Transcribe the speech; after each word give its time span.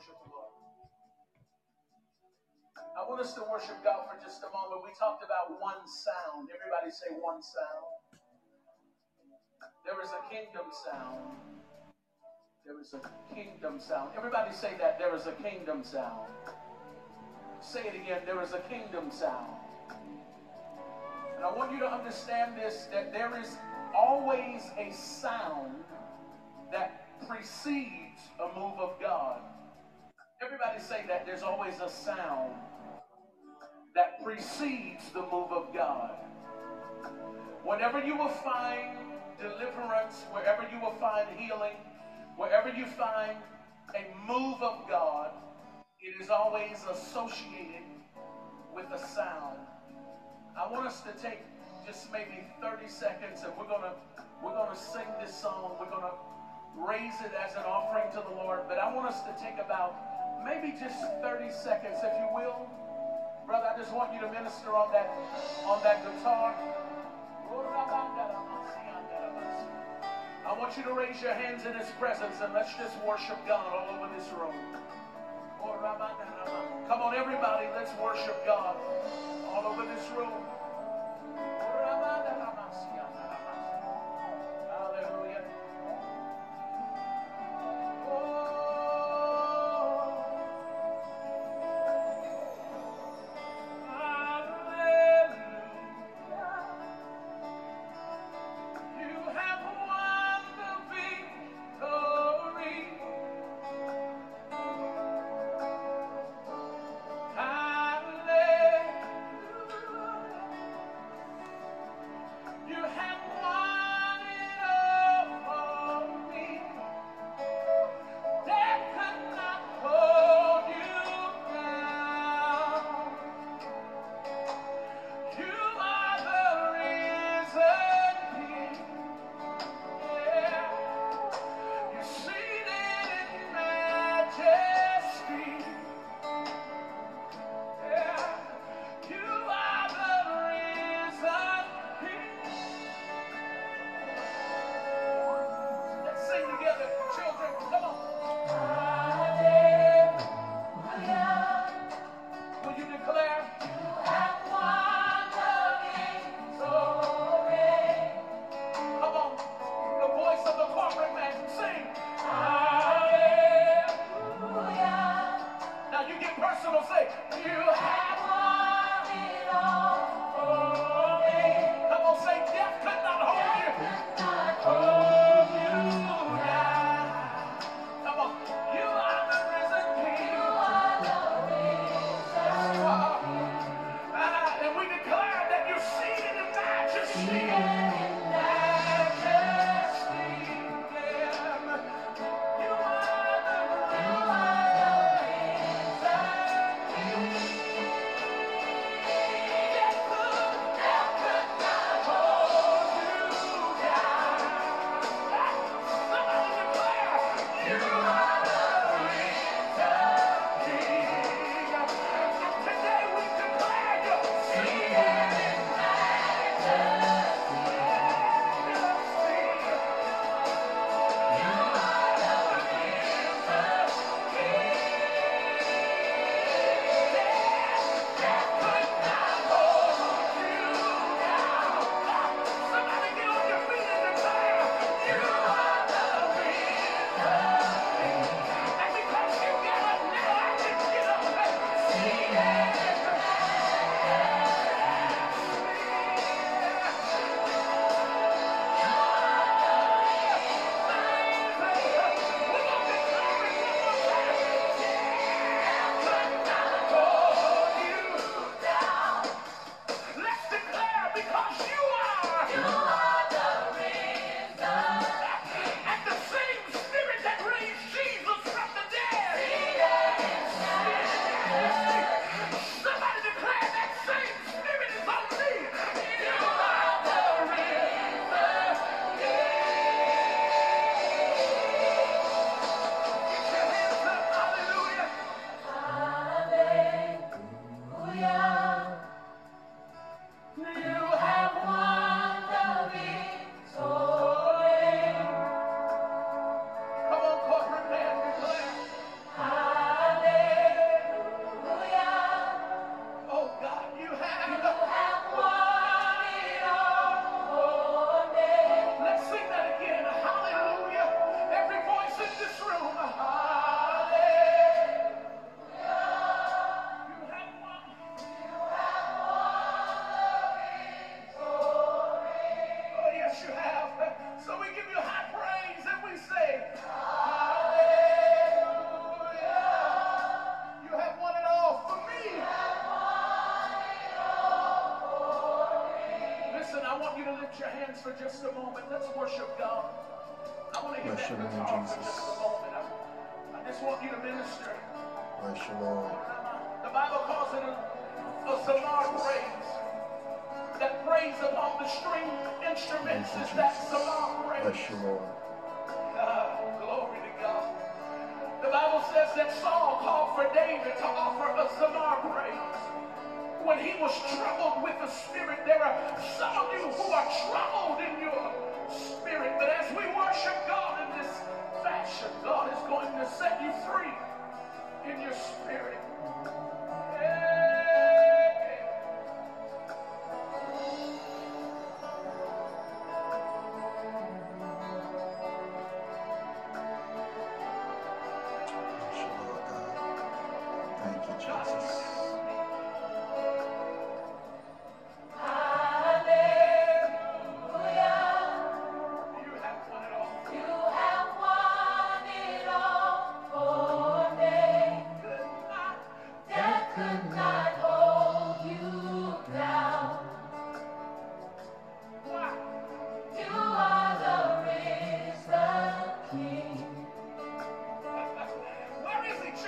worship 0.00 0.16
the 0.24 0.32
Lord. 0.32 0.48
I 2.96 3.04
want 3.06 3.20
us 3.20 3.34
to 3.34 3.44
worship 3.44 3.76
God 3.84 4.08
for 4.08 4.16
just 4.24 4.40
a 4.40 4.48
moment. 4.48 4.80
We 4.80 4.96
talked 4.98 5.22
about 5.22 5.60
one 5.60 5.84
sound. 5.84 6.48
Everybody 6.48 6.88
say 6.88 7.12
one 7.20 7.42
sound. 7.42 7.92
There 9.84 10.00
is 10.00 10.08
a 10.08 10.22
kingdom 10.32 10.64
sound. 10.72 11.36
There 12.64 12.80
is 12.80 12.94
a 12.94 13.34
kingdom 13.34 13.78
sound. 13.78 14.12
Everybody 14.16 14.52
say 14.52 14.72
that. 14.80 14.98
There 14.98 15.14
is 15.14 15.26
a 15.26 15.32
kingdom 15.32 15.84
sound. 15.84 16.32
Say 17.60 17.84
it 17.84 17.94
again. 17.94 18.22
There 18.24 18.40
is 18.40 18.54
a 18.54 18.60
kingdom 18.72 19.10
sound. 19.10 19.52
And 21.36 21.44
I 21.44 21.52
want 21.52 21.72
you 21.72 21.78
to 21.80 21.92
understand 21.92 22.56
this 22.56 22.88
that 22.90 23.12
there 23.12 23.38
is 23.38 23.58
always 23.94 24.70
a 24.78 24.90
sound 24.92 25.84
that 26.72 27.04
precedes 27.28 28.22
a 28.40 28.48
move 28.58 28.80
of 28.80 28.98
God. 28.98 29.42
Everybody 30.42 30.80
say 30.80 31.04
that 31.06 31.26
there's 31.26 31.42
always 31.42 31.74
a 31.84 31.88
sound 31.90 32.54
that 33.94 34.24
precedes 34.24 35.10
the 35.12 35.20
move 35.20 35.52
of 35.52 35.74
God. 35.74 36.12
Whenever 37.62 38.02
you 38.02 38.16
will 38.16 38.30
find 38.30 38.96
deliverance, 39.38 40.24
wherever 40.32 40.66
you 40.72 40.80
will 40.80 40.94
find 40.94 41.28
healing, 41.36 41.76
wherever 42.36 42.70
you 42.70 42.86
find 42.86 43.36
a 43.94 44.06
move 44.26 44.62
of 44.62 44.88
God, 44.88 45.32
it 46.00 46.18
is 46.22 46.30
always 46.30 46.86
associated 46.90 47.84
with 48.74 48.86
a 48.94 48.98
sound. 48.98 49.58
I 50.56 50.72
want 50.72 50.86
us 50.86 51.02
to 51.02 51.12
take 51.20 51.40
just 51.86 52.10
maybe 52.10 52.46
30 52.62 52.88
seconds 52.88 53.42
and 53.44 53.52
we're 53.58 53.68
gonna 53.68 53.92
we're 54.42 54.54
gonna 54.54 54.76
sing 54.76 55.06
this 55.20 55.34
song. 55.38 55.76
We're 55.78 55.90
gonna 55.90 56.14
raise 56.76 57.20
it 57.20 57.32
as 57.34 57.56
an 57.56 57.64
offering 57.66 58.10
to 58.12 58.22
the 58.26 58.34
Lord. 58.36 58.60
But 58.68 58.78
I 58.78 58.94
want 58.94 59.06
us 59.06 59.20
to 59.22 59.36
take 59.38 59.58
about 59.62 59.94
maybe 60.44 60.74
just 60.78 60.96
30 61.22 61.50
seconds, 61.50 61.98
if 62.02 62.12
you 62.18 62.28
will. 62.34 62.66
Brother, 63.46 63.66
I 63.74 63.76
just 63.76 63.92
want 63.92 64.12
you 64.12 64.20
to 64.20 64.30
minister 64.30 64.76
on 64.76 64.92
that 64.92 65.10
on 65.66 65.82
that 65.82 66.04
guitar. 66.04 66.54
I 70.46 70.58
want 70.58 70.76
you 70.76 70.82
to 70.84 70.92
raise 70.92 71.20
your 71.20 71.34
hands 71.34 71.64
in 71.64 71.74
his 71.74 71.88
presence 71.98 72.40
and 72.40 72.52
let's 72.52 72.74
just 72.74 72.96
worship 73.06 73.38
God 73.46 73.70
all 73.72 73.96
over 73.96 74.12
this 74.14 74.28
room. 74.32 74.54
Come 76.88 77.02
on, 77.02 77.14
everybody, 77.14 77.66
let's 77.74 77.94
worship 78.00 78.44
God 78.44 78.76
all 79.52 79.66
over 79.66 79.84
this 79.84 80.08
room. 80.16 80.49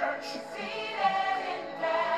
Where 0.03 0.19
is 0.19 0.33
he, 0.33 0.39
church? 1.79 2.12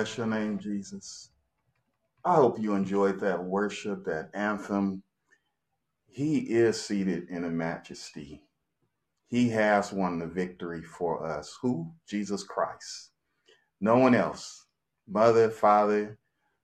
Bless 0.00 0.16
your 0.16 0.28
name, 0.28 0.58
Jesus. 0.58 1.28
I 2.24 2.36
hope 2.36 2.58
you 2.58 2.74
enjoyed 2.74 3.20
that 3.20 3.44
worship, 3.44 4.06
that 4.06 4.30
anthem. 4.32 5.02
He 6.06 6.38
is 6.38 6.80
seated 6.80 7.28
in 7.28 7.44
a 7.44 7.50
majesty. 7.50 8.40
He 9.26 9.50
has 9.50 9.92
won 9.92 10.18
the 10.18 10.26
victory 10.26 10.82
for 10.82 11.26
us. 11.26 11.58
Who? 11.60 11.92
Jesus 12.08 12.42
Christ. 12.42 13.10
No 13.78 13.98
one 13.98 14.14
else. 14.14 14.64
Mother, 15.06 15.50
father, 15.50 16.18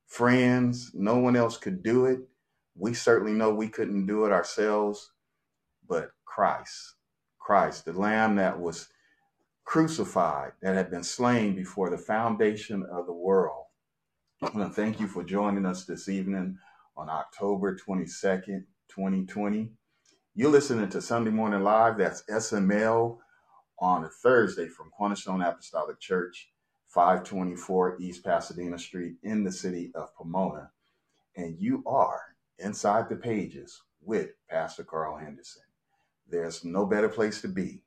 friends, 0.07 0.89
no 0.95 1.17
one 1.19 1.35
else 1.35 1.57
could 1.57 1.83
do 1.83 2.07
it. 2.07 2.21
We 2.75 2.95
certainly 2.95 3.33
know 3.33 3.53
we 3.53 3.69
couldn't 3.69 4.07
do 4.07 4.25
it 4.25 4.31
ourselves, 4.31 5.11
but 5.87 6.09
Christ, 6.25 6.95
Christ, 7.37 7.85
the 7.85 7.93
Lamb 7.93 8.37
that 8.37 8.59
was 8.59 8.87
crucified, 9.67 10.53
that 10.61 10.75
had 10.75 10.89
been 10.89 11.03
slain 11.03 11.53
before 11.53 11.89
the 11.89 11.97
foundation 11.97 12.85
of 12.89 13.05
the 13.05 13.13
world. 13.13 13.65
I 14.41 14.45
want 14.45 14.73
to 14.73 14.73
thank 14.73 14.97
you 14.97 15.09
for 15.09 15.25
joining 15.25 15.65
us 15.65 15.83
this 15.83 16.07
evening 16.07 16.57
on 16.95 17.09
October 17.09 17.75
22nd, 17.75 18.63
2020. 18.87 19.69
You're 20.35 20.49
listening 20.49 20.87
to 20.87 21.01
Sunday 21.01 21.31
Morning 21.31 21.63
Live. 21.63 21.97
That's 21.97 22.23
SML 22.29 23.17
on 23.79 24.05
a 24.05 24.07
Thursday 24.07 24.69
from 24.69 24.89
Cornerstone 24.91 25.41
Apostolic 25.41 25.99
Church, 25.99 26.49
524 26.87 27.97
East 27.99 28.23
Pasadena 28.23 28.79
Street 28.79 29.15
in 29.23 29.43
the 29.43 29.51
city 29.51 29.91
of 29.95 30.15
Pomona. 30.15 30.71
And 31.35 31.59
you 31.59 31.83
are 31.85 32.21
inside 32.59 33.09
the 33.09 33.17
pages 33.17 33.81
with 34.01 34.29
Pastor 34.49 34.85
Carl 34.85 35.17
Henderson. 35.17 35.63
There's 36.25 36.63
no 36.63 36.85
better 36.85 37.09
place 37.09 37.41
to 37.41 37.49
be 37.49 37.81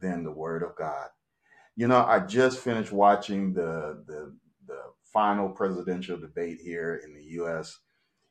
than 0.00 0.22
the 0.22 0.30
Word 0.30 0.62
of 0.62 0.76
God. 0.76 1.08
You 1.76 1.88
know, 1.88 2.04
I 2.04 2.20
just 2.20 2.58
finished 2.60 2.92
watching 2.92 3.52
the 3.52 4.02
the, 4.06 4.34
the 4.66 4.78
final 5.12 5.50
presidential 5.50 6.18
debate 6.18 6.58
here 6.62 7.02
in 7.04 7.14
the 7.14 7.22
U.S. 7.40 7.78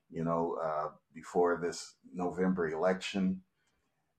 You 0.09 0.23
know, 0.23 0.57
uh, 0.63 0.89
before 1.13 1.59
this 1.61 1.95
November 2.13 2.69
election, 2.69 3.41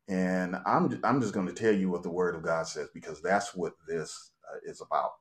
and 0.09 0.57
I'm 0.67 1.01
I'm 1.05 1.21
just 1.21 1.35
going 1.35 1.47
to 1.49 1.55
tell 1.55 1.75
you 1.75 1.91
what 1.91 2.03
the 2.03 2.11
Word 2.11 2.37
of 2.37 2.43
God 2.45 2.69
says 2.69 2.89
because 2.95 3.23
that's 3.23 3.55
what 3.55 3.75
this 3.89 4.31
uh, 4.53 4.59
is 4.71 4.81
about. 4.81 5.13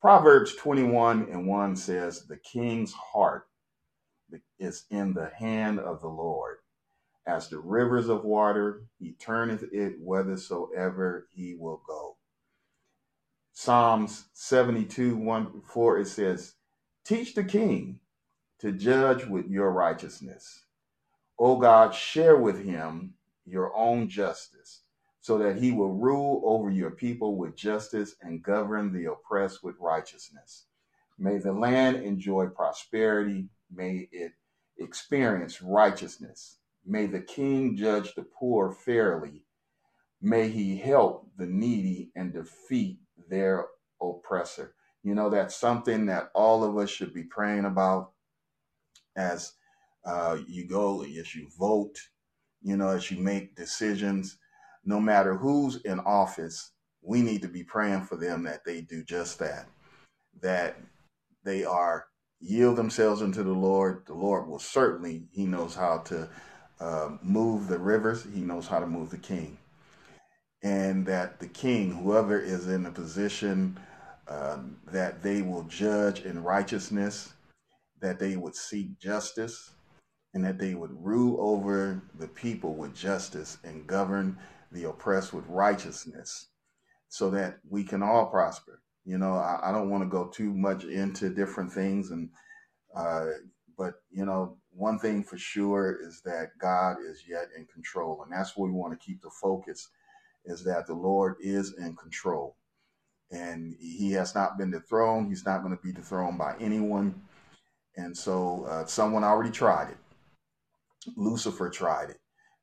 Proverbs 0.00 0.54
21 0.56 1.28
and 1.30 1.46
1 1.46 1.76
says, 1.76 2.26
"The 2.26 2.38
king's 2.38 2.92
heart 2.92 3.48
is 4.58 4.84
in 4.90 5.14
the 5.14 5.30
hand 5.30 5.80
of 5.80 6.00
the 6.00 6.08
Lord." 6.08 6.58
As 7.26 7.48
the 7.48 7.60
rivers 7.60 8.08
of 8.08 8.24
water, 8.24 8.82
he 8.98 9.12
turneth 9.12 9.64
it 9.72 9.98
whithersoever 10.00 11.28
he 11.30 11.54
will 11.54 11.82
go. 11.86 12.11
Psalms 13.54 14.24
72, 14.32 15.16
1 15.16 15.62
4, 15.62 15.98
it 15.98 16.06
says, 16.06 16.54
Teach 17.04 17.34
the 17.34 17.44
king 17.44 18.00
to 18.58 18.72
judge 18.72 19.26
with 19.26 19.46
your 19.48 19.70
righteousness. 19.70 20.64
O 21.38 21.56
God, 21.56 21.94
share 21.94 22.36
with 22.36 22.64
him 22.64 23.14
your 23.44 23.76
own 23.76 24.08
justice, 24.08 24.82
so 25.20 25.36
that 25.38 25.56
he 25.56 25.70
will 25.70 25.92
rule 25.92 26.42
over 26.44 26.70
your 26.70 26.92
people 26.92 27.36
with 27.36 27.54
justice 27.56 28.14
and 28.22 28.42
govern 28.42 28.92
the 28.92 29.10
oppressed 29.10 29.62
with 29.62 29.76
righteousness. 29.80 30.66
May 31.18 31.38
the 31.38 31.52
land 31.52 31.96
enjoy 31.96 32.46
prosperity. 32.46 33.48
May 33.70 34.08
it 34.12 34.32
experience 34.78 35.60
righteousness. 35.60 36.58
May 36.86 37.06
the 37.06 37.20
king 37.20 37.76
judge 37.76 38.14
the 38.14 38.22
poor 38.22 38.72
fairly. 38.72 39.44
May 40.20 40.48
he 40.48 40.76
help 40.76 41.28
the 41.36 41.46
needy 41.46 42.10
and 42.16 42.32
defeat 42.32 42.98
their 43.32 43.66
oppressor. 44.02 44.76
You 45.04 45.16
know, 45.16 45.30
that's 45.30 45.56
something 45.56 46.06
that 46.08 46.30
all 46.36 46.64
of 46.64 46.78
us 46.78 46.90
should 46.90 47.14
be 47.14 47.24
praying 47.24 47.66
about. 47.66 48.04
as 49.16 49.52
uh, 50.04 50.38
you 50.48 50.66
go, 50.66 51.02
as 51.02 51.34
you 51.34 51.48
vote, 51.58 51.96
you 52.62 52.76
know, 52.76 52.88
as 52.90 53.10
you 53.10 53.18
make 53.18 53.56
decisions, 53.56 54.38
no 54.84 55.00
matter 55.00 55.36
who's 55.36 55.76
in 55.82 56.00
office, 56.00 56.72
we 57.02 57.22
need 57.22 57.42
to 57.42 57.48
be 57.48 57.64
praying 57.64 58.02
for 58.02 58.16
them 58.16 58.44
that 58.44 58.64
they 58.64 58.80
do 58.80 59.04
just 59.04 59.38
that, 59.38 59.66
that 60.42 60.76
they 61.44 61.64
are 61.64 62.06
yield 62.40 62.76
themselves 62.76 63.22
unto 63.22 63.44
the 63.44 63.52
Lord. 63.52 64.04
The 64.06 64.14
Lord 64.14 64.48
will 64.48 64.60
certainly, 64.60 65.24
He 65.32 65.46
knows 65.46 65.74
how 65.74 65.98
to 65.98 66.28
uh, 66.80 67.10
move 67.22 67.68
the 67.68 67.78
rivers, 67.78 68.26
He 68.34 68.42
knows 68.42 68.68
how 68.68 68.80
to 68.80 68.86
move 68.86 69.10
the 69.10 69.18
king. 69.18 69.58
And 70.62 71.06
that 71.06 71.40
the 71.40 71.48
king, 71.48 71.92
whoever 71.92 72.38
is 72.38 72.68
in 72.68 72.86
a 72.86 72.90
position 72.92 73.78
uh, 74.28 74.58
that 74.92 75.22
they 75.22 75.42
will 75.42 75.64
judge 75.64 76.20
in 76.20 76.42
righteousness, 76.42 77.32
that 78.00 78.18
they 78.18 78.36
would 78.36 78.54
seek 78.54 78.98
justice, 78.98 79.70
and 80.34 80.44
that 80.44 80.58
they 80.58 80.74
would 80.74 80.92
rule 81.04 81.36
over 81.40 82.00
the 82.18 82.28
people 82.28 82.74
with 82.74 82.94
justice 82.94 83.58
and 83.64 83.86
govern 83.86 84.38
the 84.70 84.84
oppressed 84.84 85.32
with 85.32 85.44
righteousness 85.48 86.46
so 87.08 87.30
that 87.30 87.58
we 87.68 87.84
can 87.84 88.02
all 88.02 88.26
prosper. 88.26 88.80
You 89.04 89.18
know, 89.18 89.34
I, 89.34 89.60
I 89.64 89.72
don't 89.72 89.90
want 89.90 90.04
to 90.04 90.08
go 90.08 90.26
too 90.28 90.52
much 90.54 90.84
into 90.84 91.28
different 91.30 91.72
things, 91.72 92.10
and 92.10 92.30
uh, 92.96 93.26
but 93.76 93.94
you 94.10 94.24
know, 94.24 94.56
one 94.72 94.98
thing 94.98 95.24
for 95.24 95.38
sure 95.38 95.98
is 96.02 96.22
that 96.24 96.50
God 96.60 96.96
is 97.06 97.24
yet 97.28 97.48
in 97.56 97.66
control, 97.66 98.22
and 98.22 98.32
that's 98.32 98.56
what 98.56 98.66
we 98.66 98.72
want 98.72 98.98
to 98.98 99.04
keep 99.04 99.20
the 99.22 99.30
focus 99.42 99.88
is 100.44 100.64
that 100.64 100.86
the 100.86 100.94
Lord 100.94 101.36
is 101.40 101.74
in 101.78 101.96
control, 101.96 102.56
and 103.30 103.74
He 103.78 104.12
has 104.12 104.34
not 104.34 104.58
been 104.58 104.70
dethroned. 104.70 105.28
He's 105.28 105.46
not 105.46 105.62
going 105.62 105.76
to 105.76 105.82
be 105.82 105.92
dethroned 105.92 106.38
by 106.38 106.56
anyone, 106.60 107.22
and 107.96 108.16
so 108.16 108.64
uh, 108.64 108.86
someone 108.86 109.24
already 109.24 109.50
tried 109.50 109.90
it. 109.90 109.98
Lucifer 111.16 111.68
tried 111.68 112.10
it. 112.10 112.20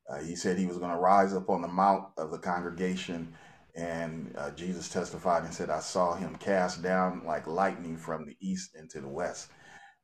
Uh, 0.10 0.20
he 0.20 0.36
said 0.36 0.58
he 0.58 0.66
was 0.66 0.78
going 0.78 0.92
to 0.92 0.98
rise 0.98 1.34
up 1.34 1.50
on 1.50 1.62
the 1.62 1.68
mount 1.68 2.06
of 2.18 2.32
the 2.32 2.38
congregation 2.38 3.34
and 3.76 4.34
uh, 4.38 4.52
Jesus 4.52 4.90
testified 4.90 5.44
and 5.44 5.54
said, 5.54 5.70
I 5.70 5.80
saw 5.80 6.16
him 6.16 6.36
cast 6.36 6.82
down 6.82 7.22
like 7.26 7.48
lightning 7.48 7.98
from 7.98 8.26
the 8.26 8.36
east 8.42 8.76
into 8.76 9.00
the 9.00 9.08
west. 9.08 9.50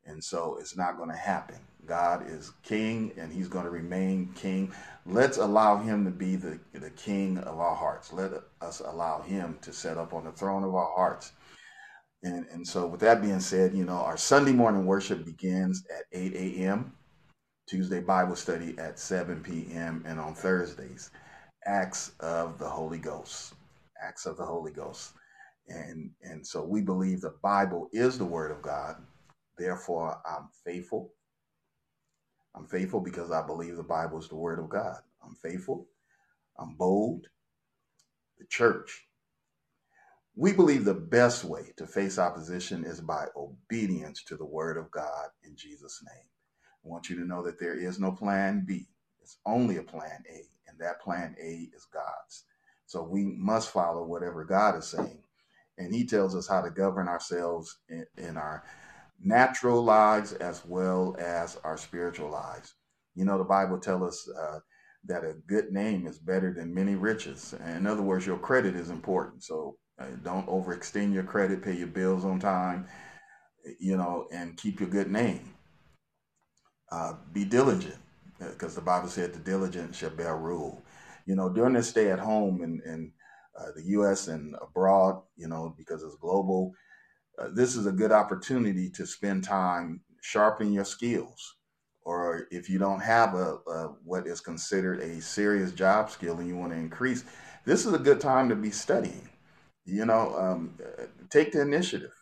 And 0.06 0.24
so 0.24 0.58
it's 0.60 0.78
not 0.78 0.98
going 0.98 1.10
to 1.10 1.16
happen. 1.16 1.58
God 1.86 2.30
is 2.30 2.52
king 2.64 3.12
and 3.18 3.32
he's 3.32 3.48
going 3.48 3.66
to 3.66 3.72
remain 3.72 4.32
king. 4.36 4.72
Let's 5.06 5.38
allow 5.38 5.78
him 5.78 6.06
to 6.06 6.12
be 6.12 6.36
the, 6.36 6.60
the 6.74 6.92
king 6.92 7.38
of 7.40 7.60
our 7.60 7.76
hearts. 7.76 8.14
Let 8.14 8.32
us 8.62 8.82
allow 8.82 9.22
him 9.22 9.58
to 9.62 9.74
set 9.74 9.98
up 9.98 10.14
on 10.14 10.26
the 10.26 10.32
throne 10.32 10.64
of 10.64 10.76
our 10.76 10.92
hearts. 10.96 11.32
And, 12.24 12.46
and 12.52 12.68
so, 12.68 12.88
with 12.88 13.02
that 13.02 13.22
being 13.22 13.40
said, 13.40 13.74
you 13.76 13.86
know, 13.86 13.98
our 13.98 14.18
Sunday 14.18 14.52
morning 14.52 14.86
worship 14.86 15.26
begins 15.26 15.86
at 15.96 16.06
8 16.12 16.34
a.m., 16.36 16.94
Tuesday 17.70 18.00
Bible 18.00 18.36
study 18.36 18.76
at 18.80 18.98
7 18.98 19.44
p.m., 19.44 20.04
and 20.08 20.20
on 20.20 20.34
Thursdays, 20.34 21.12
Acts 21.66 22.14
of 22.20 22.58
the 22.58 22.68
Holy 22.68 22.98
Ghost 22.98 23.54
acts 24.02 24.26
of 24.26 24.38
the 24.38 24.46
Holy 24.46 24.72
Ghost. 24.72 25.14
And, 25.68 26.12
and 26.22 26.46
so 26.46 26.64
we 26.64 26.82
believe 26.82 27.22
the 27.22 27.36
Bible 27.42 27.90
is 27.92 28.18
the 28.18 28.26
Word 28.26 28.52
of 28.52 28.62
God. 28.62 28.98
Therefore, 29.58 30.22
I'm 30.26 30.50
faithful. 30.64 31.14
I'm 32.56 32.66
faithful 32.68 33.02
because 33.02 33.32
I 33.32 33.46
believe 33.46 33.76
the 33.76 33.84
Bible 33.84 34.20
is 34.20 34.30
the 34.30 34.36
Word 34.36 34.60
of 34.60 34.70
God. 34.70 34.98
I'm 35.24 35.36
faithful. 35.36 35.88
I'm 36.58 36.76
bold. 36.76 37.28
The 38.40 38.46
church. 38.46 39.08
We 40.36 40.54
believe 40.54 40.86
the 40.86 40.94
best 40.94 41.46
way 41.46 41.74
to 41.78 41.88
face 41.88 42.20
opposition 42.20 42.86
is 42.86 43.02
by 43.02 43.28
obedience 43.38 44.24
to 44.24 44.36
the 44.38 44.46
Word 44.46 44.78
of 44.78 44.92
God 44.92 45.28
in 45.44 45.56
Jesus' 45.56 46.04
name. 46.06 46.26
I 46.86 46.90
want 46.90 47.10
you 47.10 47.16
to 47.18 47.26
know 47.26 47.42
that 47.44 47.60
there 47.60 47.78
is 47.78 48.00
no 48.00 48.12
plan 48.12 48.64
B. 48.66 48.88
It's 49.22 49.38
only 49.46 49.78
a 49.78 49.84
plan 49.84 50.24
A, 50.30 50.44
and 50.68 50.78
that 50.80 51.02
plan 51.02 51.36
A 51.42 51.70
is 51.76 51.86
God's. 51.92 52.46
So 52.86 53.04
we 53.04 53.24
must 53.24 53.72
follow 53.72 54.06
whatever 54.06 54.44
God 54.46 54.78
is 54.78 54.88
saying. 54.88 55.24
And 55.78 55.94
he 55.94 56.06
tells 56.06 56.36
us 56.36 56.48
how 56.48 56.62
to 56.62 56.70
govern 56.70 57.08
ourselves 57.08 57.80
in, 57.90 58.06
in 58.18 58.38
our 58.38 58.64
natural 59.24 59.84
lives 59.84 60.34
as 60.34 60.64
well 60.66 61.16
as 61.20 61.58
our 61.64 61.78
spiritual 61.78 62.30
lives. 62.30 62.76
You 63.16 63.26
know, 63.26 63.38
the 63.38 63.44
Bible 63.44 63.80
tells 63.80 64.28
us 64.28 64.30
uh, 64.38 64.60
that 65.06 65.24
a 65.24 65.36
good 65.48 65.72
name 65.72 66.08
is 66.08 66.20
better 66.20 66.54
than 66.54 66.74
many 66.74 66.96
riches. 66.96 67.54
In 67.66 67.88
other 67.88 68.02
words, 68.02 68.26
your 68.26 68.38
credit 68.38 68.76
is 68.76 68.90
important. 68.90 69.44
So 69.44 69.78
uh, 70.00 70.06
don't 70.24 70.48
overextend 70.48 71.14
your 71.14 71.24
credit, 71.24 71.62
pay 71.62 71.76
your 71.76 71.88
bills 71.88 72.26
on 72.26 72.40
time, 72.40 72.88
you 73.80 73.98
know, 73.98 74.28
and 74.32 74.58
keep 74.58 74.80
your 74.80 74.90
good 74.90 75.12
name. 75.12 75.54
Uh, 76.92 77.14
be 77.34 77.46
diligent 77.46 77.98
because 78.40 78.74
uh, 78.74 78.80
the 78.80 78.86
Bible 78.86 79.08
said 79.08 79.34
the 79.34 79.40
diligent 79.40 79.96
shall 79.96 80.10
bear 80.12 80.36
rule 80.36 80.84
you 81.26 81.36
know, 81.36 81.50
during 81.50 81.74
this 81.74 81.90
stay 81.90 82.12
at 82.12 82.20
home 82.20 82.62
in, 82.62 82.82
in 82.86 83.12
uh, 83.60 83.72
the 83.76 83.84
U.S. 83.84 84.28
and 84.28 84.56
abroad, 84.62 85.22
you 85.36 85.48
know, 85.48 85.74
because 85.78 86.04
it's 86.04 86.16
global, 86.16 86.74
uh, 87.40 87.50
this 87.54 87.76
is 87.76 87.86
a 87.86 87.92
good 87.92 88.12
opportunity 88.12 88.90
to 88.90 89.06
spend 89.06 89.44
time 89.44 90.02
sharpening 90.22 90.74
your 90.74 90.86
skills. 90.86 91.56
Or 92.02 92.48
if 92.52 92.70
you 92.70 92.78
don't 92.78 93.00
have 93.02 93.34
a, 93.34 93.58
a 93.68 93.88
what 94.04 94.28
is 94.28 94.40
considered 94.40 95.00
a 95.00 95.22
serious 95.22 95.72
job 95.72 96.12
skill 96.12 96.38
and 96.38 96.48
you 96.48 96.56
want 96.56 96.72
to 96.72 96.78
increase, 96.78 97.24
this 97.66 97.86
is 97.86 97.94
a 97.94 98.00
good 98.00 98.22
time 98.22 98.48
to 98.50 98.56
be 98.56 98.70
studying. 98.70 99.30
You 99.86 100.06
know, 100.06 100.36
um, 100.38 100.78
take 101.30 101.52
the 101.52 101.62
initiative. 101.62 102.14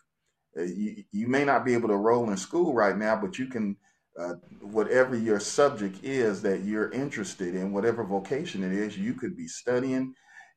Uh, 0.56 0.62
you, 0.62 1.04
you 1.12 1.26
may 1.26 1.44
not 1.44 1.64
be 1.64 1.74
able 1.74 1.88
to 1.88 1.96
roll 1.96 2.30
in 2.30 2.36
school 2.36 2.72
right 2.72 2.96
now, 2.96 3.16
but 3.16 3.38
you 3.38 3.46
can 3.46 3.76
uh, 4.18 4.34
whatever 4.60 5.16
your 5.16 5.40
subject 5.40 5.98
is 6.04 6.40
that 6.42 6.62
you're 6.62 6.92
interested 6.92 7.54
in, 7.54 7.72
whatever 7.72 8.04
vocation 8.04 8.62
it 8.62 8.72
is, 8.72 8.96
you 8.96 9.14
could 9.14 9.36
be 9.36 9.48
studying. 9.48 10.14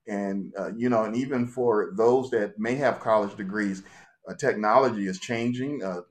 And, 0.07 0.53
uh, 0.57 0.71
you 0.75 0.89
know, 0.89 1.03
and 1.03 1.15
even 1.15 1.47
for 1.47 1.91
those 1.97 2.29
that 2.29 2.59
may 2.59 2.75
have 2.75 2.99
college 2.99 3.35
degrees, 3.35 3.81
uh, 3.81 3.83
technology 4.36 5.07
is 5.07 5.19
changing, 5.19 5.84
uh, 5.84 6.01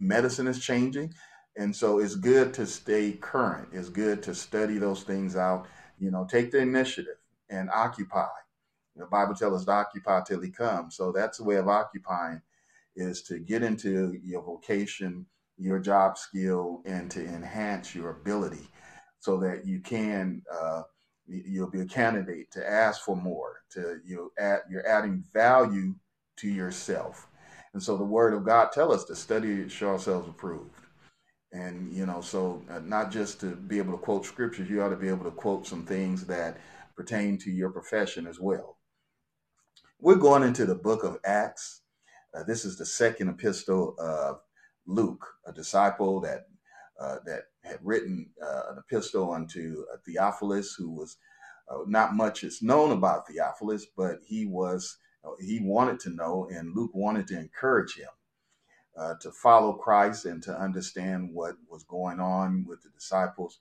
medicine 0.00 0.46
is 0.46 0.64
changing. 0.64 1.12
And 1.56 1.74
so 1.74 1.98
it's 2.00 2.16
good 2.16 2.52
to 2.54 2.66
stay 2.66 3.12
current. 3.12 3.68
It's 3.72 3.88
good 3.88 4.22
to 4.24 4.34
study 4.34 4.78
those 4.78 5.04
things 5.04 5.36
out. 5.36 5.66
You 5.98 6.10
know, 6.10 6.26
take 6.28 6.50
the 6.50 6.58
initiative 6.58 7.16
and 7.48 7.70
occupy. 7.70 8.28
The 8.96 9.06
Bible 9.06 9.34
tells 9.34 9.60
us 9.60 9.64
to 9.66 9.72
occupy 9.72 10.22
till 10.22 10.40
he 10.40 10.50
comes. 10.50 10.96
So 10.96 11.12
that's 11.12 11.40
a 11.40 11.44
way 11.44 11.56
of 11.56 11.68
occupying 11.68 12.40
is 12.96 13.22
to 13.22 13.38
get 13.38 13.62
into 13.62 14.18
your 14.22 14.42
vocation 14.42 15.26
your 15.56 15.78
job 15.78 16.18
skill 16.18 16.82
and 16.84 17.10
to 17.10 17.24
enhance 17.24 17.94
your 17.94 18.10
ability 18.10 18.68
so 19.20 19.38
that 19.38 19.64
you 19.66 19.80
can 19.80 20.42
uh, 20.52 20.82
you'll 21.26 21.70
be 21.70 21.80
a 21.80 21.86
candidate 21.86 22.50
to 22.50 22.68
ask 22.68 23.02
for 23.02 23.16
more 23.16 23.62
to 23.70 24.00
you 24.04 24.32
add 24.38 24.60
you're 24.68 24.86
adding 24.86 25.24
value 25.32 25.94
to 26.36 26.48
yourself 26.48 27.28
and 27.74 27.82
so 27.82 27.96
the 27.96 28.04
word 28.04 28.32
of 28.32 28.44
god 28.44 28.72
tell 28.72 28.92
us 28.92 29.04
to 29.04 29.14
study 29.14 29.68
show 29.68 29.90
ourselves 29.90 30.28
approved. 30.28 30.70
And 31.52 31.92
you 31.92 32.06
know 32.06 32.20
so 32.20 32.62
uh, 32.70 32.80
not 32.80 33.10
just 33.12 33.40
to 33.40 33.54
be 33.54 33.78
able 33.78 33.92
to 33.92 33.98
quote 33.98 34.24
scriptures 34.24 34.70
you 34.70 34.82
ought 34.82 34.88
to 34.88 34.96
be 34.96 35.08
able 35.08 35.24
to 35.24 35.30
quote 35.30 35.66
some 35.66 35.84
things 35.84 36.26
that 36.26 36.58
pertain 36.96 37.38
to 37.38 37.50
your 37.50 37.70
profession 37.70 38.26
as 38.26 38.40
well. 38.40 38.78
We're 40.00 40.16
going 40.16 40.42
into 40.42 40.66
the 40.66 40.74
book 40.74 41.04
of 41.04 41.18
acts. 41.24 41.82
Uh, 42.36 42.42
this 42.44 42.64
is 42.64 42.76
the 42.76 42.86
second 42.86 43.28
epistle 43.28 43.94
of 43.98 44.40
Luke, 44.86 45.26
a 45.46 45.52
disciple 45.52 46.20
that 46.20 46.46
uh, 47.00 47.16
that 47.26 47.44
had 47.64 47.78
written 47.82 48.30
uh, 48.42 48.72
an 48.72 48.78
epistle 48.78 49.32
unto 49.32 49.84
uh, 49.92 49.96
Theophilus, 50.04 50.74
who 50.74 50.90
was 50.90 51.16
uh, 51.68 51.78
not 51.86 52.14
much 52.14 52.44
is 52.44 52.62
known 52.62 52.92
about 52.92 53.26
Theophilus, 53.26 53.86
but 53.96 54.18
he 54.24 54.46
was 54.46 54.96
he 55.40 55.60
wanted 55.60 56.00
to 56.00 56.10
know, 56.10 56.48
and 56.52 56.74
Luke 56.76 56.92
wanted 56.94 57.26
to 57.28 57.38
encourage 57.38 57.96
him 57.96 58.08
uh, 58.98 59.14
to 59.22 59.32
follow 59.32 59.74
Christ 59.74 60.26
and 60.26 60.42
to 60.44 60.58
understand 60.58 61.30
what 61.32 61.56
was 61.70 61.84
going 61.84 62.20
on 62.20 62.66
with 62.68 62.82
the 62.82 62.90
disciples 62.90 63.58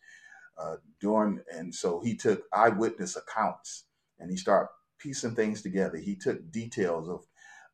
during. 1.01 1.41
And 1.53 1.73
so 1.73 2.01
he 2.01 2.15
took 2.15 2.43
eyewitness 2.53 3.17
accounts 3.17 3.85
and 4.19 4.31
he 4.31 4.37
started 4.37 4.69
piecing 4.99 5.35
things 5.35 5.61
together. 5.61 5.97
He 5.97 6.15
took 6.15 6.51
details 6.51 7.09
of 7.09 7.25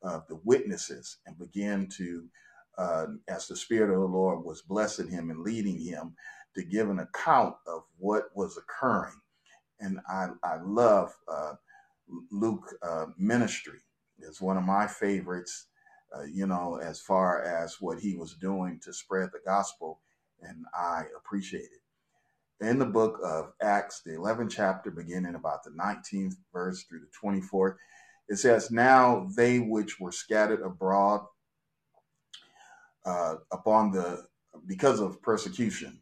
of 0.04 0.28
the 0.30 0.40
witnesses 0.46 1.18
and 1.28 1.38
began 1.40 1.88
to 1.88 2.26
uh, 2.78 3.08
as 3.28 3.48
the 3.48 3.56
Spirit 3.58 3.94
of 3.94 4.00
the 4.02 4.06
Lord 4.08 4.46
was 4.46 4.62
blessing 4.64 5.10
him 5.10 5.30
and 5.32 5.42
leading 5.42 5.80
him 5.80 6.16
to 6.56 6.64
give 6.64 6.90
an 6.90 7.00
account 7.00 7.56
of 7.68 7.84
what 8.00 8.26
was 8.36 8.58
occurring. 8.58 9.16
And 9.80 10.00
I, 10.10 10.30
I 10.44 10.58
love 10.64 11.14
uh, 11.28 11.54
Luke 12.32 12.76
uh, 12.82 13.08
ministry. 13.18 13.80
It's 14.20 14.42
one 14.42 14.58
of 14.58 14.64
my 14.64 14.88
favorites, 14.88 15.68
uh, 16.16 16.24
you 16.24 16.48
know, 16.48 16.80
as 16.82 17.00
far 17.00 17.44
as 17.44 17.78
what 17.80 18.00
he 18.00 18.16
was 18.16 18.34
doing 18.34 18.80
to 18.84 18.94
spread 18.94 19.30
the 19.32 19.40
gospel, 19.46 20.02
and 20.42 20.66
I 20.74 21.04
appreciate 21.18 21.62
it. 21.62 22.66
In 22.66 22.78
the 22.78 22.86
book 22.86 23.20
of 23.24 23.54
Acts, 23.62 24.02
the 24.02 24.12
11th 24.12 24.52
chapter, 24.52 24.92
beginning 24.92 25.36
about 25.36 25.64
the 25.64 25.72
19th 25.72 26.36
verse 26.52 26.84
through 26.84 27.00
the 27.00 27.28
24th, 27.28 27.76
it 28.28 28.38
says, 28.38 28.70
Now 28.70 29.28
they 29.36 29.60
which 29.60 30.00
were 30.00 30.12
scattered 30.12 30.62
abroad 30.62 31.22
uh, 33.06 33.36
upon 33.52 33.92
the 33.92 34.26
because 34.66 35.00
of 35.00 35.22
persecution 35.22 36.02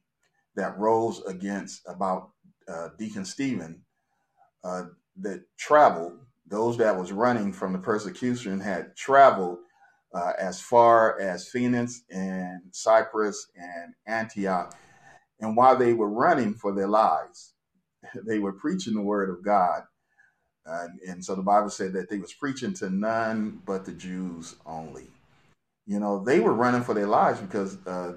that 0.56 0.78
rose 0.78 1.22
against 1.28 1.82
about 1.88 2.32
uh, 2.68 2.90
Deacon 2.98 3.24
Stephen 3.24 3.82
uh, 4.64 4.86
that 5.22 5.44
traveled, 5.58 6.20
those 6.48 6.78
that 6.78 6.98
was 6.98 7.12
running 7.12 7.54
from 7.54 7.74
the 7.74 7.80
persecution 7.80 8.60
had 8.60 8.96
traveled 8.96 9.60
uh, 10.14 10.34
as 10.40 10.62
far 10.62 11.20
as 11.20 11.50
Phoenix 11.50 12.04
and 12.10 12.62
Cyprus 12.72 13.50
and 13.56 13.94
Antioch. 14.08 14.76
And 15.40 15.58
while 15.58 15.78
they 15.78 15.94
were 15.94 16.10
running 16.10 16.54
for 16.54 16.74
their 16.74 16.88
lives, 16.88 17.54
they 18.28 18.40
were 18.40 18.54
preaching 18.54 18.96
the 18.96 19.02
word 19.02 19.30
of 19.30 19.44
God. 19.44 19.84
Uh, 20.70 20.88
and 21.08 21.24
so 21.24 21.36
the 21.36 21.42
Bible 21.42 21.70
said 21.70 21.94
that 21.94 22.10
they 22.10 22.20
was 22.20 22.34
preaching 22.34 22.74
to 22.76 22.90
none 22.90 23.62
but 23.66 23.86
the 23.86 23.94
Jews 23.94 24.56
only. 24.66 25.08
You 25.86 26.00
know, 26.00 26.24
they 26.24 26.40
were 26.40 26.54
running 26.54 26.84
for 26.84 26.94
their 26.94 27.08
lives 27.08 27.40
because 27.40 27.78
uh, 27.88 28.14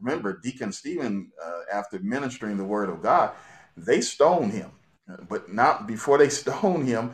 remember 0.00 0.40
Deacon 0.42 0.72
Stephen, 0.72 1.32
uh, 1.44 1.60
after 1.72 1.98
ministering 2.00 2.56
the 2.58 2.64
word 2.64 2.90
of 2.90 3.02
God, 3.02 3.32
they 3.76 4.00
stoned 4.00 4.52
him. 4.52 4.72
But 5.28 5.52
not 5.52 5.86
before 5.86 6.18
they 6.18 6.28
stoned 6.30 6.86
him, 6.88 7.12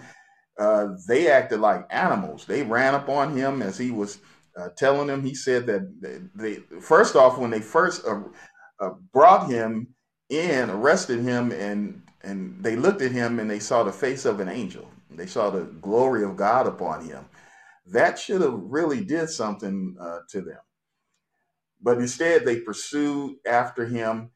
uh, 0.58 0.88
they 1.06 1.30
acted 1.30 1.60
like 1.60 1.86
animals. 1.90 2.44
They 2.44 2.62
ran 2.62 2.94
up 2.94 3.08
on 3.08 3.36
him 3.36 3.62
as 3.62 3.78
he 3.78 3.90
was 3.90 4.18
uh, 4.56 4.70
telling 4.76 5.06
them. 5.06 5.24
He 5.24 5.34
said 5.34 5.66
that 5.66 6.30
they, 6.34 6.56
first 6.80 7.16
off, 7.16 7.38
when 7.38 7.50
they 7.50 7.60
first 7.60 8.04
uh, 8.06 8.20
uh, 8.80 8.90
brought 9.12 9.50
him 9.50 9.94
in, 10.30 10.70
arrested 10.70 11.20
him, 11.20 11.52
and 11.52 12.02
and 12.22 12.62
they 12.62 12.76
looked 12.76 13.02
at 13.02 13.12
him 13.12 13.38
and 13.38 13.50
they 13.50 13.60
saw 13.60 13.84
the 13.84 13.92
face 13.92 14.24
of 14.24 14.40
an 14.40 14.48
angel. 14.48 14.90
They 15.10 15.26
saw 15.26 15.50
the 15.50 15.62
glory 15.62 16.24
of 16.24 16.36
God 16.36 16.66
upon 16.66 17.04
him. 17.06 17.24
That 17.86 18.18
should 18.18 18.42
have 18.42 18.54
really 18.54 19.04
did 19.04 19.30
something 19.30 19.96
uh, 20.00 20.20
to 20.30 20.40
them. 20.42 20.58
But 21.80 21.98
instead, 21.98 22.44
they 22.44 22.60
pursued 22.60 23.36
after 23.46 23.86
him, 23.86 24.30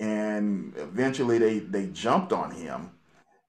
and 0.00 0.74
eventually 0.76 1.38
they 1.38 1.58
they 1.58 1.86
jumped 1.86 2.32
on 2.32 2.52
him, 2.52 2.90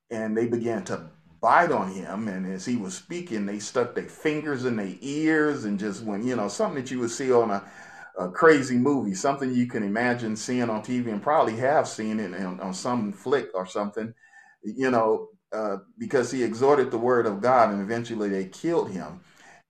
and 0.09 0.37
they 0.37 0.47
began 0.47 0.83
to 0.85 1.09
bite 1.41 1.71
on 1.71 1.91
him. 1.91 2.27
And 2.27 2.51
as 2.51 2.65
he 2.65 2.75
was 2.75 2.95
speaking, 2.95 3.45
they 3.45 3.59
stuck 3.59 3.95
their 3.95 4.05
fingers 4.05 4.65
in 4.65 4.77
their 4.77 4.93
ears 5.01 5.65
and 5.65 5.79
just 5.79 6.03
when, 6.03 6.25
you 6.25 6.35
know, 6.35 6.47
something 6.47 6.81
that 6.83 6.91
you 6.91 6.99
would 6.99 7.11
see 7.11 7.31
on 7.31 7.51
a, 7.51 7.63
a 8.17 8.29
crazy 8.29 8.77
movie, 8.77 9.13
something 9.13 9.53
you 9.53 9.67
can 9.67 9.83
imagine 9.83 10.35
seeing 10.35 10.69
on 10.69 10.81
TV 10.81 11.11
and 11.11 11.21
probably 11.21 11.55
have 11.57 11.87
seen 11.87 12.19
it 12.19 12.33
on, 12.33 12.59
on 12.59 12.73
some 12.73 13.11
flick 13.11 13.49
or 13.53 13.65
something, 13.65 14.13
you 14.63 14.89
know, 14.89 15.29
uh, 15.51 15.77
because 15.97 16.31
he 16.31 16.43
exhorted 16.43 16.91
the 16.91 16.97
word 16.97 17.25
of 17.25 17.41
God 17.41 17.71
and 17.71 17.81
eventually 17.81 18.29
they 18.29 18.45
killed 18.45 18.91
him. 18.91 19.21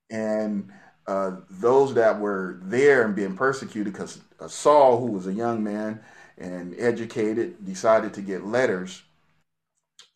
And 0.09 0.71
uh, 1.07 1.37
those 1.49 1.93
that 1.95 2.19
were 2.19 2.59
there 2.63 3.05
and 3.05 3.15
being 3.15 3.35
persecuted, 3.35 3.93
because 3.93 4.21
uh, 4.39 4.47
Saul, 4.47 4.99
who 4.99 5.11
was 5.11 5.27
a 5.27 5.33
young 5.33 5.63
man 5.63 5.99
and 6.37 6.75
educated, 6.77 7.65
decided 7.65 8.13
to 8.13 8.21
get 8.21 8.45
letters 8.45 9.03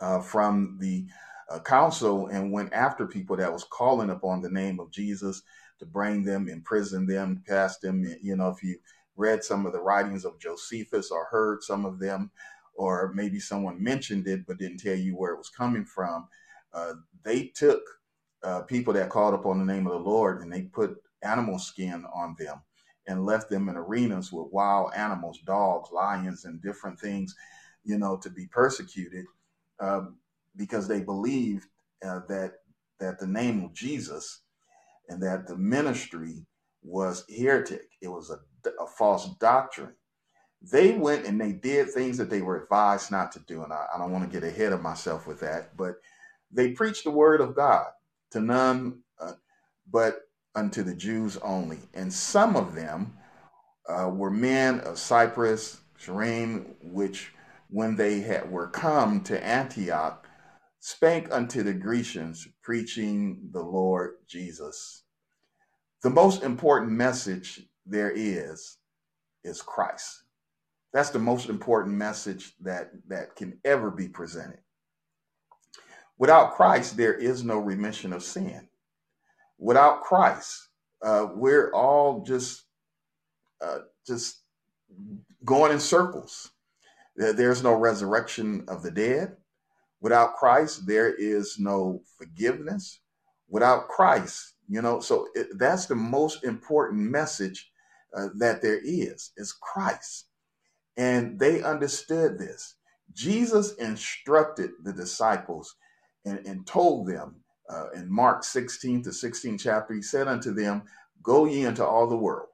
uh, 0.01 0.19
from 0.19 0.77
the 0.79 1.05
uh, 1.49 1.59
council 1.59 2.27
and 2.27 2.51
went 2.51 2.71
after 2.73 3.07
people 3.07 3.35
that 3.37 3.51
was 3.51 3.65
calling 3.65 4.09
upon 4.11 4.41
the 4.41 4.49
name 4.49 4.79
of 4.79 4.91
Jesus 4.91 5.41
to 5.79 5.85
bring 5.85 6.23
them, 6.23 6.47
imprison 6.47 7.05
them, 7.05 7.43
cast 7.47 7.81
them. 7.81 8.05
You 8.21 8.35
know, 8.35 8.49
if 8.49 8.61
you 8.63 8.77
read 9.15 9.43
some 9.43 9.65
of 9.65 9.73
the 9.73 9.81
writings 9.81 10.25
of 10.25 10.39
Josephus 10.39 11.11
or 11.11 11.25
heard 11.25 11.63
some 11.63 11.85
of 11.85 11.99
them, 11.99 12.31
or 12.75 13.11
maybe 13.13 13.39
someone 13.39 13.81
mentioned 13.83 14.27
it 14.27 14.45
but 14.47 14.57
didn't 14.57 14.77
tell 14.77 14.95
you 14.95 15.15
where 15.15 15.33
it 15.33 15.37
was 15.37 15.49
coming 15.49 15.85
from, 15.85 16.27
uh, 16.73 16.93
they 17.23 17.47
took 17.47 17.81
uh, 18.43 18.61
people 18.61 18.93
that 18.93 19.09
called 19.09 19.33
upon 19.33 19.59
the 19.59 19.73
name 19.73 19.85
of 19.85 19.93
the 19.93 20.09
Lord 20.09 20.41
and 20.41 20.51
they 20.51 20.61
put 20.61 20.95
animal 21.23 21.59
skin 21.59 22.05
on 22.13 22.35
them 22.39 22.61
and 23.07 23.25
left 23.25 23.49
them 23.49 23.67
in 23.67 23.75
arenas 23.75 24.31
with 24.31 24.51
wild 24.51 24.91
animals, 24.95 25.39
dogs, 25.45 25.89
lions, 25.91 26.45
and 26.45 26.61
different 26.61 26.99
things, 26.99 27.35
you 27.83 27.97
know, 27.97 28.15
to 28.17 28.29
be 28.29 28.47
persecuted. 28.47 29.25
Um, 29.79 30.17
because 30.55 30.87
they 30.87 31.01
believed 31.01 31.67
uh, 32.05 32.21
that 32.27 32.53
that 32.99 33.19
the 33.19 33.27
name 33.27 33.63
of 33.63 33.73
Jesus 33.73 34.41
and 35.07 35.21
that 35.23 35.47
the 35.47 35.57
ministry 35.57 36.45
was 36.83 37.25
heretic. 37.29 37.89
It 38.01 38.09
was 38.09 38.29
a, 38.29 38.39
a 38.81 38.87
false 38.87 39.29
doctrine. 39.39 39.93
They 40.61 40.93
went 40.93 41.25
and 41.25 41.39
they 41.39 41.53
did 41.53 41.89
things 41.91 42.17
that 42.17 42.29
they 42.29 42.41
were 42.41 42.61
advised 42.61 43.11
not 43.11 43.31
to 43.33 43.39
do, 43.39 43.63
and 43.63 43.71
I, 43.71 43.85
I 43.93 43.97
don't 43.97 44.11
want 44.11 44.29
to 44.29 44.39
get 44.39 44.47
ahead 44.47 44.73
of 44.73 44.81
myself 44.81 45.27
with 45.27 45.39
that. 45.41 45.77
But 45.77 45.95
they 46.51 46.71
preached 46.71 47.05
the 47.05 47.11
word 47.11 47.41
of 47.41 47.55
God 47.55 47.87
to 48.31 48.41
none, 48.41 48.99
uh, 49.19 49.33
but 49.89 50.21
unto 50.55 50.83
the 50.83 50.95
Jews 50.95 51.37
only. 51.37 51.79
And 51.93 52.11
some 52.11 52.55
of 52.55 52.75
them 52.75 53.13
uh, 53.87 54.09
were 54.09 54.31
men 54.31 54.81
of 54.81 54.99
Cyprus, 54.99 55.79
Cyrene, 55.97 56.75
which 56.83 57.31
when 57.69 57.95
they 57.95 58.19
had 58.19 58.51
were 58.51 58.69
come 58.69 59.21
to 59.21 59.43
Antioch, 59.45 60.27
spake 60.79 61.27
unto 61.31 61.63
the 61.63 61.73
Grecians, 61.73 62.47
preaching 62.63 63.49
the 63.51 63.61
Lord 63.61 64.15
Jesus. 64.27 65.03
The 66.01 66.09
most 66.09 66.43
important 66.43 66.91
message 66.91 67.61
there 67.85 68.11
is, 68.11 68.77
is 69.43 69.61
Christ. 69.61 70.23
That's 70.93 71.11
the 71.11 71.19
most 71.19 71.49
important 71.49 71.95
message 71.95 72.53
that, 72.61 72.91
that 73.07 73.35
can 73.35 73.59
ever 73.63 73.91
be 73.91 74.07
presented. 74.07 74.59
Without 76.17 76.55
Christ, 76.55 76.97
there 76.97 77.13
is 77.13 77.43
no 77.43 77.57
remission 77.57 78.11
of 78.11 78.23
sin. 78.23 78.67
Without 79.57 80.01
Christ, 80.01 80.69
uh, 81.01 81.27
we're 81.33 81.71
all 81.71 82.23
just 82.23 82.63
uh, 83.61 83.79
just 84.07 84.39
going 85.45 85.71
in 85.71 85.79
circles. 85.79 86.51
There's 87.19 87.61
no 87.61 87.73
resurrection 87.73 88.63
of 88.69 88.81
the 88.81 88.91
dead. 88.91 89.35
Without 89.99 90.35
Christ, 90.35 90.87
there 90.87 91.13
is 91.13 91.57
no 91.59 92.01
forgiveness. 92.17 93.01
Without 93.49 93.89
Christ, 93.89 94.53
you 94.69 94.81
know, 94.81 95.01
so 95.01 95.27
it, 95.35 95.47
that's 95.57 95.85
the 95.87 95.95
most 95.95 96.45
important 96.45 97.01
message 97.01 97.71
uh, 98.15 98.27
that 98.37 98.61
there 98.61 98.79
is, 98.81 99.31
is 99.35 99.51
Christ. 99.51 100.27
And 100.95 101.37
they 101.37 101.61
understood 101.61 102.39
this. 102.39 102.75
Jesus 103.13 103.73
instructed 103.75 104.71
the 104.83 104.93
disciples 104.93 105.75
and, 106.25 106.39
and 106.45 106.65
told 106.65 107.07
them 107.07 107.37
uh, 107.69 107.89
in 107.95 108.11
Mark 108.11 108.43
16 108.43 109.03
to 109.03 109.11
16 109.11 109.57
chapter, 109.57 109.93
he 109.93 110.01
said 110.01 110.27
unto 110.27 110.53
them, 110.53 110.83
Go 111.21 111.45
ye 111.45 111.65
into 111.65 111.85
all 111.85 112.07
the 112.07 112.15
world 112.15 112.47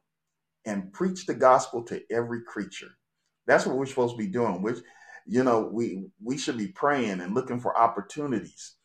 and 0.65 0.91
preach 0.91 1.25
the 1.25 1.35
gospel 1.35 1.83
to 1.83 2.01
every 2.11 2.41
creature. 2.41 2.97
That's 3.47 3.65
what 3.65 3.77
we're 3.77 3.85
supposed 3.85 4.13
to 4.13 4.17
be 4.17 4.27
doing. 4.27 4.61
Which 4.61 4.79
you 5.25 5.43
know, 5.43 5.69
we 5.71 6.05
we 6.23 6.37
should 6.37 6.57
be 6.57 6.67
praying 6.67 7.21
and 7.21 7.33
looking 7.33 7.59
for 7.59 7.77
opportunities. 7.77 8.75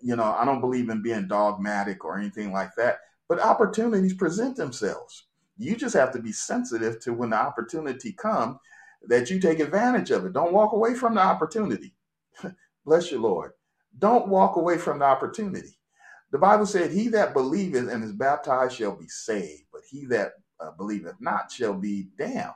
You 0.00 0.16
know, 0.16 0.24
I 0.24 0.44
don't 0.44 0.60
believe 0.60 0.88
in 0.88 1.02
being 1.02 1.28
dogmatic 1.28 2.04
or 2.04 2.16
anything 2.18 2.52
like 2.52 2.74
that, 2.76 2.98
but 3.28 3.40
opportunities 3.40 4.14
present 4.14 4.56
themselves. 4.56 5.26
You 5.56 5.76
just 5.76 5.94
have 5.94 6.12
to 6.12 6.22
be 6.22 6.32
sensitive 6.32 7.00
to 7.00 7.12
when 7.12 7.30
the 7.30 7.36
opportunity 7.36 8.12
comes 8.12 8.56
that 9.08 9.30
you 9.30 9.40
take 9.40 9.60
advantage 9.60 10.10
of 10.10 10.24
it. 10.24 10.32
Don't 10.32 10.52
walk 10.52 10.72
away 10.72 10.94
from 10.94 11.14
the 11.14 11.20
opportunity. 11.20 11.94
Bless 12.86 13.10
you, 13.10 13.20
Lord. 13.20 13.52
Don't 13.98 14.28
walk 14.28 14.56
away 14.56 14.78
from 14.78 15.00
the 15.00 15.04
opportunity. 15.04 15.78
The 16.30 16.38
Bible 16.38 16.66
said, 16.66 16.90
He 16.90 17.08
that 17.08 17.34
believeth 17.34 17.88
and 17.88 18.02
is 18.02 18.12
baptized 18.12 18.76
shall 18.76 18.96
be 18.96 19.08
saved, 19.08 19.64
but 19.72 19.82
he 19.88 20.06
that 20.06 20.32
uh, 20.60 20.70
believeth 20.72 21.14
not 21.20 21.50
shall 21.50 21.74
be 21.74 22.08
damned. 22.16 22.54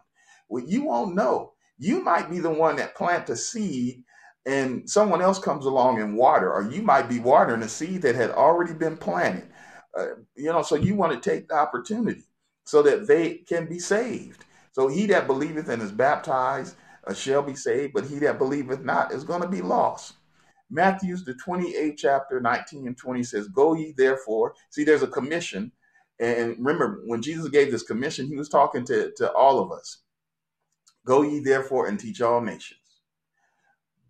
Well, 0.49 0.65
you 0.67 0.85
won't 0.85 1.15
know 1.15 1.53
you 1.79 2.03
might 2.03 2.29
be 2.29 2.41
the 2.41 2.51
one 2.51 2.77
that 2.77 2.97
plant 2.97 3.31
a 3.31 3.37
seed 3.37 4.03
and 4.47 4.89
someone 4.89 5.23
else 5.23 5.39
comes 5.39 5.67
along 5.67 6.01
and 6.01 6.17
water, 6.17 6.53
or 6.53 6.71
you 6.71 6.83
might 6.83 7.09
be 7.09 7.21
watering 7.21 7.63
a 7.63 7.69
seed 7.69 8.03
that 8.03 8.15
had 8.15 8.31
already 8.31 8.73
been 8.73 8.97
planted. 8.97 9.49
Uh, 9.97 10.07
you 10.35 10.51
know, 10.51 10.63
so 10.63 10.75
you 10.75 10.95
want 10.95 11.13
to 11.13 11.31
take 11.31 11.49
the 11.49 11.55
opportunity 11.55 12.25
so 12.65 12.83
that 12.83 13.07
they 13.07 13.35
can 13.49 13.67
be 13.67 13.79
saved. 13.79 14.45
So 14.73 14.89
he 14.89 15.07
that 15.07 15.27
believeth 15.27 15.69
and 15.69 15.83
is 15.83 15.93
baptized 15.93 16.77
uh, 17.07 17.15
shall 17.15 17.43
be 17.43 17.55
saved, 17.55 17.93
but 17.93 18.07
he 18.07 18.19
that 18.21 18.39
believeth 18.39 18.83
not 18.83 19.13
is 19.13 19.25
going 19.25 19.43
to 19.43 19.49
be 19.49 19.61
lost. 19.63 20.15
Matthew's 20.71 21.25
the 21.25 21.35
28th 21.35 21.97
chapter, 21.97 22.41
19 22.41 22.87
and 22.87 22.97
20 22.97 23.23
says, 23.25 23.49
Go 23.49 23.75
ye 23.75 23.95
therefore. 23.97 24.55
See, 24.71 24.85
there's 24.85 25.03
a 25.03 25.09
commission. 25.09 25.73
And 26.21 26.57
remember, 26.59 27.03
when 27.07 27.23
Jesus 27.23 27.49
gave 27.49 27.71
this 27.71 27.83
commission, 27.83 28.27
he 28.27 28.37
was 28.37 28.49
talking 28.49 28.85
to, 28.87 29.13
to 29.17 29.33
all 29.33 29.61
of 29.61 29.73
us. 29.73 29.99
Go 31.09 31.23
ye 31.23 31.41
therefore 31.41 31.87
and 31.87 31.99
teach 31.99 32.21
all 32.21 32.43
nations, 32.43 33.01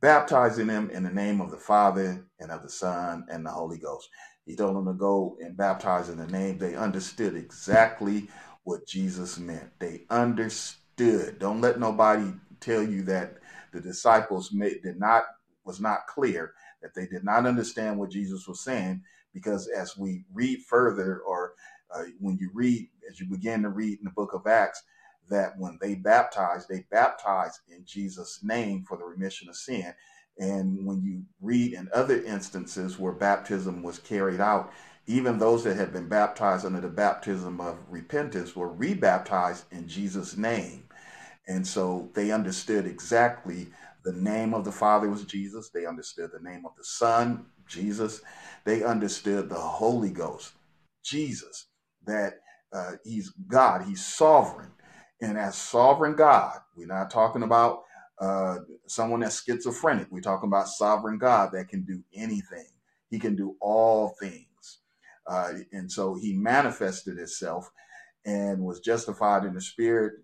baptizing 0.01 0.67
them 0.67 0.91
in 0.91 1.05
the 1.05 1.11
name 1.11 1.41
of 1.41 1.53
the 1.53 1.57
Father 1.57 2.27
and 2.41 2.51
of 2.51 2.65
the 2.65 2.69
Son 2.69 3.25
and 3.31 3.47
the 3.47 3.51
Holy 3.51 3.79
Ghost. 3.79 4.09
He 4.45 4.57
told 4.57 4.75
them 4.75 4.87
to 4.87 4.95
go 4.95 5.37
and 5.41 5.57
baptize 5.57 6.09
in 6.09 6.19
the 6.19 6.27
name. 6.27 6.59
They 6.59 6.75
understood 6.75 7.37
exactly 7.37 8.27
what 8.65 8.85
Jesus 8.85 9.39
meant. 9.39 9.71
They 9.79 10.07
understood. 10.11 11.39
Don't 11.39 11.61
let 11.61 11.79
nobody 11.79 12.33
tell 12.59 12.83
you 12.83 13.05
that 13.05 13.37
the 13.73 13.81
disciples 13.81 14.53
made, 14.53 14.83
did 14.83 14.99
not 14.99 15.23
was 15.65 15.81
not 15.81 16.09
clear 16.09 16.53
that 16.83 16.97
they 16.97 17.07
did 17.07 17.23
not 17.23 17.47
understand 17.47 17.97
what 17.97 18.11
Jesus 18.11 18.49
was 18.49 18.65
saying 18.65 19.03
because 19.33 19.69
as 19.69 19.97
we 19.97 20.25
read 20.33 20.63
further 20.69 21.21
or 21.21 21.53
uh, 21.95 22.05
when 22.19 22.37
you 22.39 22.51
read 22.53 22.89
as 23.09 23.21
you 23.21 23.27
begin 23.31 23.63
to 23.63 23.69
read 23.69 23.99
in 23.99 24.05
the 24.05 24.11
book 24.11 24.35
of 24.35 24.49
Acts 24.49 24.83
that 25.31 25.59
when 25.59 25.79
they 25.81 25.95
baptize, 25.95 26.67
they 26.67 26.85
baptize 26.91 27.61
in 27.69 27.85
Jesus' 27.85 28.41
name 28.43 28.85
for 28.88 28.97
the 28.99 29.05
remission 29.05 29.49
of 29.49 29.57
sin. 29.57 29.95
And 30.38 30.87
when 30.87 31.03
you 31.03 31.23
read 31.41 31.73
in 31.73 31.88
other 31.93 32.23
instances 32.23 32.99
where 32.99 33.12
baptism 33.12 33.83
was 33.83 33.99
carried 33.99 34.41
out, 34.41 34.73
even 35.07 35.38
those 35.38 35.64
that 35.64 35.77
had 35.77 35.93
been 35.93 36.09
baptized 36.09 36.67
under 36.67 36.81
the 36.81 36.88
baptism 36.88 37.61
of 37.61 37.79
repentance 37.88 38.55
were 38.55 38.73
rebaptized 38.73 39.64
in 39.73 39.88
Jesus' 39.88 40.37
name. 40.37 40.85
And 41.49 41.67
so 41.67 42.11
they 42.14 42.31
understood 42.31 42.87
exactly 42.87 43.69
the 44.05 44.12
name 44.12 44.55
of 44.55 44.64
the 44.64 44.73
Father 44.73 45.09
was 45.09 45.25
Jesus. 45.25 45.71
They 45.71 45.87
understood 45.87 46.31
the 46.33 46.41
name 46.49 46.64
of 46.67 46.73
the 46.77 46.85
Son, 46.85 47.47
Jesus. 47.67 48.21
They 48.64 48.83
understood 48.83 49.49
the 49.49 49.57
Holy 49.57 50.11
Ghost, 50.11 50.53
Jesus, 51.05 51.67
that 52.07 52.35
uh, 52.73 52.93
He's 53.05 53.31
God, 53.49 53.83
He's 53.83 54.05
sovereign. 54.05 54.71
And 55.22 55.38
as 55.38 55.57
sovereign 55.57 56.16
God, 56.16 56.59
we're 56.76 56.87
not 56.87 57.11
talking 57.11 57.42
about 57.42 57.83
uh, 58.20 58.59
someone 58.87 59.20
that's 59.20 59.42
schizophrenic. 59.44 60.09
We're 60.11 60.20
talking 60.20 60.48
about 60.48 60.68
sovereign 60.68 61.18
God 61.18 61.50
that 61.52 61.68
can 61.68 61.85
do 61.85 62.02
anything. 62.14 62.68
He 63.11 63.18
can 63.18 63.37
do 63.37 63.57
all 63.61 64.14
things. 64.20 64.81
Uh, 65.26 65.52
and 65.72 65.90
so 65.90 66.14
he 66.14 66.35
manifested 66.35 67.18
himself 67.18 67.70
and 68.26 68.64
was 68.64 68.81
justified 68.81 69.44
in 69.44 69.54
the 69.54 69.62
spirit, 69.62 70.14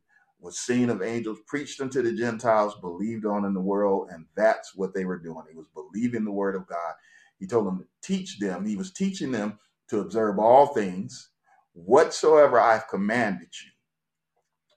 was 0.40 0.58
seen 0.58 0.90
of 0.90 1.02
angels, 1.02 1.38
preached 1.46 1.80
unto 1.80 2.02
the 2.02 2.12
Gentiles, 2.14 2.76
believed 2.80 3.26
on 3.26 3.46
in 3.46 3.54
the 3.54 3.60
world. 3.60 4.10
And 4.12 4.26
that's 4.36 4.76
what 4.76 4.94
they 4.94 5.06
were 5.06 5.18
doing. 5.18 5.44
He 5.50 5.56
was 5.56 5.68
believing 5.74 6.24
the 6.24 6.32
word 6.32 6.56
of 6.56 6.68
God. 6.68 6.94
He 7.40 7.48
told 7.48 7.66
them 7.66 7.80
to 7.80 7.86
teach 8.02 8.38
them. 8.40 8.66
He 8.66 8.76
was 8.76 8.92
teaching 8.92 9.32
them 9.32 9.58
to 9.90 10.00
observe 10.00 10.38
all 10.38 10.68
things 10.68 11.30
whatsoever 11.74 12.60
I've 12.60 12.88
commanded 12.88 13.48
you. 13.64 13.72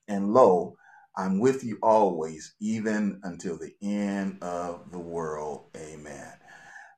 And 0.08 0.34
lo, 0.34 0.78
I'm 1.18 1.40
with 1.40 1.64
you 1.64 1.80
always, 1.82 2.56
even 2.60 3.20
until 3.24 3.58
the 3.58 3.76
end 3.82 4.38
of 4.42 4.92
the 4.92 5.00
world. 5.00 5.66
Amen. 5.76 6.34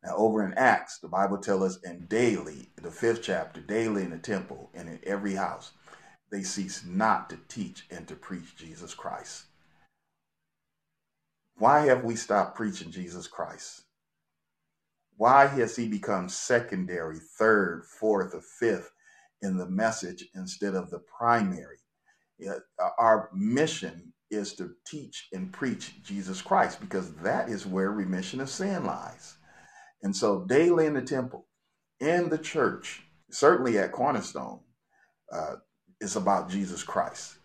Now, 0.03 0.15
over 0.15 0.45
in 0.45 0.53
Acts, 0.53 0.99
the 0.99 1.09
Bible 1.09 1.37
tells 1.39 1.63
us, 1.63 1.83
and 1.83 2.07
daily, 2.09 2.69
the 2.81 2.91
fifth 2.91 3.21
chapter, 3.23 3.61
daily 3.61 4.03
in 4.03 4.11
the 4.11 4.17
temple 4.17 4.69
and 4.73 4.89
in 4.89 4.99
every 5.03 5.35
house, 5.35 5.71
they 6.31 6.43
cease 6.43 6.85
not 6.85 7.29
to 7.29 7.39
teach 7.47 7.85
and 7.91 8.07
to 8.07 8.15
preach 8.15 8.55
Jesus 8.55 8.93
Christ. 8.93 9.45
Why 11.57 11.85
have 11.87 12.03
we 12.03 12.15
stopped 12.15 12.55
preaching 12.55 12.91
Jesus 12.91 13.27
Christ? 13.27 13.83
Why 15.17 15.47
has 15.47 15.75
he 15.75 15.87
become 15.89 16.29
secondary, 16.29 17.19
third, 17.19 17.83
fourth, 17.85 18.33
or 18.33 18.41
fifth 18.41 18.91
in 19.41 19.57
the 19.57 19.69
message 19.69 20.25
instead 20.33 20.75
of 20.75 20.89
the 20.89 20.99
primary? 20.99 21.79
Our 22.97 23.29
mission 23.33 24.13
is 24.31 24.53
to 24.53 24.71
teach 24.85 25.27
and 25.33 25.51
preach 25.51 26.01
Jesus 26.03 26.41
Christ 26.41 26.79
because 26.79 27.13
that 27.15 27.49
is 27.49 27.65
where 27.65 27.91
remission 27.91 28.41
of 28.41 28.49
sin 28.49 28.85
lies. 28.85 29.37
And 30.03 30.15
so, 30.15 30.45
daily 30.45 30.85
in 30.85 30.93
the 30.93 31.01
temple, 31.01 31.47
in 31.99 32.29
the 32.29 32.37
church, 32.37 33.03
certainly 33.31 33.77
at 33.77 33.91
Cornerstone, 33.91 34.61
uh, 35.31 35.55
it's 35.99 36.15
about 36.15 36.49
Jesus 36.49 36.83
Christ. 36.83 37.35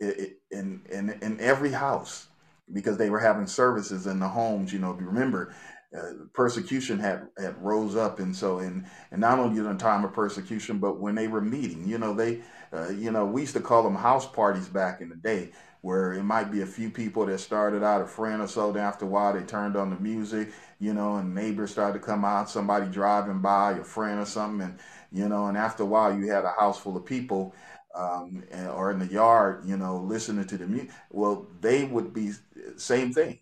It, 0.00 0.18
it, 0.18 0.32
in, 0.50 0.82
in, 0.90 1.10
in 1.22 1.40
every 1.40 1.72
house, 1.72 2.28
because 2.72 2.96
they 2.96 3.10
were 3.10 3.20
having 3.20 3.46
services 3.46 4.06
in 4.06 4.18
the 4.18 4.28
homes. 4.28 4.72
You 4.72 4.78
know, 4.78 4.92
if 4.92 5.00
you 5.00 5.06
remember, 5.06 5.54
uh, 5.96 6.24
persecution 6.32 6.98
had 6.98 7.28
had 7.38 7.62
rose 7.62 7.94
up, 7.94 8.18
and 8.18 8.34
so 8.34 8.58
and 8.58 8.84
and 9.12 9.20
not 9.20 9.38
only 9.38 9.60
in 9.60 9.66
a 9.66 9.76
time 9.76 10.04
of 10.04 10.12
persecution, 10.12 10.78
but 10.78 10.98
when 10.98 11.14
they 11.14 11.28
were 11.28 11.40
meeting, 11.40 11.86
you 11.86 11.98
know, 11.98 12.12
they, 12.14 12.40
uh, 12.72 12.88
you 12.88 13.12
know, 13.12 13.24
we 13.24 13.42
used 13.42 13.54
to 13.54 13.60
call 13.60 13.82
them 13.82 13.94
house 13.94 14.26
parties 14.26 14.68
back 14.68 15.00
in 15.00 15.08
the 15.08 15.16
day, 15.16 15.52
where 15.82 16.12
it 16.12 16.24
might 16.24 16.50
be 16.50 16.62
a 16.62 16.66
few 16.66 16.90
people 16.90 17.26
that 17.26 17.38
started 17.38 17.84
out 17.84 18.02
a 18.02 18.06
friend 18.06 18.42
or 18.42 18.48
so. 18.48 18.72
Then 18.72 18.82
after 18.82 19.04
a 19.04 19.08
while, 19.08 19.34
they 19.34 19.42
turned 19.44 19.76
on 19.76 19.90
the 19.90 19.96
music, 20.00 20.52
you 20.80 20.92
know, 20.94 21.16
and 21.16 21.34
neighbors 21.34 21.70
started 21.70 22.00
to 22.00 22.04
come 22.04 22.24
out, 22.24 22.50
somebody 22.50 22.86
driving 22.90 23.40
by, 23.40 23.72
a 23.72 23.84
friend 23.84 24.18
or 24.18 24.26
something, 24.26 24.66
and 24.66 24.78
you 25.12 25.28
know, 25.28 25.46
and 25.46 25.56
after 25.56 25.84
a 25.84 25.86
while, 25.86 26.16
you 26.18 26.30
had 26.30 26.44
a 26.44 26.50
house 26.58 26.78
full 26.78 26.96
of 26.96 27.04
people. 27.06 27.54
Um, 27.96 28.42
or 28.74 28.90
in 28.90 28.98
the 28.98 29.06
yard, 29.06 29.62
you 29.64 29.76
know, 29.76 29.98
listening 29.98 30.46
to 30.46 30.58
the 30.58 30.66
music. 30.66 30.90
Well, 31.10 31.46
they 31.60 31.84
would 31.84 32.12
be 32.12 32.32
same 32.76 33.12
thing. 33.12 33.38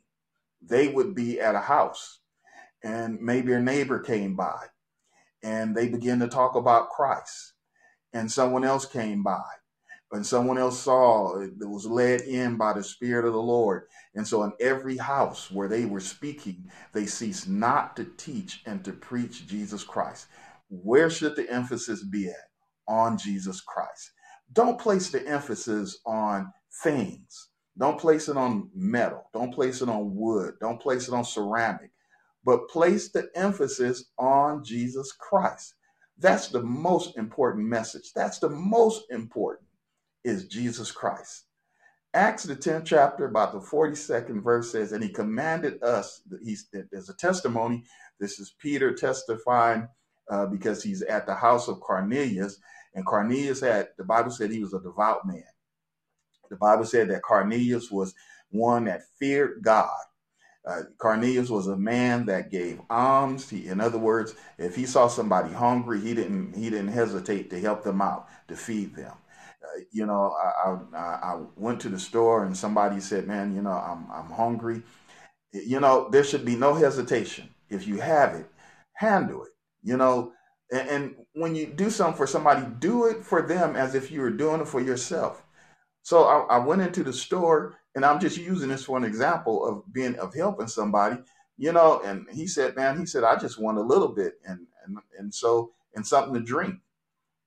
They 0.63 0.89
would 0.89 1.15
be 1.15 1.41
at 1.41 1.55
a 1.55 1.61
house 1.61 2.21
and 2.85 3.21
maybe 3.21 3.53
a 3.53 3.61
neighbor 3.61 4.01
came 4.01 4.37
by 4.37 4.67
and 5.43 5.77
they 5.77 5.89
began 5.89 6.21
to 6.21 6.29
talk 6.29 6.57
about 6.57 6.91
Christ 6.91 7.55
and 8.13 8.31
someone 8.33 8.65
else 8.65 8.87
came 8.87 9.23
by 9.23 9.43
and 10.13 10.27
someone 10.27 10.59
else 10.59 10.81
saw 10.81 11.41
it 11.41 11.53
was 11.61 11.87
led 11.87 12.23
in 12.23 12.57
by 12.59 12.75
the 12.75 12.85
spirit 12.85 13.27
of 13.27 13.35
the 13.35 13.43
Lord. 13.43 13.85
And 14.15 14.29
so 14.29 14.45
in 14.45 14.53
every 14.61 14.99
house 14.99 15.51
where 15.51 15.69
they 15.69 15.87
were 15.87 16.01
speaking 16.01 16.71
they 16.95 17.07
ceased 17.07 17.49
not 17.49 17.97
to 17.97 18.07
teach 18.19 18.63
and 18.67 18.85
to 18.85 18.93
preach 18.93 19.49
Jesus 19.49 19.85
Christ. 19.85 20.29
Where 20.71 21.11
should 21.11 21.37
the 21.37 21.51
emphasis 21.51 22.05
be 22.05 22.29
at? 22.29 22.37
On 22.89 23.19
Jesus 23.19 23.63
Christ. 23.63 24.13
Don't 24.55 24.81
place 24.81 25.11
the 25.11 25.27
emphasis 25.29 26.01
on 26.07 26.53
things. 26.85 27.51
Don't 27.79 28.01
place 28.01 28.29
it 28.29 28.39
on 28.39 28.71
metal. 28.75 29.25
Don't 29.35 29.55
place 29.55 29.83
it 29.83 29.91
on 29.91 30.17
wood. 30.17 30.57
Don't 30.61 30.83
place 30.83 31.09
it 31.09 31.15
on 31.15 31.25
ceramic 31.25 31.92
but 32.45 32.69
place 32.69 33.11
the 33.11 33.29
emphasis 33.35 34.05
on 34.19 34.65
Jesus 34.65 35.13
Christ. 35.13 35.75
That's 36.19 36.49
the 36.49 36.63
most 36.63 37.17
important 37.17 37.67
message. 37.67 38.13
That's 38.15 38.39
the 38.39 38.51
most 38.51 39.05
important 39.11 39.69
is 40.25 40.47
Jesus 40.47 40.91
Christ. 40.91 41.45
Acts 42.15 42.45
the 42.45 42.55
10th 42.55 42.85
chapter, 42.85 43.25
about 43.25 43.53
the 43.53 43.61
42nd 43.61 44.43
verse 44.43 44.71
says, 44.71 44.93
and 44.93 45.03
he 45.03 45.09
commanded 45.09 45.83
us, 45.83 46.23
he's, 46.45 46.69
there's 46.73 47.09
a 47.09 47.15
testimony. 47.15 47.85
This 48.21 48.39
is 48.39 48.55
Peter 48.59 48.93
testifying 48.93 49.89
uh, 50.31 50.47
because 50.47 50.83
he's 50.83 51.03
at 51.03 51.27
the 51.27 51.35
house 51.35 51.69
of 51.69 51.81
Cornelius. 51.81 52.59
And 52.95 53.07
Cornelius 53.07 53.61
had, 53.61 53.89
the 53.97 54.05
Bible 54.05 54.31
said 54.31 54.51
he 54.51 54.61
was 54.61 54.75
a 54.75 54.81
devout 54.81 55.27
man. 55.27 55.43
The 56.51 56.57
Bible 56.57 56.85
said 56.85 57.09
that 57.09 57.23
Cornelius 57.23 57.91
was 57.91 58.15
one 58.51 58.85
that 58.85 59.03
feared 59.19 59.63
God 59.63 59.97
uh, 60.67 60.83
Cornelius 60.99 61.51
was 61.51 61.67
a 61.67 61.77
man 61.77 62.27
that 62.27 62.51
gave 62.51 62.81
alms. 62.89 63.51
He, 63.51 63.67
in 63.67 63.81
other 63.81 63.99
words, 63.99 64.35
if 64.59 64.77
he 64.77 64.87
saw 64.87 65.09
somebody 65.09 65.53
hungry, 65.53 66.01
he 66.01 66.15
didn't 66.15 66.55
he 66.57 66.71
didn't 66.71 66.93
hesitate 66.93 67.51
to 67.51 67.61
help 67.61 67.83
them 67.83 68.01
out 68.01 68.29
to 68.49 68.57
feed 68.57 68.95
them. 68.95 69.15
Uh, 69.63 69.81
you 69.91 70.07
know, 70.07 70.33
I, 70.33 70.97
I, 70.97 71.01
I 71.35 71.41
went 71.57 71.81
to 71.81 71.89
the 71.89 71.99
store 71.99 72.45
and 72.45 72.57
somebody 72.57 73.01
said, 73.01 73.27
"Man, 73.27 73.55
you 73.55 73.63
know, 73.63 73.73
I'm 73.73 74.07
I'm 74.13 74.31
hungry." 74.31 74.83
You 75.53 75.81
know, 75.81 76.09
there 76.11 76.25
should 76.25 76.45
be 76.45 76.57
no 76.57 76.75
hesitation. 76.75 77.51
If 77.69 77.87
you 77.87 78.01
have 78.01 78.35
it, 78.35 78.47
handle 78.95 79.43
it. 79.45 79.53
You 79.83 79.97
know, 79.97 80.33
and, 80.73 80.89
and 80.89 81.17
when 81.35 81.57
you 81.57 81.67
do 81.67 81.91
something 81.91 82.17
for 82.17 82.27
somebody, 82.27 82.65
do 82.79 83.07
it 83.07 83.25
for 83.25 83.43
them 83.43 83.77
as 83.77 83.95
if 83.97 84.13
you 84.13 84.21
were 84.21 84.31
doing 84.31 84.61
it 84.61 84.69
for 84.69 84.81
yourself. 84.81 85.43
So 86.03 86.25
I, 86.25 86.57
I 86.57 86.59
went 86.59 86.83
into 86.83 87.03
the 87.03 87.13
store 87.13 87.77
and 87.95 88.05
I'm 88.05 88.21
just 88.21 88.39
using 88.39 88.69
this 88.69 88.85
for 88.85 88.97
an 88.97 89.05
example 89.05 89.67
of 89.67 89.93
being 89.93 90.17
of 90.17 90.35
helping 90.35 90.69
somebody, 90.69 91.17
you 91.59 91.73
know. 91.73 92.01
And 92.05 92.27
he 92.31 92.47
said, 92.47 92.77
"Man, 92.77 92.99
he 92.99 93.07
said 93.07 93.25
I 93.25 93.37
just 93.37 93.61
want 93.61 93.79
a 93.79 93.83
little 93.83 94.09
bit, 94.09 94.41
and 94.47 94.67
and 94.85 94.99
and 95.19 95.35
so 95.35 95.73
and 95.95 96.07
something 96.07 96.35
to 96.35 96.41
drink." 96.41 96.77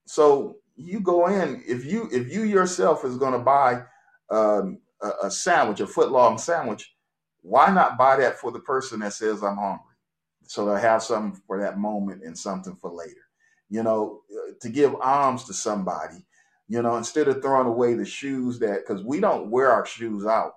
So 0.05 0.57
you 0.75 0.99
go 0.99 1.27
in 1.27 1.63
if 1.67 1.85
you 1.85 2.09
if 2.11 2.31
you 2.31 2.43
yourself 2.43 3.05
is 3.05 3.17
going 3.17 3.33
to 3.33 3.39
buy 3.39 3.83
um, 4.29 4.79
a, 5.01 5.11
a 5.23 5.31
sandwich, 5.31 5.79
a 5.79 5.87
foot 5.87 6.11
long 6.11 6.37
sandwich, 6.37 6.95
why 7.41 7.71
not 7.71 7.97
buy 7.97 8.17
that 8.17 8.37
for 8.37 8.51
the 8.51 8.59
person 8.59 8.99
that 8.99 9.13
says 9.13 9.43
I'm 9.43 9.57
hungry, 9.57 9.95
so 10.43 10.65
they 10.65 10.79
have 10.79 11.01
something 11.03 11.41
for 11.47 11.59
that 11.59 11.79
moment 11.79 12.23
and 12.23 12.37
something 12.37 12.75
for 12.75 12.91
later. 12.91 13.21
You 13.69 13.81
know, 13.81 14.21
uh, 14.31 14.53
to 14.61 14.69
give 14.69 14.95
alms 15.01 15.45
to 15.45 15.53
somebody 15.53 16.25
you 16.67 16.81
know, 16.81 16.97
instead 16.97 17.27
of 17.27 17.41
throwing 17.41 17.67
away 17.67 17.93
the 17.93 18.05
shoes 18.05 18.59
that 18.59 18.85
because 18.85 19.03
we 19.03 19.19
don't 19.19 19.51
wear 19.51 19.71
our 19.71 19.85
shoes 19.85 20.25
out, 20.25 20.53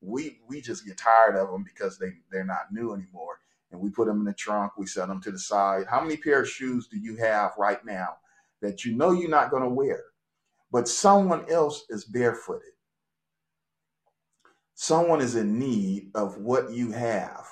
we 0.00 0.40
we 0.48 0.60
just 0.60 0.86
get 0.86 0.96
tired 0.96 1.36
of 1.36 1.50
them 1.50 1.64
because 1.64 1.98
they 1.98 2.12
they're 2.30 2.44
not 2.44 2.72
new 2.72 2.94
anymore, 2.94 3.38
and 3.70 3.80
we 3.80 3.90
put 3.90 4.06
them 4.06 4.20
in 4.20 4.24
the 4.24 4.32
trunk. 4.32 4.72
We 4.78 4.86
set 4.86 5.08
them 5.08 5.20
to 5.20 5.30
the 5.30 5.38
side. 5.38 5.84
How 5.88 6.00
many 6.00 6.16
pair 6.16 6.40
of 6.42 6.48
shoes 6.48 6.88
do 6.88 6.98
you 6.98 7.16
have 7.16 7.52
right 7.58 7.84
now 7.84 8.16
that 8.62 8.84
you 8.84 8.96
know 8.96 9.12
you're 9.12 9.28
not 9.28 9.50
going 9.50 9.62
to 9.62 9.68
wear, 9.68 10.02
but 10.72 10.88
someone 10.88 11.44
else 11.50 11.84
is 11.90 12.04
barefooted? 12.06 12.72
Someone 14.74 15.20
is 15.20 15.36
in 15.36 15.58
need 15.58 16.10
of 16.14 16.38
what 16.38 16.70
you 16.72 16.90
have, 16.92 17.46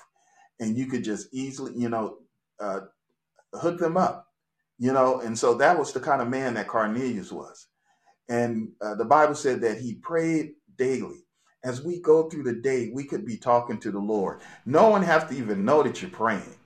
and 0.61 0.79
you 0.79 0.87
could 0.87 1.05
just 1.05 1.29
easily, 1.35 1.75
you 1.77 1.91
know, 1.91 2.21
uh, 2.59 2.81
hook 3.53 3.79
them 3.79 3.99
up, 3.99 4.29
you 4.79 4.95
know. 4.95 5.21
And 5.21 5.39
so 5.39 5.53
that 5.57 5.79
was 5.79 5.93
the 5.93 6.01
kind 6.01 6.23
of 6.23 6.29
man 6.29 6.55
that 6.55 6.69
Cornelius 6.69 7.31
was 7.31 7.67
and 8.29 8.71
uh, 8.83 8.95
the 8.97 9.05
Bible 9.05 9.35
said 9.35 9.61
that 9.63 9.79
he 9.79 9.95
prayed 9.95 10.53
daily. 10.77 11.25
As 11.65 11.83
we 11.83 12.01
go 12.01 12.29
through 12.29 12.45
the 12.45 12.55
day, 12.55 12.91
we 12.95 13.05
could 13.05 13.27
be 13.27 13.37
talking 13.37 13.79
to 13.81 13.91
the 13.91 13.99
Lord. 13.99 14.41
No 14.67 14.89
one 14.89 15.03
has 15.03 15.25
to 15.25 15.35
even 15.35 15.65
know 15.65 15.83
that 15.83 16.03
you're 16.03 16.11
praying. 16.11 16.57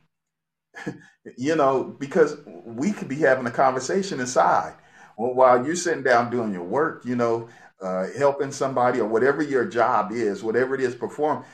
you 1.38 1.56
know, 1.56 1.96
because 1.98 2.36
we 2.46 2.92
could 2.92 3.08
be 3.08 3.16
having 3.16 3.46
a 3.46 3.50
conversation 3.50 4.20
inside. 4.20 4.74
well, 5.16 5.34
while 5.34 5.64
you're 5.64 5.76
sitting 5.76 6.04
down 6.04 6.30
doing 6.30 6.52
your 6.52 6.64
work, 6.64 7.04
you 7.04 7.16
know, 7.16 7.48
uh, 7.82 8.06
helping 8.18 8.52
somebody 8.52 9.00
or 9.00 9.08
whatever 9.08 9.42
your 9.42 9.66
job 9.66 10.12
is, 10.12 10.42
whatever 10.42 10.74
it 10.74 10.80
is, 10.80 10.94
perform, 10.94 11.44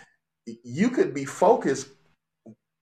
you 0.65 0.91
could 0.91 1.15
be 1.15 1.25
focused 1.25 1.89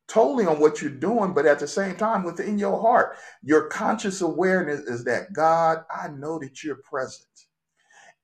totally 0.08 0.46
on 0.46 0.60
what 0.60 0.80
you're 0.80 0.90
doing, 0.90 1.32
but 1.32 1.46
at 1.46 1.58
the 1.58 1.68
same 1.68 1.96
time, 1.96 2.22
within 2.22 2.58
your 2.58 2.80
heart, 2.80 3.16
your 3.42 3.68
conscious 3.68 4.20
awareness 4.20 4.80
is 4.80 5.04
that 5.04 5.32
God, 5.32 5.84
I 5.94 6.08
know 6.08 6.38
that 6.38 6.62
you're 6.62 6.76
present. 6.76 7.26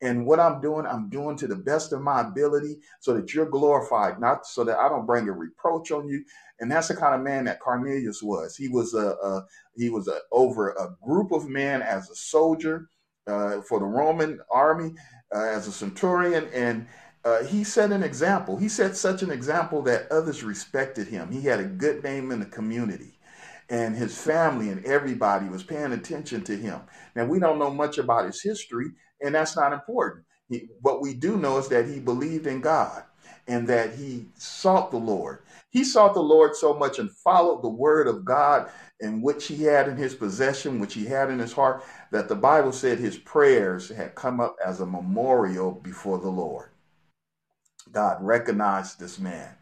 And 0.02 0.26
what 0.26 0.40
I'm 0.40 0.60
doing, 0.60 0.84
I'm 0.84 1.08
doing 1.08 1.36
to 1.36 1.46
the 1.46 1.56
best 1.56 1.92
of 1.92 2.02
my 2.02 2.22
ability 2.22 2.80
so 2.98 3.14
that 3.14 3.32
you're 3.32 3.46
glorified, 3.46 4.20
not 4.20 4.46
so 4.46 4.64
that 4.64 4.78
I 4.78 4.88
don't 4.88 5.06
bring 5.06 5.28
a 5.28 5.32
reproach 5.32 5.92
on 5.92 6.08
you. 6.08 6.24
And 6.58 6.70
that's 6.70 6.88
the 6.88 6.96
kind 6.96 7.14
of 7.14 7.20
man 7.20 7.44
that 7.44 7.60
Cornelius 7.60 8.20
was. 8.20 8.56
He 8.56 8.66
was 8.66 8.94
a, 8.94 9.10
a 9.22 9.46
he 9.76 9.90
was 9.90 10.08
a, 10.08 10.18
over 10.32 10.70
a 10.70 10.96
group 11.06 11.30
of 11.30 11.48
men 11.48 11.82
as 11.82 12.10
a 12.10 12.16
soldier 12.16 12.88
uh, 13.28 13.60
for 13.62 13.78
the 13.78 13.86
Roman 13.86 14.40
army, 14.52 14.92
uh, 15.32 15.44
as 15.44 15.68
a 15.68 15.72
centurion, 15.72 16.48
and 16.52 16.88
uh, 17.24 17.44
he 17.44 17.64
set 17.64 17.92
an 17.92 18.02
example. 18.02 18.56
He 18.56 18.68
set 18.68 18.96
such 18.96 19.22
an 19.22 19.30
example 19.30 19.82
that 19.82 20.11
others 20.11 20.42
respected 20.42 21.08
him. 21.08 21.30
He 21.30 21.42
had 21.42 21.61
a 21.61 21.64
good 21.64 22.02
name 22.02 22.32
in 22.32 22.40
the 22.40 22.46
community, 22.46 23.18
and 23.70 23.94
his 23.96 24.18
family 24.18 24.70
and 24.70 24.85
everybody 24.85 25.48
was 25.48 25.62
paying 25.62 25.92
attention 25.92 26.42
to 26.44 26.56
him. 26.56 26.80
Now, 27.14 27.26
we 27.26 27.38
don't 27.38 27.58
know 27.58 27.70
much 27.70 27.98
about 27.98 28.26
his 28.26 28.42
history, 28.42 28.88
and 29.20 29.35
that's 29.35 29.56
not 29.56 29.72
important. 29.72 30.24
He, 30.48 30.68
what 30.80 31.00
we 31.00 31.14
do 31.14 31.37
know 31.37 31.58
is 31.58 31.68
that 31.68 31.87
he 31.87 32.00
believed 32.00 32.46
in 32.46 32.61
God 32.61 33.04
and 33.48 33.68
that 33.68 33.94
he 33.94 34.26
sought 34.37 34.90
the 34.90 34.98
Lord. 34.98 35.40
He 35.70 35.85
sought 35.85 36.14
the 36.14 36.20
Lord 36.22 36.56
so 36.56 36.74
much 36.74 36.98
and 36.98 37.11
followed 37.11 37.62
the 37.62 37.68
word 37.68 38.08
of 38.08 38.24
God 38.24 38.70
in 39.00 39.22
which 39.22 39.46
he 39.46 39.64
had 39.64 39.88
in 39.88 39.96
his 39.96 40.14
possession, 40.14 40.80
which 40.80 40.94
he 40.94 41.06
had 41.06 41.30
in 41.30 41.38
his 41.38 41.52
heart, 41.52 41.85
that 42.11 42.28
the 42.28 42.37
Bible 42.37 42.72
said 42.72 42.98
his 42.98 43.18
prayers 43.18 43.88
had 43.88 44.14
come 44.14 44.40
up 44.40 44.56
as 44.64 44.80
a 44.80 44.87
memorial 44.87 45.72
before 45.72 46.18
the 46.18 46.30
Lord. 46.30 46.71
God 47.92 48.18
recognized 48.20 48.98
this 49.00 49.18
man. 49.18 49.55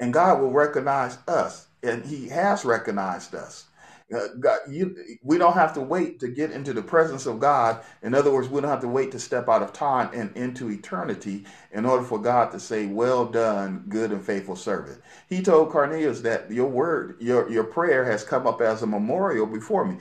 And 0.00 0.12
God 0.12 0.40
will 0.40 0.52
recognize 0.52 1.18
us. 1.28 1.68
And 1.82 2.04
he 2.04 2.28
has 2.28 2.64
recognized 2.64 3.34
us. 3.34 3.66
Uh, 4.14 4.28
God, 4.40 4.60
you, 4.68 4.94
we 5.22 5.38
don't 5.38 5.54
have 5.54 5.72
to 5.74 5.80
wait 5.80 6.20
to 6.20 6.28
get 6.28 6.50
into 6.50 6.72
the 6.74 6.82
presence 6.82 7.26
of 7.26 7.40
God. 7.40 7.80
In 8.02 8.14
other 8.14 8.32
words, 8.32 8.48
we 8.48 8.60
don't 8.60 8.70
have 8.70 8.80
to 8.82 8.88
wait 8.88 9.10
to 9.12 9.18
step 9.18 9.48
out 9.48 9.62
of 9.62 9.72
time 9.72 10.10
and 10.12 10.36
into 10.36 10.70
eternity 10.70 11.46
in 11.72 11.86
order 11.86 12.04
for 12.04 12.20
God 12.20 12.52
to 12.52 12.60
say, 12.60 12.86
"Well 12.86 13.24
done, 13.24 13.84
good 13.88 14.12
and 14.12 14.22
faithful 14.22 14.56
servant." 14.56 15.00
He 15.28 15.42
told 15.42 15.70
Cornelius 15.70 16.20
that 16.22 16.50
your 16.50 16.68
word, 16.68 17.16
your 17.20 17.50
your 17.50 17.64
prayer, 17.64 18.04
has 18.04 18.22
come 18.22 18.46
up 18.46 18.60
as 18.60 18.82
a 18.82 18.86
memorial 18.86 19.46
before 19.46 19.86
me, 19.86 19.96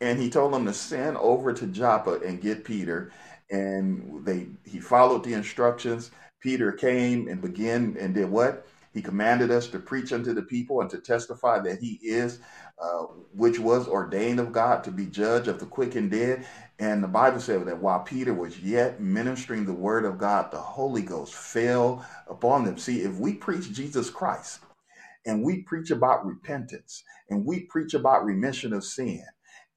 and 0.00 0.18
he 0.18 0.28
told 0.28 0.54
him 0.54 0.66
to 0.66 0.74
send 0.74 1.16
over 1.16 1.52
to 1.54 1.66
Joppa 1.66 2.20
and 2.20 2.42
get 2.42 2.64
Peter. 2.64 3.12
And 3.50 4.24
they 4.26 4.48
he 4.64 4.78
followed 4.78 5.24
the 5.24 5.32
instructions. 5.34 6.10
Peter 6.44 6.72
came 6.72 7.26
and 7.26 7.40
began 7.40 7.96
and 7.98 8.14
did 8.14 8.30
what? 8.30 8.66
He 8.92 9.00
commanded 9.00 9.50
us 9.50 9.66
to 9.68 9.78
preach 9.78 10.12
unto 10.12 10.34
the 10.34 10.42
people 10.42 10.82
and 10.82 10.90
to 10.90 10.98
testify 10.98 11.58
that 11.60 11.78
he 11.78 11.98
is, 12.02 12.38
uh, 12.78 13.06
which 13.32 13.58
was 13.58 13.88
ordained 13.88 14.38
of 14.38 14.52
God 14.52 14.84
to 14.84 14.92
be 14.92 15.06
judge 15.06 15.48
of 15.48 15.58
the 15.58 15.64
quick 15.64 15.94
and 15.94 16.10
dead. 16.10 16.46
And 16.78 17.02
the 17.02 17.08
Bible 17.08 17.40
said 17.40 17.64
that 17.64 17.78
while 17.80 18.00
Peter 18.00 18.34
was 18.34 18.60
yet 18.60 19.00
ministering 19.00 19.64
the 19.64 19.72
word 19.72 20.04
of 20.04 20.18
God, 20.18 20.52
the 20.52 20.58
Holy 20.58 21.00
Ghost 21.00 21.32
fell 21.34 22.04
upon 22.28 22.66
them. 22.66 22.76
See, 22.76 23.00
if 23.00 23.14
we 23.16 23.32
preach 23.32 23.72
Jesus 23.72 24.10
Christ 24.10 24.60
and 25.24 25.42
we 25.42 25.62
preach 25.62 25.90
about 25.90 26.26
repentance 26.26 27.02
and 27.30 27.46
we 27.46 27.60
preach 27.60 27.94
about 27.94 28.26
remission 28.26 28.74
of 28.74 28.84
sin 28.84 29.24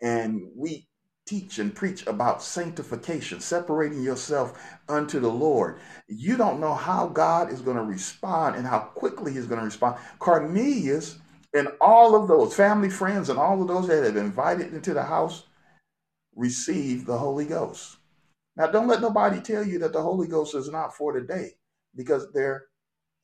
and 0.02 0.42
we 0.54 0.86
teach 1.28 1.60
and 1.60 1.76
preach 1.76 2.08
about 2.08 2.42
sanctification, 2.42 3.40
separating 3.42 4.02
yourself 4.02 4.60
unto 4.90 5.20
the 5.20 5.30
Lord. 5.32 5.80
You 6.08 6.38
don't 6.38 6.60
know 6.62 6.74
how 6.74 7.08
God 7.08 7.52
is 7.52 7.62
going 7.62 7.78
to 7.78 7.84
respond 7.84 8.56
and 8.56 8.66
how 8.66 8.80
quickly 8.80 9.34
he's 9.34 9.48
going 9.48 9.60
to 9.60 9.66
respond. 9.66 9.98
Cornelius 10.20 11.20
and 11.54 11.70
all 11.82 12.16
of 12.16 12.28
those 12.28 12.56
family, 12.56 12.90
friends, 12.90 13.30
and 13.30 13.40
all 13.40 13.62
of 13.62 13.68
those 13.68 13.88
that 13.88 14.04
have 14.04 14.18
invited 14.18 14.74
into 14.74 14.94
the 14.94 15.04
house 15.04 15.44
received 16.36 17.08
the 17.08 17.18
Holy 17.18 17.46
Ghost. 17.46 17.98
Now, 18.56 18.68
don't 18.68 18.88
let 18.88 19.02
nobody 19.02 19.42
tell 19.42 19.64
you 19.66 19.80
that 19.80 19.94
the 19.94 20.02
Holy 20.02 20.28
Ghost 20.28 20.56
is 20.56 20.70
not 20.70 20.96
for 20.96 21.14
today 21.14 21.52
because 21.96 22.32
they're, 22.34 22.66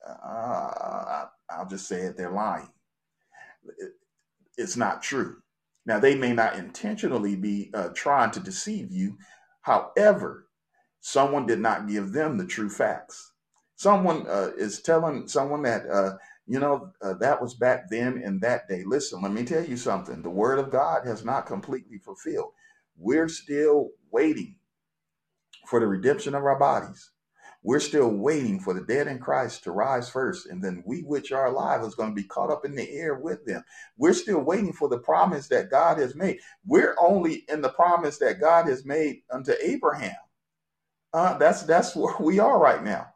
uh, 0.06 1.26
I'll 1.50 1.68
just 1.68 1.88
say 1.88 2.02
it, 2.02 2.16
they're 2.16 2.32
lying. 2.32 2.68
It's 4.56 4.76
not 4.76 5.02
true. 5.02 5.42
Now, 5.86 5.98
they 5.98 6.14
may 6.14 6.32
not 6.32 6.56
intentionally 6.56 7.36
be 7.36 7.70
uh, 7.74 7.88
trying 7.94 8.30
to 8.32 8.40
deceive 8.40 8.90
you. 8.90 9.18
However, 9.62 10.48
someone 11.00 11.46
did 11.46 11.60
not 11.60 11.88
give 11.88 12.12
them 12.12 12.38
the 12.38 12.46
true 12.46 12.70
facts. 12.70 13.32
Someone 13.76 14.26
uh, 14.28 14.50
is 14.56 14.80
telling 14.82 15.28
someone 15.28 15.62
that, 15.62 15.88
uh, 15.90 16.16
you 16.46 16.60
know, 16.60 16.90
uh, 17.02 17.14
that 17.14 17.40
was 17.40 17.54
back 17.54 17.90
then 17.90 18.18
in 18.22 18.40
that 18.40 18.68
day. 18.68 18.84
Listen, 18.86 19.20
let 19.22 19.32
me 19.32 19.44
tell 19.44 19.64
you 19.64 19.76
something. 19.76 20.22
The 20.22 20.30
word 20.30 20.58
of 20.58 20.70
God 20.70 21.06
has 21.06 21.24
not 21.24 21.46
completely 21.46 21.98
fulfilled. 21.98 22.52
We're 22.96 23.28
still 23.28 23.90
waiting 24.10 24.56
for 25.66 25.80
the 25.80 25.86
redemption 25.86 26.34
of 26.34 26.44
our 26.44 26.58
bodies. 26.58 27.10
We're 27.64 27.80
still 27.80 28.10
waiting 28.10 28.60
for 28.60 28.74
the 28.74 28.82
dead 28.82 29.08
in 29.08 29.18
Christ 29.18 29.64
to 29.64 29.72
rise 29.72 30.10
first, 30.10 30.46
and 30.46 30.62
then 30.62 30.82
we 30.86 31.00
which 31.00 31.32
are 31.32 31.46
alive 31.46 31.82
is 31.82 31.94
going 31.94 32.10
to 32.10 32.14
be 32.14 32.28
caught 32.28 32.50
up 32.50 32.66
in 32.66 32.74
the 32.76 32.90
air 32.90 33.14
with 33.14 33.46
them. 33.46 33.64
We're 33.96 34.12
still 34.12 34.40
waiting 34.40 34.74
for 34.74 34.88
the 34.88 34.98
promise 34.98 35.48
that 35.48 35.70
God 35.70 35.98
has 35.98 36.14
made. 36.14 36.40
We're 36.66 36.94
only 37.00 37.44
in 37.48 37.62
the 37.62 37.70
promise 37.70 38.18
that 38.18 38.38
God 38.38 38.68
has 38.68 38.84
made 38.84 39.22
unto 39.30 39.54
Abraham. 39.62 40.14
Uh, 41.14 41.38
that's 41.38 41.62
that's 41.62 41.96
where 41.96 42.14
we 42.20 42.38
are 42.38 42.58
right 42.58 42.84
now. 42.84 43.08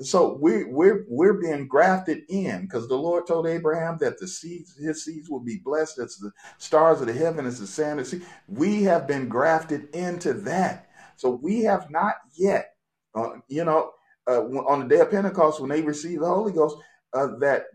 So 0.00 0.38
we 0.40 0.64
we're 0.64 1.04
we're 1.08 1.34
being 1.34 1.68
grafted 1.68 2.22
in 2.30 2.62
because 2.62 2.88
the 2.88 2.96
Lord 2.96 3.26
told 3.26 3.46
Abraham 3.46 3.98
that 4.00 4.18
the 4.18 4.26
seeds, 4.26 4.74
his 4.76 5.04
seeds 5.04 5.28
will 5.28 5.44
be 5.44 5.60
blessed 5.62 5.98
as 5.98 6.16
the 6.16 6.32
stars 6.56 7.02
of 7.02 7.08
the 7.08 7.12
heaven, 7.12 7.44
as 7.46 7.60
the 7.60 7.66
sand 7.66 8.00
of 8.00 8.10
the 8.10 8.18
sea. 8.18 8.26
We 8.48 8.84
have 8.84 9.06
been 9.06 9.28
grafted 9.28 9.94
into 9.94 10.32
that. 10.32 10.88
So 11.16 11.30
we 11.30 11.62
have 11.64 11.90
not 11.90 12.14
yet 12.34 12.71
uh, 13.14 13.30
you 13.48 13.64
know, 13.64 13.92
uh, 14.28 14.42
on 14.42 14.80
the 14.80 14.86
day 14.86 15.00
of 15.00 15.10
Pentecost, 15.10 15.60
when 15.60 15.70
they 15.70 15.82
received 15.82 16.22
the 16.22 16.26
Holy 16.26 16.52
Ghost, 16.52 16.76
uh, 17.12 17.28
that 17.40 17.66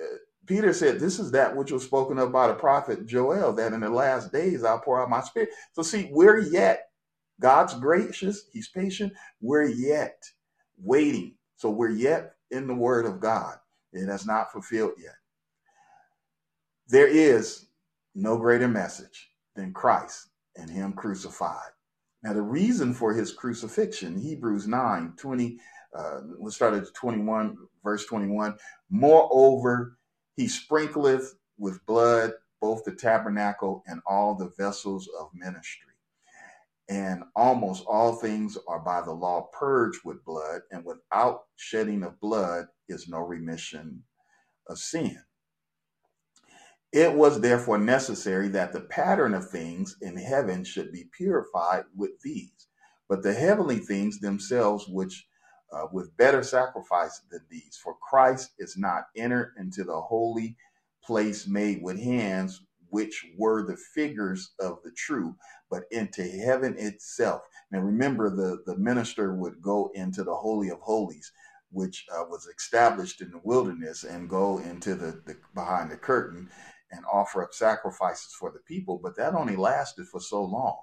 uh, 0.00 0.16
Peter 0.46 0.72
said, 0.72 0.98
This 0.98 1.18
is 1.18 1.30
that 1.32 1.54
which 1.56 1.72
was 1.72 1.84
spoken 1.84 2.18
of 2.18 2.32
by 2.32 2.48
the 2.48 2.54
prophet 2.54 3.06
Joel, 3.06 3.52
that 3.54 3.72
in 3.72 3.80
the 3.80 3.90
last 3.90 4.32
days 4.32 4.64
I'll 4.64 4.80
pour 4.80 5.00
out 5.00 5.10
my 5.10 5.22
spirit. 5.22 5.50
So, 5.72 5.82
see, 5.82 6.08
we're 6.10 6.38
yet, 6.38 6.88
God's 7.40 7.74
gracious, 7.74 8.46
He's 8.52 8.68
patient, 8.68 9.12
we're 9.40 9.68
yet 9.68 10.22
waiting. 10.78 11.34
So, 11.56 11.70
we're 11.70 11.90
yet 11.90 12.34
in 12.50 12.66
the 12.66 12.74
Word 12.74 13.06
of 13.06 13.20
God. 13.20 13.56
It 13.92 14.08
has 14.08 14.26
not 14.26 14.52
fulfilled 14.52 14.92
yet. 15.02 15.14
There 16.88 17.08
is 17.08 17.66
no 18.14 18.36
greater 18.36 18.68
message 18.68 19.30
than 19.54 19.72
Christ 19.72 20.28
and 20.56 20.70
Him 20.70 20.92
crucified. 20.92 21.70
Now, 22.26 22.32
the 22.32 22.42
reason 22.42 22.92
for 22.92 23.14
his 23.14 23.32
crucifixion, 23.32 24.18
Hebrews 24.18 24.66
9 24.66 25.12
20, 25.16 25.60
uh, 25.96 26.20
let's 26.40 26.56
start 26.56 26.74
at 26.74 26.92
21, 26.92 27.56
verse 27.84 28.04
21. 28.04 28.56
Moreover, 28.90 29.96
he 30.34 30.46
sprinkleth 30.46 31.34
with 31.56 31.86
blood 31.86 32.32
both 32.60 32.82
the 32.82 32.90
tabernacle 32.90 33.84
and 33.86 34.00
all 34.08 34.34
the 34.34 34.50
vessels 34.58 35.08
of 35.20 35.28
ministry. 35.34 35.92
And 36.88 37.22
almost 37.36 37.84
all 37.86 38.16
things 38.16 38.58
are 38.66 38.80
by 38.80 39.02
the 39.02 39.12
law 39.12 39.48
purged 39.56 40.00
with 40.04 40.24
blood, 40.24 40.62
and 40.72 40.84
without 40.84 41.44
shedding 41.54 42.02
of 42.02 42.18
blood 42.18 42.66
is 42.88 43.08
no 43.08 43.18
remission 43.18 44.02
of 44.68 44.78
sin. 44.78 45.22
It 46.96 47.12
was 47.12 47.42
therefore 47.42 47.76
necessary 47.76 48.48
that 48.48 48.72
the 48.72 48.80
pattern 48.80 49.34
of 49.34 49.50
things 49.50 49.98
in 50.00 50.16
heaven 50.16 50.64
should 50.64 50.92
be 50.92 51.10
purified 51.12 51.84
with 51.94 52.22
these, 52.22 52.68
but 53.06 53.22
the 53.22 53.34
heavenly 53.34 53.80
things 53.80 54.18
themselves, 54.18 54.88
which 54.88 55.28
uh, 55.70 55.88
with 55.92 56.16
better 56.16 56.42
sacrifice 56.42 57.20
than 57.30 57.42
these. 57.50 57.78
For 57.84 57.94
Christ 57.96 58.52
is 58.58 58.78
not 58.78 59.08
entered 59.14 59.52
into 59.58 59.84
the 59.84 60.00
holy 60.00 60.56
place 61.04 61.46
made 61.46 61.82
with 61.82 62.00
hands, 62.02 62.62
which 62.88 63.26
were 63.36 63.62
the 63.66 63.76
figures 63.76 64.54
of 64.58 64.78
the 64.82 64.92
true, 64.92 65.36
but 65.70 65.82
into 65.90 66.22
heaven 66.22 66.76
itself. 66.78 67.42
Now 67.70 67.80
remember, 67.80 68.30
the, 68.30 68.62
the 68.64 68.78
minister 68.78 69.34
would 69.34 69.60
go 69.60 69.90
into 69.92 70.24
the 70.24 70.34
Holy 70.34 70.70
of 70.70 70.80
Holies, 70.80 71.30
which 71.70 72.06
uh, 72.10 72.24
was 72.30 72.46
established 72.46 73.20
in 73.20 73.32
the 73.32 73.40
wilderness, 73.44 74.02
and 74.02 74.30
go 74.30 74.60
into 74.60 74.94
the, 74.94 75.20
the 75.26 75.36
behind 75.54 75.90
the 75.90 75.98
curtain 75.98 76.48
and 76.90 77.04
offer 77.12 77.42
up 77.42 77.54
sacrifices 77.54 78.34
for 78.38 78.50
the 78.50 78.60
people, 78.60 79.00
but 79.02 79.16
that 79.16 79.34
only 79.34 79.56
lasted 79.56 80.06
for 80.08 80.20
so 80.20 80.42
long. 80.42 80.78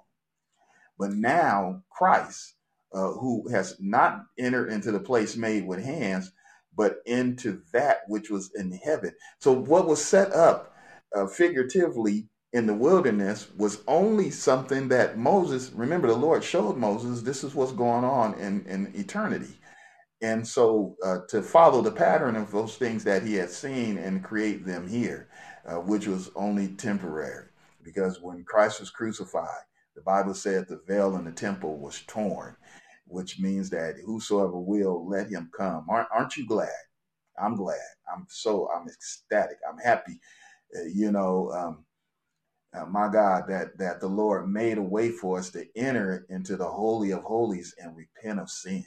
But 0.98 1.12
now 1.12 1.82
Christ, 1.90 2.54
uh, 2.92 3.12
who 3.12 3.48
has 3.48 3.76
not 3.80 4.24
entered 4.38 4.70
into 4.70 4.92
the 4.92 5.00
place 5.00 5.36
made 5.36 5.66
with 5.66 5.84
hands, 5.84 6.32
but 6.76 6.98
into 7.06 7.62
that 7.72 8.02
which 8.08 8.30
was 8.30 8.50
in 8.54 8.72
heaven. 8.72 9.12
So 9.38 9.52
what 9.52 9.86
was 9.86 10.04
set 10.04 10.32
up 10.32 10.74
uh, 11.14 11.26
figuratively 11.26 12.28
in 12.52 12.66
the 12.66 12.74
wilderness 12.74 13.48
was 13.56 13.82
only 13.88 14.30
something 14.30 14.88
that 14.88 15.18
Moses, 15.18 15.72
remember, 15.72 16.08
the 16.08 16.14
Lord 16.14 16.44
showed 16.44 16.76
Moses 16.76 17.22
this 17.22 17.42
is 17.44 17.54
what's 17.54 17.72
going 17.72 18.04
on 18.04 18.34
in, 18.34 18.64
in 18.66 18.92
eternity. 18.94 19.58
And 20.22 20.46
so 20.46 20.96
uh, 21.04 21.18
to 21.28 21.42
follow 21.42 21.82
the 21.82 21.90
pattern 21.92 22.36
of 22.36 22.50
those 22.50 22.76
things 22.76 23.04
that 23.04 23.22
he 23.24 23.34
had 23.34 23.50
seen 23.50 23.98
and 23.98 24.24
create 24.24 24.64
them 24.66 24.88
here, 24.88 25.28
uh, 25.66 25.76
which 25.76 26.06
was 26.06 26.30
only 26.36 26.68
temporary. 26.68 27.46
Because 27.82 28.20
when 28.20 28.44
Christ 28.44 28.80
was 28.80 28.90
crucified, 28.90 29.64
the 29.94 30.02
Bible 30.02 30.34
said 30.34 30.68
the 30.68 30.80
veil 30.86 31.16
in 31.16 31.24
the 31.24 31.32
temple 31.32 31.78
was 31.78 32.02
torn, 32.06 32.56
which 33.06 33.38
means 33.38 33.70
that 33.70 33.96
whosoever 34.04 34.58
will, 34.58 35.08
let 35.08 35.28
him 35.28 35.50
come. 35.56 35.86
Aren't, 35.88 36.08
aren't 36.12 36.36
you 36.36 36.46
glad? 36.46 36.68
I'm 37.40 37.56
glad. 37.56 37.78
I'm 38.12 38.26
so, 38.28 38.70
I'm 38.74 38.88
ecstatic. 38.88 39.58
I'm 39.68 39.78
happy. 39.78 40.20
Uh, 40.76 40.84
you 40.84 41.12
know, 41.12 41.52
um, 41.52 41.84
uh, 42.74 42.86
my 42.86 43.08
God, 43.08 43.44
that 43.48 43.78
that 43.78 44.00
the 44.00 44.08
Lord 44.08 44.48
made 44.48 44.78
a 44.78 44.82
way 44.82 45.10
for 45.10 45.38
us 45.38 45.50
to 45.50 45.66
enter 45.76 46.26
into 46.28 46.56
the 46.56 46.68
holy 46.68 47.12
of 47.12 47.22
holies 47.22 47.74
and 47.80 47.96
repent 47.96 48.40
of 48.40 48.50
sin, 48.50 48.84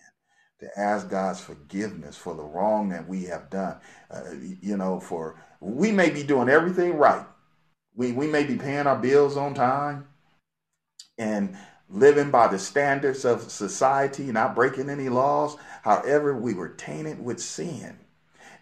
to 0.59 0.67
ask 0.79 1.09
God's 1.09 1.39
forgiveness 1.41 2.17
for 2.17 2.35
the 2.35 2.43
wrong 2.43 2.89
that 2.89 3.07
we 3.07 3.25
have 3.25 3.49
done. 3.49 3.79
Uh, 4.11 4.23
you 4.61 4.77
know, 4.77 4.99
for 4.99 5.41
we 5.59 5.91
may 5.91 6.09
be 6.09 6.23
doing 6.23 6.49
everything 6.49 6.97
right. 6.97 7.25
We 7.95 8.11
we 8.11 8.27
may 8.27 8.43
be 8.43 8.57
paying 8.57 8.87
our 8.87 8.97
bills 8.97 9.37
on 9.37 9.53
time 9.53 10.07
and 11.17 11.57
living 11.89 12.31
by 12.31 12.47
the 12.47 12.59
standards 12.59 13.25
of 13.25 13.51
society, 13.51 14.25
not 14.25 14.55
breaking 14.55 14.89
any 14.89 15.09
laws. 15.09 15.57
However, 15.83 16.35
we 16.35 16.53
were 16.53 16.69
tainted 16.69 17.23
with 17.23 17.39
sin. 17.39 17.97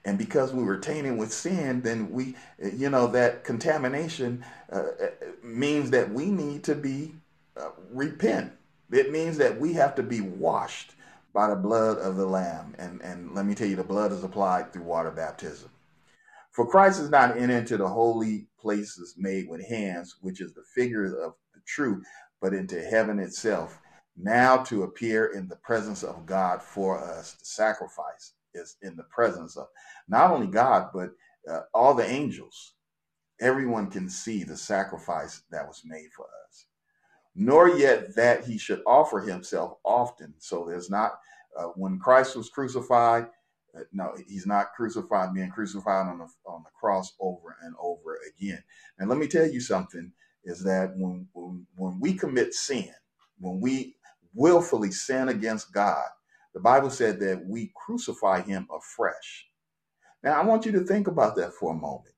And 0.05 0.19
because 0.19 0.53
we 0.53 0.63
were 0.63 0.77
tainted 0.77 1.17
with 1.17 1.33
sin, 1.33 1.81
then 1.81 2.11
we, 2.11 2.35
you 2.59 2.89
know, 2.89 3.07
that 3.07 3.43
contamination 3.43 4.45
uh, 4.71 4.83
means 5.43 5.89
that 5.91 6.11
we 6.11 6.27
need 6.27 6.63
to 6.65 6.75
be 6.75 7.15
uh, 7.57 7.69
repent. 7.91 8.51
It 8.91 9.11
means 9.11 9.37
that 9.39 9.59
we 9.59 9.73
have 9.73 9.95
to 9.95 10.03
be 10.03 10.21
washed 10.21 10.93
by 11.33 11.49
the 11.49 11.55
blood 11.55 11.97
of 11.97 12.17
the 12.17 12.25
Lamb. 12.25 12.75
And, 12.77 13.01
and 13.01 13.33
let 13.33 13.47
me 13.47 13.55
tell 13.55 13.67
you, 13.67 13.75
the 13.75 13.83
blood 13.83 14.11
is 14.11 14.23
applied 14.23 14.71
through 14.71 14.83
water 14.83 15.09
baptism. 15.09 15.69
For 16.55 16.65
Christ 16.65 17.01
is 17.01 17.09
not 17.09 17.37
entered 17.37 17.57
into 17.57 17.75
the 17.75 17.87
holy 17.87 18.47
places 18.57 19.15
made 19.17 19.49
with 19.49 19.67
hands, 19.67 20.15
which 20.21 20.39
is 20.39 20.53
the 20.53 20.63
figure 20.73 21.03
of 21.03 21.33
the 21.53 21.59
true, 21.67 22.01
but 22.41 22.53
into 22.53 22.81
heaven 22.81 23.19
itself, 23.19 23.77
now 24.15 24.63
to 24.63 24.83
appear 24.83 25.25
in 25.25 25.49
the 25.49 25.57
presence 25.57 26.01
of 26.01 26.25
God 26.25 26.63
for 26.63 27.03
us. 27.03 27.33
The 27.33 27.45
sacrifice 27.45 28.35
is 28.53 28.77
in 28.81 28.95
the 28.95 29.03
presence 29.03 29.57
of 29.57 29.67
not 30.07 30.31
only 30.31 30.47
God, 30.47 30.91
but 30.93 31.09
uh, 31.51 31.63
all 31.73 31.93
the 31.93 32.09
angels. 32.09 32.75
Everyone 33.41 33.91
can 33.91 34.09
see 34.09 34.45
the 34.45 34.55
sacrifice 34.55 35.41
that 35.51 35.67
was 35.67 35.81
made 35.83 36.07
for 36.15 36.27
us. 36.47 36.67
Nor 37.35 37.67
yet 37.77 38.15
that 38.15 38.45
he 38.45 38.57
should 38.57 38.81
offer 38.87 39.19
himself 39.19 39.73
often. 39.83 40.33
So 40.37 40.63
there's 40.65 40.89
not, 40.89 41.19
uh, 41.59 41.65
when 41.75 41.99
Christ 41.99 42.37
was 42.37 42.49
crucified, 42.49 43.27
no, 43.91 44.13
he's 44.27 44.47
not 44.47 44.73
crucified, 44.75 45.33
being 45.33 45.51
crucified 45.51 46.07
on 46.07 46.19
the, 46.19 46.27
on 46.45 46.63
the 46.63 46.71
cross 46.79 47.13
over 47.19 47.57
and 47.63 47.75
over 47.81 48.19
again. 48.35 48.63
And 48.99 49.09
let 49.09 49.17
me 49.17 49.27
tell 49.27 49.47
you 49.47 49.59
something 49.59 50.11
is 50.43 50.63
that 50.63 50.93
when, 50.95 51.27
when, 51.33 51.65
when 51.75 51.99
we 51.99 52.13
commit 52.13 52.53
sin, 52.53 52.93
when 53.39 53.59
we 53.59 53.95
willfully 54.33 54.91
sin 54.91 55.29
against 55.29 55.73
God, 55.73 56.05
the 56.53 56.59
Bible 56.59 56.89
said 56.89 57.19
that 57.19 57.45
we 57.45 57.73
crucify 57.75 58.41
him 58.41 58.67
afresh. 58.73 59.47
Now 60.23 60.41
I 60.41 60.45
want 60.45 60.65
you 60.65 60.71
to 60.73 60.81
think 60.81 61.07
about 61.07 61.35
that 61.35 61.53
for 61.53 61.71
a 61.73 61.77
moment. 61.77 62.15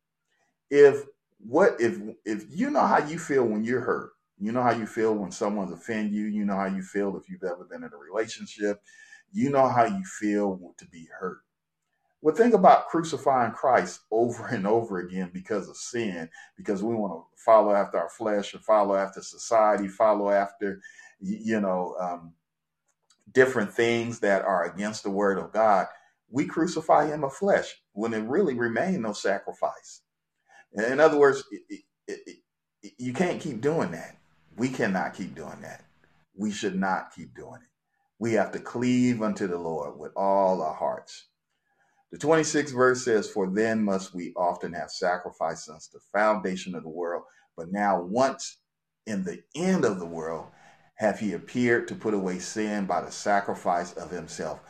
If 0.69 1.03
what 1.39 1.79
if 1.79 1.99
if 2.25 2.45
you 2.49 2.69
know 2.69 2.85
how 2.85 2.99
you 2.99 3.19
feel 3.19 3.45
when 3.45 3.63
you're 3.63 3.81
hurt, 3.81 4.11
you 4.39 4.51
know 4.51 4.61
how 4.61 4.71
you 4.71 4.85
feel 4.85 5.13
when 5.15 5.31
someone's 5.31 5.71
offended 5.71 6.13
you, 6.13 6.25
you 6.25 6.45
know 6.45 6.55
how 6.55 6.67
you 6.67 6.81
feel 6.81 7.17
if 7.17 7.29
you've 7.29 7.43
ever 7.43 7.65
been 7.65 7.83
in 7.83 7.91
a 7.93 7.97
relationship, 7.97 8.81
you 9.31 9.49
know 9.49 9.67
how 9.67 9.85
you 9.85 10.03
feel 10.19 10.73
to 10.77 10.85
be 10.87 11.07
hurt. 11.19 11.39
Well, 12.21 12.35
think 12.35 12.53
about 12.53 12.87
crucifying 12.87 13.51
Christ 13.51 14.01
over 14.11 14.47
and 14.47 14.65
over 14.67 14.99
again 14.99 15.29
because 15.33 15.69
of 15.69 15.77
sin, 15.77 16.29
because 16.57 16.83
we 16.83 16.95
want 16.95 17.13
to 17.13 17.43
follow 17.43 17.73
after 17.73 17.97
our 17.97 18.09
flesh 18.09 18.55
or 18.55 18.59
follow 18.59 18.95
after 18.95 19.21
society, 19.21 19.87
follow 19.87 20.29
after, 20.31 20.81
you 21.19 21.61
know, 21.61 21.95
um, 21.99 22.33
different 23.31 23.73
things 23.73 24.19
that 24.19 24.43
are 24.43 24.65
against 24.65 25.03
the 25.03 25.11
word 25.11 25.37
of 25.37 25.53
God 25.53 25.87
we 26.29 26.45
crucify 26.45 27.07
him 27.07 27.23
of 27.23 27.33
flesh 27.33 27.75
when 27.93 28.13
it 28.13 28.27
really 28.27 28.53
remained 28.53 29.03
no 29.03 29.13
sacrifice. 29.13 30.01
In 30.73 30.99
other 30.99 31.17
words, 31.17 31.43
it, 31.51 31.83
it, 32.07 32.19
it, 32.83 32.93
you 32.97 33.13
can't 33.13 33.41
keep 33.41 33.61
doing 33.61 33.91
that. 33.91 34.17
We 34.57 34.69
cannot 34.69 35.13
keep 35.13 35.35
doing 35.35 35.61
that. 35.61 35.85
We 36.35 36.51
should 36.51 36.75
not 36.75 37.13
keep 37.15 37.35
doing 37.35 37.61
it. 37.61 37.69
We 38.19 38.33
have 38.33 38.51
to 38.53 38.59
cleave 38.59 39.21
unto 39.21 39.47
the 39.47 39.57
Lord 39.57 39.97
with 39.97 40.11
all 40.15 40.61
our 40.61 40.73
hearts. 40.73 41.27
The 42.11 42.17
26th 42.17 42.73
verse 42.73 43.03
says, 43.05 43.29
For 43.29 43.49
then 43.49 43.83
must 43.83 44.13
we 44.13 44.33
often 44.35 44.73
have 44.73 44.91
sacrificed 44.91 45.65
since 45.65 45.87
the 45.87 45.99
foundation 46.13 46.75
of 46.75 46.83
the 46.83 46.89
world, 46.89 47.23
but 47.57 47.71
now 47.71 48.01
once 48.01 48.57
in 49.05 49.23
the 49.23 49.41
end 49.55 49.85
of 49.85 49.99
the 49.99 50.05
world 50.05 50.47
hath 50.95 51.19
he 51.19 51.33
appeared 51.33 51.87
to 51.89 51.95
put 51.95 52.13
away 52.13 52.39
sin 52.39 52.85
by 52.85 53.01
the 53.01 53.11
sacrifice 53.11 53.93
of 53.93 54.11
himself. 54.11 54.61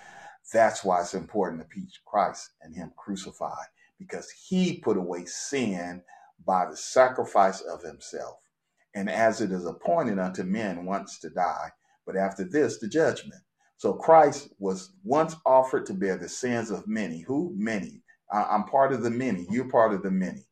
That's 0.54 0.84
why 0.84 1.02
it's 1.02 1.14
important 1.14 1.62
to 1.62 1.68
preach 1.68 2.02
Christ 2.06 2.52
and 2.62 2.76
Him 2.76 2.92
crucified, 2.98 3.68
because 4.00 4.30
He 4.32 4.80
put 4.80 4.98
away 4.98 5.26
sin 5.26 6.04
by 6.46 6.66
the 6.70 6.78
sacrifice 6.78 7.62
of 7.62 7.84
Himself. 7.84 8.38
And 8.96 9.10
as 9.10 9.42
it 9.42 9.52
is 9.52 9.66
appointed 9.66 10.20
unto 10.20 10.44
men 10.44 10.86
once 10.86 11.20
to 11.20 11.30
die, 11.30 11.72
but 12.06 12.16
after 12.16 12.44
this, 12.46 12.80
the 12.80 12.88
judgment. 12.88 13.42
So 13.78 13.94
Christ 13.94 14.50
was 14.60 14.92
once 15.04 15.36
offered 15.46 15.86
to 15.86 15.94
bear 15.94 16.18
the 16.18 16.30
sins 16.30 16.72
of 16.72 16.88
many. 16.88 17.22
Who? 17.22 17.54
Many. 17.56 18.02
I'm 18.32 18.66
part 18.66 18.92
of 18.92 19.04
the 19.04 19.10
many. 19.10 19.48
You're 19.50 19.70
part 19.70 19.94
of 19.94 20.04
the 20.04 20.12
many. 20.12 20.46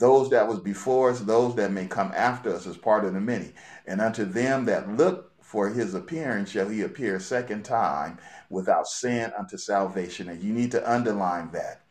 Those 0.00 0.30
that 0.30 0.48
was 0.48 0.60
before 0.60 1.10
us, 1.10 1.20
those 1.20 1.54
that 1.56 1.72
may 1.72 1.86
come 1.86 2.12
after 2.14 2.54
us, 2.54 2.66
is 2.66 2.76
part 2.76 3.04
of 3.04 3.14
the 3.14 3.20
many. 3.20 3.52
And 3.86 4.00
unto 4.00 4.24
them 4.24 4.64
that 4.66 4.96
look 4.96 5.32
for 5.42 5.68
his 5.68 5.94
appearance 5.94 6.50
shall 6.50 6.68
he 6.68 6.82
appear 6.82 7.16
a 7.16 7.20
second 7.20 7.64
time 7.64 8.18
without 8.50 8.88
sin 8.88 9.32
unto 9.38 9.56
salvation. 9.56 10.28
And 10.28 10.42
you 10.42 10.52
need 10.52 10.70
to 10.72 10.90
underline 10.90 11.50
that 11.52 11.82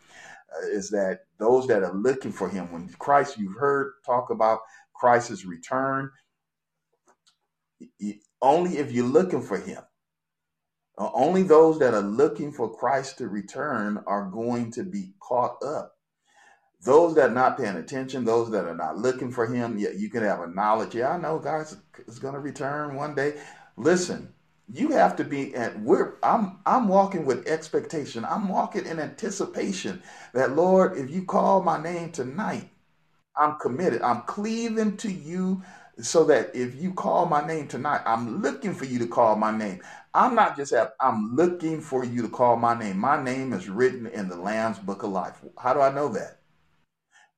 uh, 0.55 0.67
is 0.67 0.89
that 0.89 1.19
those 1.39 1.67
that 1.67 1.83
are 1.83 1.93
looking 1.93 2.31
for 2.31 2.49
him, 2.49 2.71
when 2.71 2.89
Christ, 2.99 3.37
you've 3.37 3.57
heard 3.57 3.93
talk 4.05 4.31
about 4.31 4.59
Christ's 4.93 5.45
return, 5.45 6.11
only 8.41 8.77
if 8.77 8.91
you're 8.91 9.05
looking 9.05 9.41
for 9.41 9.57
him. 9.57 9.81
Uh, 10.97 11.09
only 11.13 11.43
those 11.43 11.79
that 11.79 11.93
are 11.95 12.01
looking 12.01 12.51
for 12.53 12.73
Christ 12.75 13.19
to 13.19 13.29
return 13.29 14.03
are 14.07 14.25
going 14.29 14.71
to 14.73 14.83
be 14.83 15.13
caught 15.21 15.57
up. 15.63 15.95
Those 16.83 17.15
that 17.15 17.31
are 17.31 17.33
not 17.33 17.57
paying 17.57 17.77
attention, 17.77 18.25
those 18.25 18.51
that 18.51 18.65
are 18.65 18.75
not 18.75 18.97
looking 18.97 19.31
for 19.31 19.47
him, 19.47 19.77
yeah, 19.77 19.89
you 19.95 20.09
can 20.09 20.23
have 20.23 20.41
a 20.41 20.47
knowledge. 20.47 20.95
Yeah, 20.95 21.11
I 21.11 21.17
know 21.17 21.39
God 21.39 21.67
is 22.07 22.19
going 22.19 22.35
to 22.35 22.39
return 22.39 22.95
one 22.95 23.15
day. 23.15 23.35
Listen, 23.77 24.33
you 24.71 24.89
have 24.91 25.15
to 25.17 25.23
be 25.25 25.55
at 25.55 25.79
we're 25.81 26.15
I'm 26.23 26.59
I'm 26.65 26.87
walking 26.87 27.25
with 27.25 27.47
expectation. 27.47 28.25
I'm 28.25 28.49
walking 28.49 28.85
in 28.85 28.99
anticipation 28.99 30.03
that 30.33 30.55
Lord, 30.55 30.97
if 30.97 31.09
you 31.09 31.25
call 31.25 31.63
my 31.63 31.81
name 31.81 32.11
tonight, 32.11 32.69
I'm 33.37 33.57
committed. 33.59 34.01
I'm 34.03 34.21
cleaving 34.23 34.97
to 34.97 35.11
you 35.11 35.63
so 36.01 36.25
that 36.25 36.55
if 36.55 36.81
you 36.81 36.93
call 36.93 37.25
my 37.27 37.45
name 37.45 37.67
tonight, 37.67 38.01
I'm 38.05 38.41
looking 38.41 38.73
for 38.73 38.85
you 38.85 38.99
to 38.99 39.07
call 39.07 39.35
my 39.35 39.55
name. 39.55 39.81
I'm 40.13 40.35
not 40.35 40.57
just 40.57 40.73
at, 40.73 40.93
I'm 41.01 41.35
looking 41.35 41.81
for 41.81 42.05
you 42.05 42.21
to 42.23 42.29
call 42.29 42.57
my 42.57 42.77
name. 42.77 42.97
My 42.99 43.21
name 43.23 43.53
is 43.53 43.69
written 43.69 44.07
in 44.07 44.29
the 44.29 44.37
Lamb's 44.37 44.79
book 44.79 45.03
of 45.03 45.11
life. 45.11 45.41
How 45.59 45.73
do 45.73 45.81
I 45.81 45.93
know 45.93 46.09
that? 46.09 46.31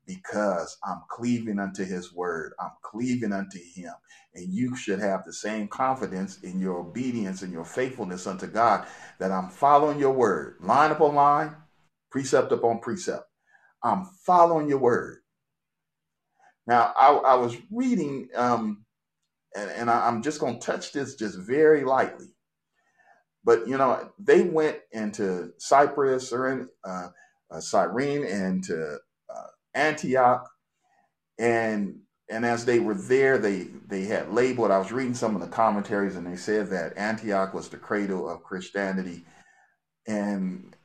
because 0.08 0.78
I'm 0.86 1.04
cleaving 1.10 1.60
unto 1.60 1.86
his 1.86 2.14
word. 2.14 2.54
I'm 2.62 2.72
cleaving 2.84 3.34
unto 3.34 3.60
him. 3.76 3.94
And 4.36 4.54
you 4.54 4.76
should 4.78 5.00
have 5.00 5.26
the 5.26 5.34
same 5.34 5.70
confidence 5.70 6.40
in 6.42 6.60
your 6.60 6.78
obedience 6.80 7.44
and 7.44 7.54
your 7.54 7.66
faithfulness 7.66 8.28
unto 8.28 8.48
God 8.48 8.88
that 9.20 9.32
I'm 9.32 9.50
following 9.50 10.00
your 10.00 10.14
word, 10.14 10.58
line 10.62 10.92
upon 10.92 11.16
line, 11.16 11.56
precept 12.12 12.52
upon 12.54 12.82
precept. 12.82 13.26
I'm 13.84 14.06
following 14.26 14.70
your 14.70 14.80
word. 14.80 15.20
Now, 16.68 16.94
I, 16.96 17.12
I 17.14 17.36
was 17.36 17.58
reading, 17.72 18.30
um, 18.36 18.86
and, 19.56 19.70
and 19.72 19.90
I, 19.90 20.08
am 20.08 20.22
just 20.22 20.40
going 20.40 20.60
to 20.60 20.66
touch 20.66 20.92
this 20.92 21.16
just 21.16 21.38
very 21.38 21.84
lightly. 21.84 22.28
But, 23.44 23.68
you 23.68 23.78
know, 23.78 24.10
they 24.18 24.42
went 24.42 24.80
into 24.92 25.54
Cyprus 25.60 26.34
or 26.34 26.52
in 26.52 26.70
uh, 26.84 27.10
uh, 27.52 27.60
Cyrene 27.60 28.26
and 28.26 28.64
to 28.66 29.00
Antioch, 29.76 30.50
and 31.38 32.00
and 32.30 32.44
as 32.44 32.66
they 32.66 32.80
were 32.80 32.96
there, 32.96 33.38
they 33.38 33.68
they 33.88 34.06
had 34.06 34.34
labeled. 34.34 34.72
I 34.72 34.80
was 34.80 34.92
reading 34.92 35.14
some 35.14 35.36
of 35.36 35.42
the 35.42 35.48
commentaries, 35.48 36.16
and 36.16 36.26
they 36.26 36.38
said 36.38 36.70
that 36.70 36.98
Antioch 36.98 37.54
was 37.54 37.70
the 37.70 37.78
cradle 37.78 38.28
of 38.28 38.44
Christianity, 38.44 39.26
and 40.08 40.76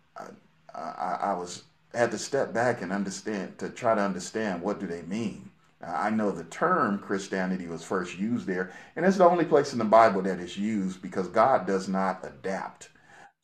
I, 0.74 1.18
I 1.20 1.32
was 1.34 1.64
had 1.94 2.10
to 2.10 2.18
step 2.18 2.52
back 2.52 2.82
and 2.82 2.92
understand 2.92 3.58
to 3.58 3.70
try 3.70 3.94
to 3.94 4.00
understand 4.02 4.62
what 4.62 4.80
do 4.80 4.86
they 4.86 5.02
mean. 5.02 5.49
I 5.86 6.10
know 6.10 6.30
the 6.30 6.44
term 6.44 6.98
Christianity 6.98 7.66
was 7.66 7.82
first 7.82 8.18
used 8.18 8.46
there, 8.46 8.72
and 8.96 9.06
it's 9.06 9.16
the 9.16 9.28
only 9.28 9.46
place 9.46 9.72
in 9.72 9.78
the 9.78 9.84
Bible 9.84 10.22
that 10.22 10.38
is 10.40 10.56
used 10.58 11.00
because 11.00 11.28
God 11.28 11.66
does 11.66 11.88
not 11.88 12.24
adapt 12.24 12.90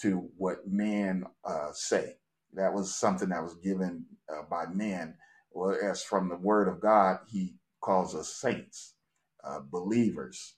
to 0.02 0.28
what 0.36 0.68
men 0.68 1.24
uh, 1.44 1.70
say. 1.72 2.16
That 2.52 2.74
was 2.74 2.94
something 2.94 3.30
that 3.30 3.42
was 3.42 3.54
given 3.56 4.04
uh, 4.30 4.42
by 4.50 4.66
men, 4.66 5.14
whereas 5.50 6.02
from 6.02 6.28
the 6.28 6.36
Word 6.36 6.68
of 6.68 6.80
God, 6.80 7.20
He 7.26 7.56
calls 7.80 8.14
us 8.14 8.28
saints, 8.28 8.94
uh, 9.42 9.60
believers, 9.70 10.56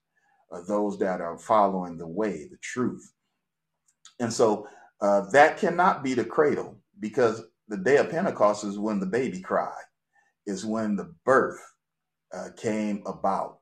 uh, 0.52 0.62
those 0.66 0.98
that 0.98 1.20
are 1.20 1.38
following 1.38 1.96
the 1.96 2.08
way, 2.08 2.48
the 2.50 2.58
truth. 2.60 3.12
And 4.18 4.32
so 4.32 4.66
uh, 5.00 5.30
that 5.30 5.58
cannot 5.58 6.02
be 6.02 6.14
the 6.14 6.24
cradle 6.24 6.80
because 6.98 7.42
the 7.68 7.76
day 7.76 7.98
of 7.98 8.10
Pentecost 8.10 8.64
is 8.64 8.78
when 8.78 8.98
the 8.98 9.06
baby 9.06 9.40
cried 9.40 9.84
is 10.48 10.66
when 10.66 10.96
the 10.96 11.14
birth 11.24 11.60
uh, 12.32 12.48
came 12.56 13.02
about 13.06 13.58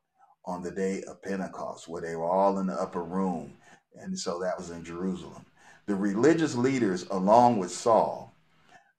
on 0.46 0.62
the 0.62 0.70
day 0.70 1.02
of 1.08 1.22
Pentecost, 1.22 1.88
where 1.88 2.02
they 2.02 2.16
were 2.16 2.30
all 2.30 2.58
in 2.58 2.66
the 2.68 2.74
upper 2.74 3.02
room. 3.02 3.52
And 3.96 4.18
so 4.18 4.38
that 4.40 4.58
was 4.58 4.70
in 4.70 4.84
Jerusalem. 4.84 5.44
The 5.86 5.96
religious 5.96 6.54
leaders, 6.54 7.06
along 7.10 7.58
with 7.58 7.72
Saul, 7.72 8.34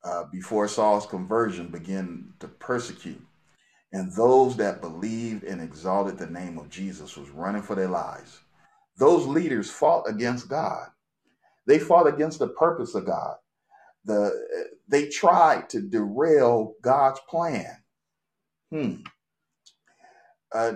uh, 0.04 0.26
before 0.32 0.68
Saul's 0.68 1.06
conversion, 1.06 1.68
began 1.70 2.34
to 2.40 2.48
persecute. 2.48 3.22
And 3.94 4.12
those 4.14 4.58
that 4.58 4.82
believed 4.82 5.44
and 5.44 5.62
exalted 5.62 6.18
the 6.18 6.28
name 6.28 6.58
of 6.58 6.70
Jesus 6.70 7.18
was 7.18 7.30
running 7.30 7.62
for 7.62 7.76
their 7.76 7.90
lives. 7.90 8.42
Those 8.98 9.26
leaders 9.26 9.72
fought 9.72 10.10
against 10.10 10.50
God. 10.50 10.90
They 11.68 11.80
fought 11.80 12.08
against 12.08 12.40
the 12.40 12.50
purpose 12.50 12.96
of 12.96 13.06
God. 13.06 13.38
The, 14.06 14.70
they 14.88 15.10
tried 15.10 15.70
to 15.72 15.82
derail 15.82 16.76
God's 16.82 17.20
plan. 17.30 17.78
Hmm. 18.72 18.96
Uh, 20.54 20.74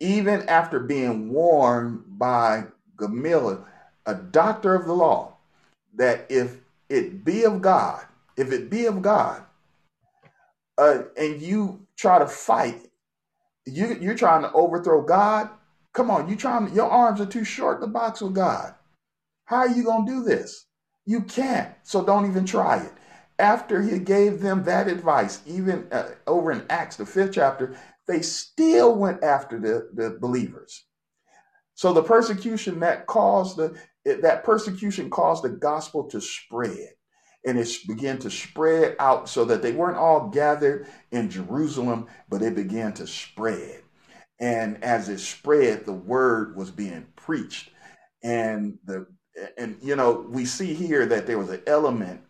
even 0.00 0.48
after 0.48 0.80
being 0.80 1.30
warned 1.32 2.04
by 2.18 2.64
Gamaliel, 2.98 3.66
a 4.04 4.14
doctor 4.14 4.74
of 4.74 4.86
the 4.86 4.92
law, 4.92 5.36
that 5.94 6.26
if 6.28 6.58
it 6.88 7.24
be 7.24 7.44
of 7.44 7.62
God, 7.62 8.04
if 8.36 8.52
it 8.52 8.70
be 8.70 8.86
of 8.86 9.02
God, 9.02 9.42
uh, 10.78 11.04
and 11.16 11.40
you 11.40 11.86
try 11.96 12.18
to 12.18 12.26
fight, 12.26 12.90
you, 13.64 13.96
you're 14.00 14.14
trying 14.14 14.42
to 14.42 14.52
overthrow 14.52 15.02
God. 15.02 15.48
Come 15.94 16.10
on, 16.10 16.28
you 16.28 16.36
trying. 16.36 16.74
Your 16.74 16.90
arms 16.90 17.20
are 17.20 17.26
too 17.26 17.44
short 17.44 17.80
to 17.80 17.86
box 17.86 18.20
with 18.20 18.34
God. 18.34 18.74
How 19.46 19.58
are 19.58 19.68
you 19.68 19.82
gonna 19.84 20.06
do 20.06 20.22
this? 20.22 20.65
You 21.06 21.22
can't. 21.22 21.72
So 21.84 22.04
don't 22.04 22.28
even 22.28 22.44
try 22.44 22.78
it 22.82 22.92
after 23.38 23.82
he 23.82 23.98
gave 23.98 24.40
them 24.40 24.64
that 24.64 24.88
advice, 24.88 25.40
even 25.46 25.88
uh, 25.92 26.10
over 26.26 26.52
in 26.52 26.64
Acts, 26.70 26.96
the 26.96 27.06
fifth 27.06 27.32
chapter, 27.34 27.76
they 28.08 28.22
still 28.22 28.94
went 28.96 29.22
after 29.22 29.58
the, 29.60 29.90
the 29.94 30.18
believers. 30.20 30.86
So 31.74 31.92
the 31.92 32.02
persecution 32.02 32.80
that 32.80 33.06
caused 33.06 33.56
the 33.58 33.78
that 34.22 34.44
persecution 34.44 35.10
caused 35.10 35.42
the 35.42 35.50
gospel 35.50 36.04
to 36.10 36.20
spread. 36.20 36.90
And 37.44 37.58
it 37.58 37.68
began 37.88 38.18
to 38.20 38.30
spread 38.30 38.96
out 39.00 39.28
so 39.28 39.44
that 39.46 39.62
they 39.62 39.72
weren't 39.72 39.98
all 39.98 40.28
gathered 40.28 40.86
in 41.10 41.28
Jerusalem, 41.28 42.06
but 42.28 42.40
it 42.42 42.54
began 42.54 42.92
to 42.94 43.06
spread. 43.06 43.82
And 44.40 44.82
as 44.84 45.08
it 45.08 45.18
spread, 45.18 45.86
the 45.86 45.92
word 45.92 46.56
was 46.56 46.70
being 46.70 47.06
preached. 47.16 47.70
And 48.22 48.78
the 48.84 49.06
and 49.56 49.76
you 49.82 49.96
know, 49.96 50.26
we 50.28 50.44
see 50.44 50.74
here 50.74 51.06
that 51.06 51.26
there 51.26 51.38
was 51.38 51.50
an 51.50 51.62
element 51.66 52.20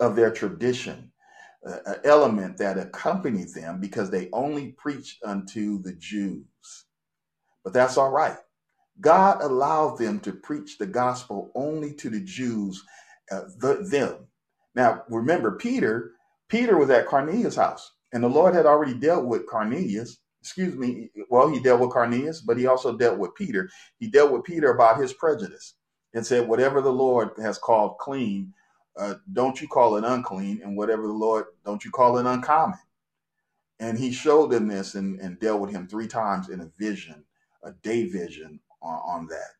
of 0.00 0.16
their 0.16 0.30
tradition, 0.30 1.12
uh, 1.66 1.78
an 1.86 1.96
element 2.04 2.58
that 2.58 2.78
accompanied 2.78 3.48
them 3.54 3.80
because 3.80 4.10
they 4.10 4.28
only 4.32 4.72
preached 4.72 5.22
unto 5.24 5.82
the 5.82 5.92
Jews. 5.94 6.44
But 7.62 7.72
that's 7.72 7.96
all 7.96 8.10
right. 8.10 8.36
God 9.00 9.42
allowed 9.42 9.98
them 9.98 10.20
to 10.20 10.32
preach 10.32 10.78
the 10.78 10.86
gospel 10.86 11.50
only 11.54 11.94
to 11.94 12.10
the 12.10 12.20
Jews, 12.20 12.84
uh, 13.30 13.42
the, 13.58 13.86
them. 13.90 14.26
Now, 14.74 15.02
remember, 15.08 15.52
Peter, 15.52 16.12
Peter 16.48 16.76
was 16.76 16.90
at 16.90 17.06
Cornelius' 17.06 17.56
house, 17.56 17.92
and 18.12 18.22
the 18.22 18.28
Lord 18.28 18.54
had 18.54 18.66
already 18.66 18.94
dealt 18.94 19.24
with 19.24 19.46
Cornelius. 19.46 20.18
Excuse 20.40 20.76
me. 20.76 21.10
Well, 21.30 21.48
he 21.48 21.58
dealt 21.58 21.80
with 21.80 21.90
Cornelius, 21.90 22.42
but 22.42 22.58
he 22.58 22.66
also 22.66 22.96
dealt 22.96 23.18
with 23.18 23.34
Peter. 23.34 23.68
He 23.98 24.08
dealt 24.08 24.30
with 24.30 24.44
Peter 24.44 24.72
about 24.72 25.00
his 25.00 25.14
prejudice 25.14 25.74
and 26.14 26.26
said, 26.26 26.48
Whatever 26.48 26.80
the 26.80 26.92
Lord 26.92 27.30
has 27.38 27.58
called 27.58 27.98
clean, 27.98 28.54
uh, 28.96 29.14
don't 29.32 29.60
you 29.60 29.68
call 29.68 29.96
it 29.96 30.04
unclean, 30.04 30.60
and 30.62 30.76
whatever 30.76 31.02
the 31.02 31.12
Lord, 31.12 31.46
don't 31.64 31.84
you 31.84 31.90
call 31.90 32.18
it 32.18 32.26
uncommon. 32.26 32.78
And 33.80 33.98
he 33.98 34.12
showed 34.12 34.50
them 34.50 34.68
this 34.68 34.94
and, 34.94 35.20
and 35.20 35.38
dealt 35.40 35.60
with 35.60 35.70
him 35.70 35.88
three 35.88 36.06
times 36.06 36.48
in 36.48 36.60
a 36.60 36.70
vision, 36.78 37.24
a 37.64 37.72
day 37.72 38.06
vision 38.06 38.60
on, 38.80 39.00
on 39.04 39.26
that. 39.26 39.50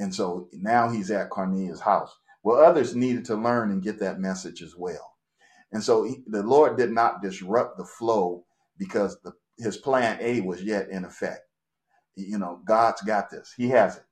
And 0.00 0.14
so 0.14 0.48
now 0.52 0.88
he's 0.88 1.10
at 1.10 1.30
Cornelius' 1.30 1.80
house. 1.80 2.16
Well, 2.42 2.60
others 2.60 2.96
needed 2.96 3.24
to 3.26 3.36
learn 3.36 3.70
and 3.70 3.82
get 3.82 3.98
that 4.00 4.20
message 4.20 4.62
as 4.62 4.76
well. 4.76 5.14
And 5.72 5.82
so 5.82 6.04
he, 6.04 6.22
the 6.26 6.42
Lord 6.42 6.76
did 6.76 6.90
not 6.90 7.22
disrupt 7.22 7.76
the 7.76 7.84
flow 7.84 8.44
because 8.78 9.18
the, 9.22 9.32
his 9.58 9.76
plan 9.76 10.18
A 10.20 10.40
was 10.40 10.62
yet 10.62 10.88
in 10.88 11.04
effect. 11.04 11.42
You 12.16 12.38
know, 12.38 12.60
God's 12.64 13.02
got 13.02 13.30
this, 13.30 13.54
He 13.56 13.68
has 13.68 13.96
it. 13.98 14.04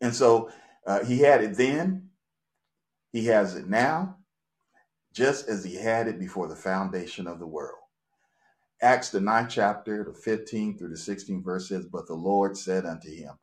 And 0.00 0.14
so 0.14 0.50
uh, 0.86 1.04
He 1.04 1.20
had 1.20 1.44
it 1.44 1.56
then, 1.56 2.10
he 3.12 3.26
has 3.26 3.56
it 3.56 3.68
now, 3.68 4.18
just 5.14 5.48
as 5.48 5.64
he 5.64 5.76
had 5.76 6.08
it 6.08 6.18
before 6.20 6.48
the 6.48 6.56
foundation 6.56 7.26
of 7.26 7.38
the 7.40 7.46
world. 7.46 7.78
Acts, 8.82 9.10
the 9.10 9.20
ninth 9.20 9.50
chapter, 9.50 10.04
the 10.04 10.12
15th 10.30 10.78
through 10.78 10.90
the 10.90 10.96
16th 10.96 11.44
verse 11.44 11.68
says, 11.70 11.86
But 11.86 12.06
the 12.06 12.14
Lord 12.14 12.56
said 12.56 12.86
unto 12.86 13.10
him, 13.10 13.34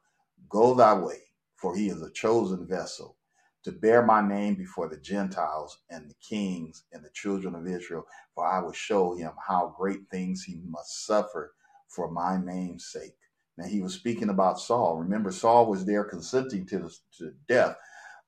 Go 0.49 0.75
thy 0.75 0.95
way, 0.95 1.23
for 1.57 1.75
he 1.75 1.89
is 1.89 2.01
a 2.03 2.11
chosen 2.11 2.67
vessel 2.67 3.17
to 3.65 3.73
bear 3.73 4.05
my 4.05 4.21
name 4.27 4.55
before 4.55 4.89
the 4.89 4.97
Gentiles 4.99 5.79
and 5.91 6.09
the 6.09 6.15
kings 6.21 6.85
and 6.93 7.03
the 7.05 7.11
children 7.15 7.55
of 7.55 7.67
Israel, 7.67 8.05
for 8.35 8.47
I 8.47 8.61
will 8.61 8.73
show 8.73 9.15
him 9.17 9.33
how 9.45 9.75
great 9.77 10.09
things 10.11 10.45
he 10.45 10.61
must 10.69 11.05
suffer 11.05 11.55
for 11.89 12.11
my 12.11 12.37
name's 12.37 12.87
sake. 12.87 13.17
Now 13.57 13.65
he 13.65 13.81
was 13.81 13.93
speaking 13.93 14.29
about 14.29 14.59
Saul. 14.59 14.97
Remember, 14.97 15.31
Saul 15.31 15.67
was 15.67 15.85
there 15.85 16.03
consenting 16.03 16.65
to 16.67 16.79
the 16.79 16.95
to 17.19 17.33
death 17.47 17.75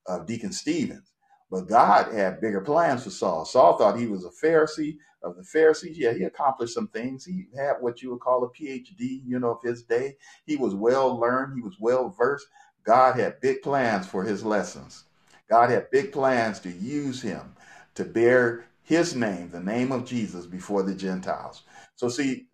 of 0.08 0.26
Deacon 0.26 0.52
Stevens. 0.52 1.14
But 1.52 1.68
God 1.68 2.14
had 2.14 2.42
bigger 2.42 2.62
plans 2.62 3.04
for 3.04 3.10
Saul. 3.10 3.46
Saul 3.46 3.78
thought 3.78 4.00
he 4.00 4.08
was 4.08 4.26
a 4.26 4.46
Pharisee 4.46 4.98
of 5.24 5.38
the 5.38 5.44
Pharisees. 5.44 5.98
Yeah, 5.98 6.14
he 6.14 6.24
accomplished 6.24 6.74
some 6.74 6.90
things. 6.90 7.26
He 7.26 7.48
had 7.58 7.76
what 7.80 8.02
you 8.02 8.12
would 8.12 8.20
call 8.20 8.44
a 8.44 8.50
PhD, 8.50 9.22
you 9.26 9.40
know, 9.40 9.52
of 9.52 9.64
his 9.64 9.84
day. 9.84 10.18
He 10.46 10.58
was 10.58 10.76
well 10.76 11.18
learned, 11.18 11.56
he 11.56 11.62
was 11.62 11.78
well 11.80 12.10
versed. 12.10 12.48
God 12.86 13.18
had 13.20 13.42
big 13.42 13.62
plans 13.62 14.08
for 14.08 14.24
his 14.24 14.46
lessons. 14.46 15.06
God 15.50 15.70
had 15.70 15.92
big 15.92 16.12
plans 16.12 16.60
to 16.62 16.70
use 16.70 17.22
him 17.22 17.54
to 17.96 18.06
bear 18.06 18.66
his 18.84 19.16
name, 19.16 19.50
the 19.50 19.60
name 19.60 19.92
of 19.92 20.06
Jesus, 20.06 20.46
before 20.46 20.84
the 20.84 20.96
Gentiles. 20.96 21.64
So, 21.96 22.10
see, 22.10 22.48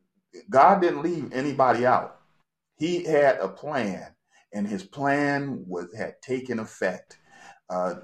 God 0.50 0.82
didn't 0.82 1.04
leave 1.04 1.34
anybody 1.34 1.86
out. 1.86 2.22
He 2.84 3.06
had 3.06 3.38
a 3.38 3.48
plan, 3.48 4.14
and 4.52 4.68
his 4.68 4.84
plan 4.84 5.64
was 5.66 5.88
had 5.96 6.22
taken 6.22 6.60
effect. 6.60 7.18
Uh, 7.70 7.96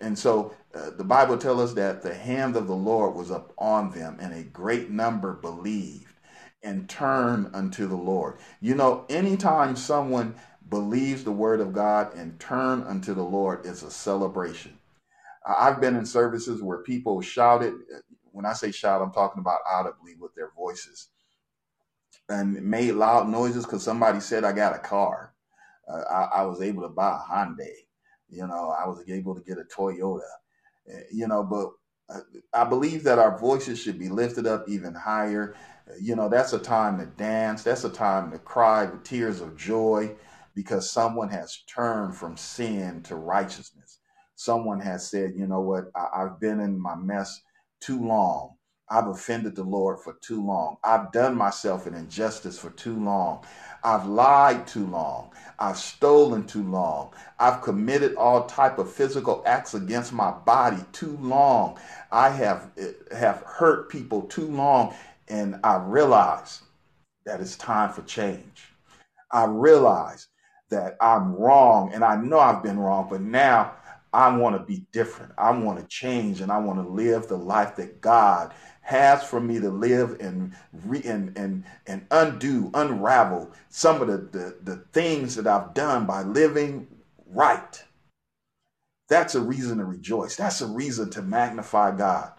and 0.00 0.18
so 0.18 0.52
uh, 0.74 0.90
the 0.90 1.04
Bible 1.04 1.38
tells 1.38 1.60
us 1.60 1.74
that 1.74 2.02
the 2.02 2.12
hand 2.14 2.56
of 2.56 2.66
the 2.66 2.74
Lord 2.74 3.14
was 3.14 3.30
upon 3.30 3.92
them, 3.92 4.18
and 4.20 4.34
a 4.34 4.42
great 4.42 4.90
number 4.90 5.34
believed 5.34 6.16
and 6.64 6.88
turned 6.88 7.54
unto 7.54 7.86
the 7.86 7.94
Lord. 7.94 8.38
You 8.60 8.74
know, 8.74 9.04
anytime 9.08 9.76
someone 9.76 10.34
believes 10.68 11.22
the 11.22 11.30
word 11.30 11.60
of 11.60 11.72
God 11.72 12.12
and 12.16 12.40
turn 12.40 12.82
unto 12.82 13.14
the 13.14 13.22
Lord, 13.22 13.64
it's 13.64 13.84
a 13.84 13.90
celebration. 13.92 14.76
I've 15.46 15.80
been 15.80 15.94
in 15.94 16.06
services 16.06 16.60
where 16.60 16.78
people 16.78 17.20
shouted. 17.20 17.74
When 18.32 18.46
I 18.46 18.54
say 18.54 18.72
shout, 18.72 19.00
I'm 19.00 19.12
talking 19.12 19.40
about 19.40 19.60
audibly 19.70 20.16
with 20.18 20.34
their 20.34 20.50
voices 20.56 21.10
and 22.28 22.62
made 22.64 22.92
loud 22.92 23.28
noises 23.28 23.64
because 23.64 23.82
somebody 23.84 24.20
said 24.20 24.44
I 24.44 24.52
got 24.52 24.76
a 24.76 24.78
car. 24.80 25.34
Uh, 25.88 26.02
I, 26.10 26.40
I 26.40 26.42
was 26.44 26.62
able 26.62 26.82
to 26.82 26.88
buy 26.88 27.18
a 27.18 27.32
Hyundai 27.32 27.74
you 28.30 28.46
know, 28.46 28.74
I 28.78 28.88
was 28.88 29.04
able 29.08 29.34
to 29.34 29.42
get 29.42 29.58
a 29.58 29.64
Toyota. 29.64 30.20
Eh, 30.90 31.02
you 31.12 31.28
know, 31.28 31.44
but 31.44 31.70
uh, 32.14 32.20
I 32.54 32.64
believe 32.64 33.04
that 33.04 33.18
our 33.20 33.38
voices 33.38 33.80
should 33.80 33.98
be 33.98 34.10
lifted 34.10 34.46
up 34.46 34.66
even 34.68 34.94
higher. 34.94 35.56
You 36.00 36.16
know, 36.16 36.28
that's 36.28 36.52
a 36.52 36.58
time 36.58 36.98
to 36.98 37.06
dance. 37.06 37.62
That's 37.62 37.84
a 37.84 37.90
time 37.90 38.32
to 38.32 38.38
cry 38.38 38.86
with 38.86 39.04
tears 39.04 39.40
of 39.40 39.56
joy 39.56 40.16
because 40.54 40.90
someone 40.90 41.30
has 41.30 41.62
turned 41.74 42.16
from 42.16 42.36
sin 42.36 43.02
to 43.04 43.16
righteousness. 43.16 44.00
Someone 44.36 44.80
has 44.80 45.08
said, 45.10 45.34
you 45.36 45.46
know 45.46 45.60
what, 45.60 45.86
I- 45.96 46.22
have 46.24 46.40
been 46.40 46.60
in 46.60 46.78
my 46.80 46.96
mess 46.96 47.40
too 47.80 48.04
long. 48.04 48.56
I've 48.90 49.08
offended 49.08 49.56
the 49.56 49.64
Lord 49.64 50.00
for 50.00 50.14
too 50.20 50.44
long. 50.44 50.76
I've 50.84 51.12
done 51.12 51.36
myself 51.36 51.86
an 51.86 51.94
injustice 51.94 52.58
for 52.58 52.70
too 52.70 52.96
long. 53.02 53.44
I've 53.82 54.06
lied 54.06 54.66
too 54.66 54.86
long. 54.86 55.32
I've 55.58 55.78
stolen 55.78 56.46
too 56.46 56.62
long. 56.64 57.12
I've 57.38 57.62
committed 57.62 58.14
all 58.16 58.46
type 58.46 58.78
of 58.78 58.92
physical 58.92 59.42
acts 59.46 59.74
against 59.74 60.12
my 60.12 60.30
body 60.30 60.82
too 60.92 61.16
long. 61.20 61.78
I 62.12 62.30
have 62.30 62.70
eh, 62.78 62.92
have 63.16 63.42
hurt 63.42 63.90
people 63.90 64.22
too 64.22 64.46
long. 64.46 64.94
And 65.28 65.58
I 65.64 65.76
realize 65.76 66.62
that 67.24 67.40
it's 67.40 67.56
time 67.56 67.90
for 67.90 68.02
change. 68.02 68.68
I 69.32 69.46
realize 69.46 70.28
that 70.70 70.96
I'm 71.00 71.34
wrong 71.34 71.92
and 71.94 72.04
I 72.04 72.16
know 72.16 72.38
I've 72.38 72.62
been 72.62 72.78
wrong, 72.78 73.08
but 73.10 73.20
now 73.20 73.72
I 74.12 74.36
want 74.36 74.56
to 74.56 74.64
be 74.64 74.86
different. 74.92 75.32
I 75.38 75.50
want 75.50 75.80
to 75.80 75.86
change 75.88 76.40
and 76.40 76.52
I 76.52 76.58
want 76.58 76.78
to 76.78 76.88
live 76.88 77.28
the 77.28 77.36
life 77.36 77.76
that 77.76 78.00
God 78.00 78.52
has 78.84 79.24
for 79.24 79.40
me 79.40 79.58
to 79.60 79.70
live 79.70 80.18
and 80.20 80.54
re, 80.84 81.02
and, 81.04 81.36
and 81.36 81.64
and 81.86 82.06
undo, 82.10 82.70
unravel 82.74 83.50
some 83.70 84.02
of 84.02 84.08
the, 84.08 84.18
the, 84.38 84.56
the 84.62 84.76
things 84.92 85.36
that 85.36 85.46
I've 85.46 85.74
done 85.74 86.06
by 86.06 86.22
living 86.22 86.86
right. 87.26 87.82
That's 89.08 89.34
a 89.34 89.40
reason 89.40 89.78
to 89.78 89.84
rejoice. 89.84 90.36
That's 90.36 90.60
a 90.60 90.66
reason 90.66 91.10
to 91.10 91.22
magnify 91.22 91.96
God. 91.96 92.32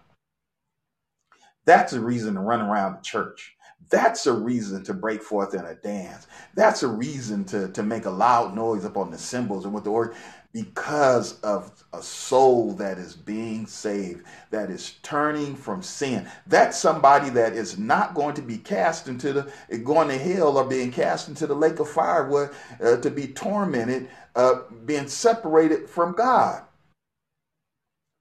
That's 1.66 1.93
a 1.93 2.00
reason 2.00 2.36
to 2.36 2.39
run 2.41 2.62
around 2.62 2.98
the 2.98 3.02
church. 3.02 3.56
That's 3.89 4.26
a 4.28 4.34
reason 4.34 4.84
to 4.86 4.93
break 4.93 5.22
forth 5.24 5.54
in 5.54 5.66
a 5.66 5.76
dance. 5.76 6.28
That's 6.56 6.84
a 6.84 6.88
reason 6.88 7.43
to, 7.46 7.70
to 7.70 7.84
make 7.84 8.06
a 8.06 8.12
loud 8.12 8.56
noise 8.56 8.86
upon 8.86 9.12
the 9.12 9.18
cymbals 9.18 9.66
and 9.66 9.74
with 9.74 9.84
the 9.84 9.91
word 9.91 10.16
because 10.56 11.38
of 11.41 11.84
a 11.91 12.01
soul 12.01 12.72
that 12.72 12.97
is 12.97 13.14
being 13.14 13.68
saved, 13.68 14.24
that 14.51 14.70
is 14.70 14.95
turning 15.03 15.53
from 15.53 15.84
sin. 15.84 16.26
That's 16.47 16.78
somebody 16.78 17.30
that 17.32 17.51
is 17.51 17.78
not 17.78 18.16
going 18.16 18.36
to 18.36 18.41
be 18.41 18.58
cast 18.60 19.10
into 19.10 19.34
the, 19.34 19.78
going 19.84 20.08
to 20.08 20.18
hell 20.18 20.58
or 20.58 20.64
being 20.64 20.93
cast 20.93 21.28
into 21.28 21.45
the 21.45 21.53
lake 21.53 21.82
of 21.82 21.89
fire 21.89 22.30
where, 22.30 22.53
uh, 22.82 22.95
to 22.95 23.12
be 23.12 23.28
tormented, 23.28 24.08
uh, 24.38 24.62
being 24.86 25.10
separated 25.10 25.89
from 25.89 26.14
God. 26.14 26.64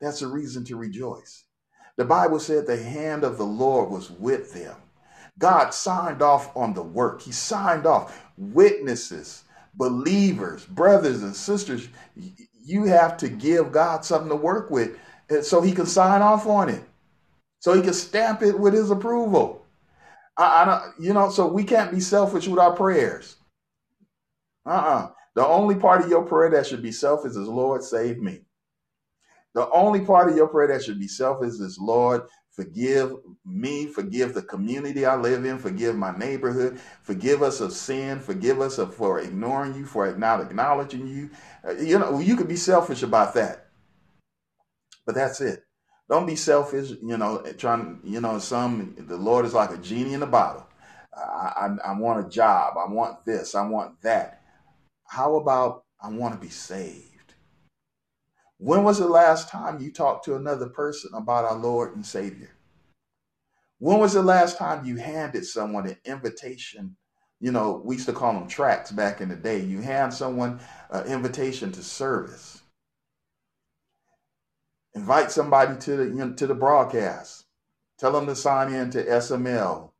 That's 0.01 0.22
a 0.22 0.26
reason 0.26 0.64
to 0.64 0.76
rejoice. 0.76 1.45
The 1.97 2.05
Bible 2.05 2.41
said 2.41 2.66
the 2.66 2.82
hand 2.82 3.22
of 3.22 3.39
the 3.39 3.47
Lord 3.47 3.91
was 3.91 4.11
with 4.11 4.53
them. 4.53 4.74
God 5.39 5.72
signed 5.72 6.20
off 6.20 6.57
on 6.57 6.74
the 6.74 6.82
work. 6.82 7.22
He 7.22 7.30
signed 7.30 7.87
off. 7.87 8.24
Witnesses, 8.37 9.43
believers, 9.77 10.64
brothers 10.66 11.22
and 11.22 11.35
sisters, 11.35 11.89
you 12.64 12.85
have 12.85 13.16
to 13.18 13.29
give 13.29 13.72
God 13.72 14.05
something 14.05 14.31
to 14.31 14.37
work 14.37 14.70
with 14.70 14.97
so 15.43 15.61
he 15.61 15.72
can 15.72 15.87
sign 15.87 16.22
off 16.22 16.47
on 16.47 16.68
it. 16.68 16.83
So 17.61 17.72
he 17.72 17.83
can 17.83 17.95
stamp 17.95 18.43
it 18.43 18.59
with 18.59 18.75
his 18.75 18.91
approval. 18.91 19.64
I, 20.37 20.62
I 20.62 20.64
don't, 20.64 21.01
you 21.01 21.12
know, 21.12 21.31
so 21.31 21.47
we 21.47 21.64
can't 21.64 21.91
be 21.91 22.01
selfish 22.01 22.47
with 22.47 22.59
our 22.59 22.75
prayers. 22.77 23.37
Uh-uh. 24.66 25.11
The 25.35 25.47
only 25.47 25.75
part 25.75 26.03
of 26.03 26.09
your 26.09 26.22
prayer 26.22 26.51
that 26.51 26.66
should 26.66 26.83
be 26.83 26.93
selfish 26.93 27.33
is 27.33 27.49
Lord, 27.49 27.83
save 27.83 28.18
me. 28.18 28.41
The 29.55 29.68
only 29.70 30.01
part 30.01 30.29
of 30.31 30.37
your 30.37 30.49
prayer 30.49 30.68
that 30.68 30.85
should 30.85 30.99
be 30.99 31.09
selfish 31.09 31.55
is 31.55 31.79
Lord, 31.79 32.22
Forgive 32.55 33.14
me, 33.44 33.86
forgive 33.86 34.34
the 34.34 34.42
community 34.42 35.05
I 35.05 35.16
live 35.16 35.44
in, 35.44 35.59
forgive 35.59 35.96
my 35.96 36.16
neighborhood, 36.16 36.78
forgive 37.02 37.42
us 37.42 37.61
of 37.61 37.72
sin, 37.72 38.20
forgive 38.20 38.61
us 38.61 38.78
of, 38.78 38.94
for 38.94 39.18
ignoring 39.20 39.74
you, 39.74 39.86
for 39.86 40.14
not 40.16 40.40
acknowledging 40.40 41.07
you. 41.09 41.30
Uh, 41.66 41.72
you 41.72 41.98
know, 41.98 42.20
you 42.20 42.36
could 42.36 42.46
be 42.48 42.57
selfish 42.57 43.02
about 43.02 43.34
that, 43.34 43.70
but 45.05 45.16
that's 45.16 45.40
it. 45.40 45.64
Don't 46.09 46.26
be 46.26 46.36
selfish. 46.36 46.90
You 47.02 47.16
know, 47.16 47.42
trying. 47.59 48.00
You 48.05 48.20
know, 48.20 48.38
some 48.38 48.94
the 48.98 49.16
Lord 49.16 49.46
is 49.46 49.55
like 49.55 49.70
a 49.70 49.78
genie 49.78 50.12
in 50.14 50.22
a 50.22 50.26
bottle. 50.26 50.66
I, 51.16 51.68
I, 51.84 51.90
I 51.90 51.98
want 51.98 52.26
a 52.26 52.28
job. 52.28 52.74
I 52.76 52.92
want 52.92 53.24
this. 53.24 53.55
I 53.55 53.66
want 53.66 54.00
that. 54.02 54.42
How 55.09 55.36
about 55.36 55.84
I 56.00 56.09
want 56.11 56.34
to 56.34 56.40
be 56.40 56.50
saved? 56.50 57.14
When 58.65 58.83
was 58.83 58.99
the 58.99 59.07
last 59.07 59.51
time 59.51 59.83
you 59.83 59.93
talked 59.93 60.25
to 60.25 60.37
another 60.37 60.71
person 60.71 61.11
about 61.12 61.45
our 61.45 61.55
Lord 61.55 61.95
and 61.95 62.07
Savior? 62.07 62.49
When 63.79 63.99
was 63.99 64.15
the 64.15 64.23
last 64.23 64.57
time 64.57 64.87
you 64.87 64.97
handed 64.97 65.45
someone 65.45 65.87
an 65.87 65.99
invitation? 66.07 66.97
You 67.41 67.53
know, 67.53 67.83
we 67.85 67.97
used 67.97 68.07
to 68.07 68.15
call 68.15 68.33
them 68.33 68.49
tracts 68.49 68.91
back 68.91 69.21
in 69.21 69.29
the 69.29 69.37
day. 69.37 69.61
You 69.61 69.83
hand 69.83 70.15
someone 70.15 70.61
an 70.89 71.07
invitation 71.07 71.73
to 71.73 71.83
service. 71.83 72.62
Invite 74.95 75.31
somebody 75.31 75.79
to 75.81 75.97
the 75.99 76.05
you 76.05 76.15
know, 76.15 76.33
to 76.33 76.47
the 76.47 76.55
broadcast. 76.55 77.45
Tell 77.99 78.12
them 78.12 78.25
to 78.25 78.35
sign 78.35 78.73
in 78.73 78.89
to 78.93 79.05
SML. 79.05 79.91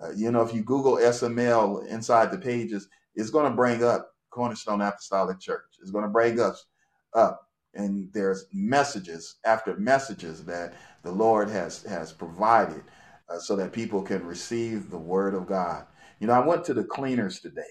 Uh, 0.00 0.10
you 0.14 0.30
know, 0.30 0.42
if 0.42 0.54
you 0.54 0.62
Google 0.62 0.98
SML 0.98 1.84
inside 1.88 2.30
the 2.30 2.38
pages, 2.38 2.86
it's 3.16 3.30
going 3.30 3.50
to 3.50 3.56
bring 3.56 3.82
up 3.82 4.12
Cornerstone 4.30 4.82
Apostolic 4.82 5.40
Church. 5.40 5.78
It's 5.80 5.90
going 5.90 6.04
to 6.04 6.10
bring 6.10 6.38
us 6.38 6.64
up 7.12 7.40
and 7.74 8.08
there's 8.12 8.46
messages 8.52 9.36
after 9.44 9.76
messages 9.76 10.44
that 10.44 10.74
the 11.02 11.12
Lord 11.12 11.48
has 11.50 11.82
has 11.84 12.12
provided 12.12 12.82
uh, 13.28 13.38
so 13.38 13.56
that 13.56 13.72
people 13.72 14.02
can 14.02 14.24
receive 14.26 14.90
the 14.90 14.98
word 14.98 15.34
of 15.34 15.46
God. 15.46 15.86
You 16.20 16.26
know, 16.26 16.34
I 16.34 16.46
went 16.46 16.64
to 16.66 16.74
the 16.74 16.84
cleaners 16.84 17.40
today 17.40 17.62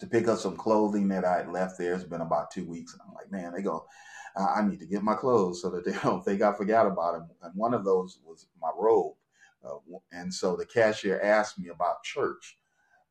to 0.00 0.06
pick 0.06 0.28
up 0.28 0.38
some 0.38 0.56
clothing 0.56 1.08
that 1.08 1.24
I 1.24 1.38
had 1.38 1.50
left 1.50 1.78
there. 1.78 1.94
It's 1.94 2.04
been 2.04 2.20
about 2.20 2.50
two 2.50 2.64
weeks, 2.64 2.92
and 2.92 3.02
I'm 3.06 3.14
like, 3.14 3.30
man, 3.30 3.52
they 3.52 3.62
go. 3.62 3.86
I 4.36 4.60
need 4.60 4.80
to 4.80 4.86
get 4.86 5.02
my 5.02 5.14
clothes 5.14 5.62
so 5.62 5.70
that 5.70 5.84
they 5.84 5.92
don't 6.02 6.22
think 6.24 6.42
I 6.42 6.52
forgot 6.52 6.86
about 6.86 7.14
them. 7.14 7.30
And 7.42 7.54
one 7.54 7.72
of 7.72 7.84
those 7.84 8.18
was 8.24 8.46
my 8.60 8.70
robe. 8.76 9.14
Uh, 9.64 9.78
and 10.12 10.32
so 10.32 10.56
the 10.56 10.66
cashier 10.66 11.20
asked 11.22 11.58
me 11.58 11.68
about 11.68 12.02
church 12.04 12.58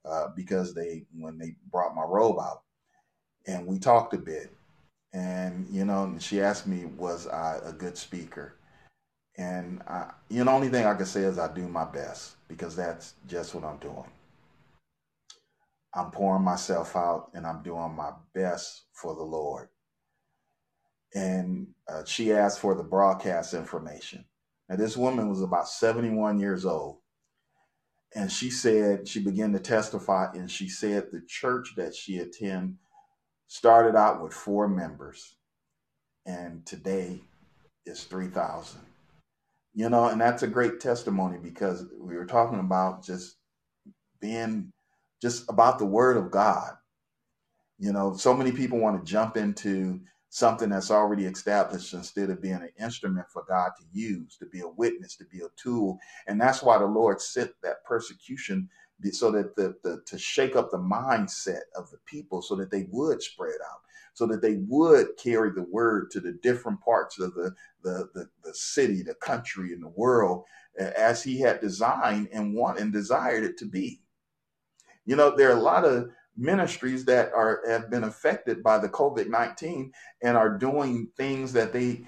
uh, 0.06 0.28
because 0.36 0.74
they 0.74 1.06
when 1.18 1.38
they 1.38 1.56
brought 1.72 1.96
my 1.96 2.04
robe 2.04 2.38
out, 2.40 2.62
and 3.48 3.66
we 3.66 3.80
talked 3.80 4.14
a 4.14 4.18
bit 4.18 4.52
and 5.16 5.66
you 5.72 5.86
know 5.86 6.14
she 6.20 6.42
asked 6.42 6.68
me 6.68 6.86
was 6.98 7.26
i 7.28 7.58
a 7.66 7.72
good 7.72 7.98
speaker? 7.98 8.56
And 9.38 9.82
I, 9.88 10.12
you 10.30 10.40
know 10.40 10.52
the 10.52 10.52
only 10.52 10.70
thing 10.70 10.86
i 10.86 10.94
can 10.94 11.06
say 11.06 11.22
is 11.22 11.40
i 11.40 11.52
do 11.54 11.68
my 11.68 11.86
best 11.86 12.36
because 12.48 12.76
that's 12.76 13.14
just 13.28 13.56
what 13.56 13.64
i'm 13.64 13.78
doing. 13.78 14.12
I'm 15.94 16.12
pouring 16.12 16.44
myself 16.44 16.96
out 16.98 17.32
and 17.34 17.48
i'm 17.48 17.64
doing 17.64 17.96
my 17.96 18.12
best 18.34 18.84
for 18.94 19.16
the 19.16 19.24
lord. 19.24 19.70
And 21.14 21.68
uh, 21.88 22.04
she 22.04 22.34
asked 22.34 22.60
for 22.60 22.76
the 22.76 22.84
broadcast 22.84 23.54
information. 23.54 24.26
Now 24.68 24.76
this 24.76 24.98
woman 24.98 25.30
was 25.30 25.42
about 25.42 25.70
71 25.70 26.40
years 26.40 26.66
old. 26.66 26.98
And 28.14 28.32
she 28.32 28.50
said 28.50 29.08
she 29.08 29.22
began 29.22 29.54
to 29.54 29.60
testify 29.60 30.32
and 30.34 30.52
she 30.52 30.68
said 30.68 31.08
the 31.12 31.22
church 31.28 31.74
that 31.78 31.96
she 31.96 32.18
attended 32.18 32.76
started 33.48 33.96
out 33.96 34.24
with 34.24 34.34
four 34.34 34.68
members 34.68 35.36
and 36.26 36.66
today 36.66 37.22
is 37.86 38.04
3,000. 38.06 38.82
You 39.74 39.90
know, 39.90 40.06
and 40.06 40.20
that's 40.20 40.44
a 40.44 40.48
great 40.48 40.80
testimony 40.80 41.38
because 41.38 41.86
we 42.00 42.16
were 42.16 42.26
talking 42.26 42.60
about 42.60 43.04
just 43.04 43.36
being 44.22 44.72
just 45.22 45.50
about 45.50 45.80
the 45.80 45.86
word 45.86 46.18
of 46.18 46.32
God. 46.32 46.74
You 47.78 47.92
know, 47.92 48.16
so 48.16 48.34
many 48.34 48.52
people 48.52 48.80
want 48.80 49.04
to 49.04 49.12
jump 49.12 49.36
into 49.36 50.00
something 50.30 50.70
that's 50.70 50.92
already 50.92 51.26
established 51.26 51.94
instead 51.94 52.30
of 52.30 52.42
being 52.42 52.56
an 52.56 52.72
instrument 52.80 53.28
for 53.32 53.44
God 53.48 53.72
to 53.78 53.86
use, 53.92 54.38
to 54.38 54.46
be 54.46 54.62
a 54.62 54.68
witness, 54.68 55.16
to 55.18 55.26
be 55.26 55.40
a 55.40 55.48
tool. 55.62 55.98
And 56.28 56.40
that's 56.40 56.64
why 56.64 56.78
the 56.78 56.86
Lord 56.86 57.22
sent 57.22 57.52
that 57.64 57.84
persecution 57.86 58.70
so 59.12 59.32
that 59.32 59.56
the, 59.56 59.76
the 59.84 60.02
to 60.06 60.18
shake 60.18 60.56
up 60.56 60.72
the 60.72 60.78
mindset 60.78 61.62
of 61.76 61.90
the 61.92 61.98
people 62.06 62.42
so 62.42 62.56
that 62.56 62.72
they 62.72 62.88
would 62.92 63.22
spread 63.22 63.60
out 63.72 63.80
so 64.16 64.26
that 64.26 64.42
they 64.42 64.56
would 64.68 65.10
carry 65.18 65.52
the 65.52 65.68
word 65.70 66.10
to 66.10 66.22
the 66.22 66.32
different 66.42 66.80
parts 66.82 67.20
of 67.20 67.34
the 67.36 67.54
the, 67.84 68.10
the, 68.14 68.28
the 68.44 68.54
city 68.54 69.04
the 69.04 69.14
country 69.16 69.74
and 69.74 69.84
the 69.84 69.90
world 69.90 70.46
as 70.80 71.22
he 71.22 71.40
had 71.40 71.62
designed 71.62 72.28
and 72.34 72.54
want 72.54 72.80
and 72.80 72.92
desired 72.92 73.44
it 73.44 73.58
to 73.58 73.66
be. 73.66 74.02
You 75.06 75.16
know 75.16 75.36
there 75.36 75.50
are 75.50 75.58
a 75.58 75.62
lot 75.62 75.86
of 75.86 76.10
ministries 76.38 77.06
that 77.06 77.32
are 77.34 77.62
have 77.68 77.90
been 77.90 78.06
affected 78.06 78.64
by 78.64 78.78
the 78.78 78.90
covid-19 78.90 79.92
and 80.24 80.36
are 80.36 80.58
doing 80.58 81.08
things 81.16 81.54
that 81.54 81.72
they 81.72 82.02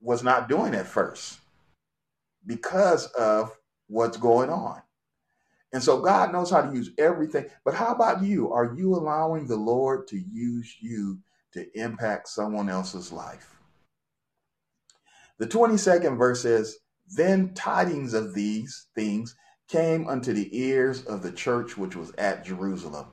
was 0.00 0.22
not 0.22 0.48
doing 0.48 0.74
at 0.74 0.86
first 0.86 1.40
because 2.46 3.06
of 3.08 3.54
what's 3.88 4.16
going 4.16 4.48
on 4.48 4.80
and 5.72 5.82
so 5.82 6.00
God 6.00 6.32
knows 6.32 6.50
how 6.50 6.62
to 6.62 6.74
use 6.74 6.90
everything. 6.98 7.46
But 7.64 7.74
how 7.74 7.92
about 7.92 8.22
you? 8.22 8.52
Are 8.52 8.74
you 8.76 8.94
allowing 8.94 9.46
the 9.46 9.56
Lord 9.56 10.08
to 10.08 10.18
use 10.18 10.76
you 10.80 11.20
to 11.52 11.66
impact 11.78 12.28
someone 12.28 12.68
else's 12.68 13.12
life? 13.12 13.56
The 15.38 15.46
22nd 15.46 16.18
verse 16.18 16.42
says, 16.42 16.78
Then 17.08 17.54
tidings 17.54 18.14
of 18.14 18.34
these 18.34 18.88
things 18.94 19.36
came 19.68 20.08
unto 20.08 20.32
the 20.32 20.48
ears 20.58 21.04
of 21.04 21.22
the 21.22 21.32
church 21.32 21.78
which 21.78 21.94
was 21.94 22.10
at 22.18 22.44
Jerusalem, 22.44 23.06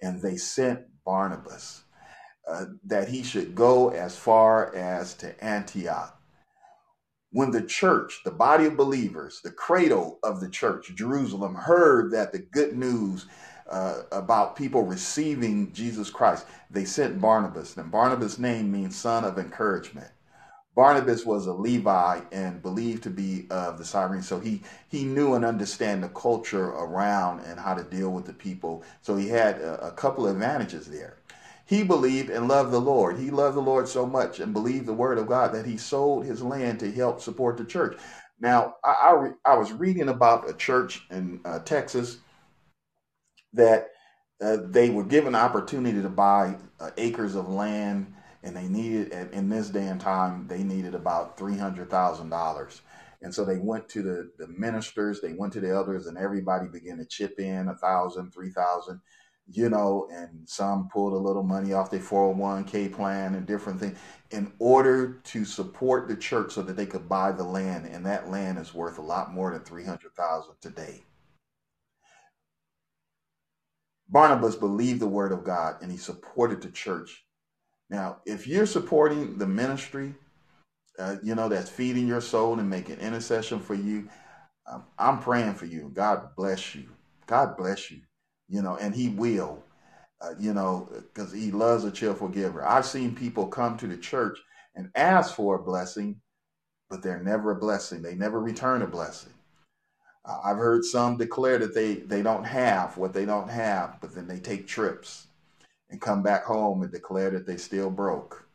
and 0.00 0.22
they 0.22 0.36
sent 0.36 0.80
Barnabas 1.04 1.82
uh, 2.48 2.64
that 2.86 3.08
he 3.08 3.22
should 3.22 3.54
go 3.54 3.90
as 3.90 4.16
far 4.16 4.74
as 4.74 5.12
to 5.14 5.44
Antioch 5.44 6.17
when 7.38 7.52
the 7.52 7.62
church, 7.62 8.22
the 8.24 8.32
body 8.32 8.66
of 8.66 8.76
believers, 8.76 9.40
the 9.44 9.52
cradle 9.52 10.18
of 10.24 10.40
the 10.40 10.50
church, 10.50 10.90
Jerusalem, 10.96 11.54
heard 11.54 12.10
that 12.10 12.32
the 12.32 12.40
good 12.40 12.76
news 12.76 13.26
uh, 13.70 14.02
about 14.10 14.56
people 14.56 14.82
receiving 14.82 15.72
Jesus 15.72 16.10
Christ, 16.10 16.46
they 16.68 16.84
sent 16.84 17.20
Barnabas. 17.20 17.76
And 17.76 17.92
Barnabas' 17.92 18.40
name 18.40 18.72
means 18.72 18.96
son 18.96 19.24
of 19.24 19.38
encouragement. 19.38 20.08
Barnabas 20.74 21.24
was 21.24 21.46
a 21.46 21.52
Levi 21.52 22.22
and 22.32 22.60
believed 22.60 23.04
to 23.04 23.10
be 23.10 23.46
of 23.50 23.78
the 23.78 23.84
Cyrene, 23.84 24.22
so 24.22 24.40
he 24.40 24.62
he 24.88 25.04
knew 25.04 25.34
and 25.34 25.44
understand 25.44 26.02
the 26.02 26.08
culture 26.08 26.70
around 26.70 27.42
and 27.42 27.60
how 27.60 27.74
to 27.74 27.84
deal 27.84 28.10
with 28.10 28.26
the 28.26 28.32
people. 28.32 28.82
So 29.02 29.16
he 29.16 29.28
had 29.28 29.60
a, 29.60 29.88
a 29.88 29.90
couple 29.92 30.26
of 30.26 30.34
advantages 30.34 30.86
there. 30.88 31.18
He 31.68 31.84
believed 31.84 32.30
and 32.30 32.48
loved 32.48 32.72
the 32.72 32.80
Lord. 32.80 33.18
He 33.18 33.30
loved 33.30 33.56
the 33.56 33.62
Lord 33.62 33.88
so 33.88 34.06
much 34.06 34.40
and 34.40 34.54
believed 34.54 34.86
the 34.86 34.94
word 34.94 35.18
of 35.18 35.28
God 35.28 35.54
that 35.54 35.66
he 35.66 35.78
sold 35.78 36.26
his 36.26 36.42
land 36.42 36.80
to 36.80 36.92
help 36.92 37.22
support 37.22 37.58
the 37.58 37.66
church. 37.66 37.98
Now, 38.40 38.76
I, 38.84 38.92
I, 38.92 39.12
re, 39.14 39.30
I 39.46 39.56
was 39.58 39.72
reading 39.72 40.10
about 40.10 40.50
a 40.50 40.54
church 40.54 41.06
in 41.10 41.40
uh, 41.46 41.60
Texas 41.60 42.18
that 43.54 43.90
uh, 44.42 44.58
they 44.70 44.90
were 44.90 45.04
given 45.04 45.34
the 45.34 45.40
opportunity 45.40 46.02
to 46.02 46.10
buy 46.10 46.56
uh, 46.80 46.92
acres 46.98 47.36
of 47.36 47.50
land 47.50 48.14
and 48.44 48.56
they 48.56 48.68
needed 48.68 49.12
in 49.34 49.50
this 49.50 49.70
day 49.70 49.88
and 49.88 50.00
time 50.00 50.48
they 50.48 50.64
needed 50.64 50.96
about 50.96 51.38
three 51.38 51.58
hundred 51.58 51.90
thousand 51.90 52.30
dollars 52.30 52.82
and 53.22 53.34
so 53.34 53.44
they 53.44 53.58
went 53.58 53.90
to 53.90 54.02
the, 54.02 54.32
the 54.38 54.48
ministers 54.48 55.20
they 55.20 55.34
went 55.34 55.52
to 55.52 55.60
the 55.60 55.70
elders 55.70 56.08
and 56.08 56.18
everybody 56.18 56.68
began 56.68 56.98
to 56.98 57.06
chip 57.06 57.38
in 57.40 57.68
a 57.68 57.76
thousand 57.76 58.32
three 58.32 58.50
thousand 58.52 59.02
you 59.52 59.68
know 59.68 60.08
and 60.12 60.30
some 60.46 60.88
pulled 60.92 61.14
a 61.14 61.16
little 61.16 61.42
money 61.44 61.72
off 61.72 61.90
their 61.90 62.00
401k 62.00 62.92
plan 62.92 63.34
and 63.34 63.46
different 63.46 63.80
things 63.80 63.98
in 64.30 64.52
order 64.58 65.20
to 65.24 65.44
support 65.44 66.08
the 66.08 66.16
church 66.16 66.52
so 66.52 66.62
that 66.62 66.76
they 66.76 66.86
could 66.86 67.08
buy 67.08 67.32
the 67.32 67.44
land 67.44 67.86
and 67.86 68.06
that 68.06 68.30
land 68.30 68.58
is 68.58 68.74
worth 68.74 68.98
a 68.98 69.02
lot 69.02 69.32
more 69.32 69.52
than 69.52 69.62
300000 69.62 70.54
today 70.60 71.02
barnabas 74.08 74.56
believed 74.56 75.00
the 75.00 75.08
word 75.08 75.32
of 75.32 75.44
god 75.44 75.76
and 75.82 75.90
he 75.92 75.98
supported 75.98 76.62
the 76.62 76.70
church 76.70 77.22
now, 77.90 78.18
if 78.26 78.46
you're 78.46 78.66
supporting 78.66 79.38
the 79.38 79.46
ministry, 79.46 80.14
uh, 80.98 81.16
you 81.22 81.34
know, 81.34 81.48
that's 81.48 81.70
feeding 81.70 82.08
your 82.08 82.20
soul 82.20 82.58
and 82.58 82.70
making 82.70 82.98
intercession 82.98 83.60
for 83.60 83.74
you, 83.74 84.08
um, 84.70 84.84
I'm 84.98 85.20
praying 85.20 85.54
for 85.54 85.66
you. 85.66 85.90
God 85.94 86.30
bless 86.36 86.74
you. 86.74 86.90
God 87.26 87.56
bless 87.56 87.90
you. 87.90 88.02
You 88.48 88.62
know, 88.62 88.76
and 88.76 88.94
He 88.94 89.08
will, 89.10 89.62
uh, 90.20 90.34
you 90.38 90.54
know, 90.54 90.88
because 90.92 91.32
He 91.32 91.50
loves 91.50 91.84
a 91.84 91.90
cheerful 91.90 92.28
giver. 92.28 92.64
I've 92.66 92.86
seen 92.86 93.14
people 93.14 93.46
come 93.46 93.76
to 93.78 93.86
the 93.86 93.96
church 93.96 94.38
and 94.74 94.90
ask 94.94 95.34
for 95.34 95.56
a 95.56 95.62
blessing, 95.62 96.20
but 96.90 97.02
they're 97.02 97.22
never 97.22 97.52
a 97.52 97.56
blessing. 97.60 98.02
They 98.02 98.14
never 98.14 98.40
return 98.40 98.82
a 98.82 98.86
blessing. 98.86 99.32
Uh, 100.24 100.40
I've 100.44 100.58
heard 100.58 100.84
some 100.84 101.16
declare 101.16 101.58
that 101.58 101.74
they, 101.74 101.96
they 101.96 102.22
don't 102.22 102.44
have 102.44 102.96
what 102.98 103.12
they 103.14 103.24
don't 103.24 103.50
have, 103.50 103.98
but 104.00 104.14
then 104.14 104.28
they 104.28 104.38
take 104.40 104.66
trips 104.66 105.28
and 105.90 106.00
come 106.00 106.22
back 106.22 106.44
home 106.44 106.82
and 106.82 106.92
declare 106.92 107.30
that 107.30 107.46
they 107.46 107.56
still 107.56 107.90
broke. 107.90 108.46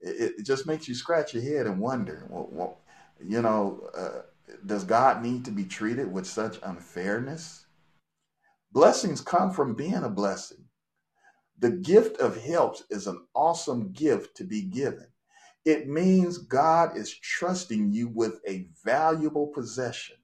It, 0.00 0.34
it 0.38 0.46
just 0.46 0.66
makes 0.66 0.88
you 0.88 0.94
scratch 0.94 1.34
your 1.34 1.42
head 1.42 1.66
and 1.66 1.80
wonder, 1.80 2.26
well, 2.30 2.48
well 2.52 2.78
you 3.24 3.42
know, 3.42 3.88
uh, 3.96 4.22
does 4.66 4.84
God 4.84 5.22
need 5.22 5.44
to 5.46 5.50
be 5.50 5.64
treated 5.64 6.12
with 6.12 6.26
such 6.26 6.58
unfairness? 6.62 7.61
Blessings 8.72 9.20
come 9.20 9.52
from 9.52 9.74
being 9.74 10.02
a 10.04 10.08
blessing. 10.08 10.64
The 11.58 11.70
gift 11.70 12.18
of 12.18 12.42
helps 12.42 12.84
is 12.90 13.06
an 13.06 13.24
awesome 13.34 13.92
gift 13.92 14.36
to 14.38 14.44
be 14.44 14.62
given. 14.62 15.06
It 15.64 15.88
means 15.88 16.38
God 16.38 16.96
is 16.96 17.16
trusting 17.18 17.92
you 17.92 18.08
with 18.08 18.40
a 18.48 18.66
valuable 18.84 19.46
possession. 19.48 20.16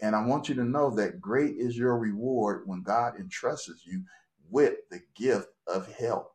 And 0.00 0.16
I 0.16 0.24
want 0.24 0.48
you 0.48 0.54
to 0.56 0.64
know 0.64 0.90
that 0.96 1.20
great 1.20 1.56
is 1.56 1.76
your 1.76 1.96
reward 1.98 2.62
when 2.66 2.82
God 2.82 3.14
entrusts 3.18 3.86
you 3.86 4.02
with 4.50 4.76
the 4.90 5.00
gift 5.14 5.48
of 5.66 5.92
help. 5.92 6.32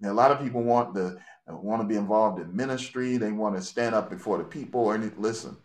Now, 0.00 0.12
a 0.12 0.14
lot 0.14 0.30
of 0.30 0.40
people 0.40 0.62
want 0.62 0.94
to 0.94 1.18
want 1.48 1.82
to 1.82 1.88
be 1.88 1.96
involved 1.96 2.40
in 2.40 2.54
ministry. 2.54 3.16
They 3.16 3.32
want 3.32 3.56
to 3.56 3.62
stand 3.62 3.94
up 3.94 4.10
before 4.10 4.38
the 4.38 4.44
people. 4.44 4.92
And 4.92 5.12
listen, 5.18 5.56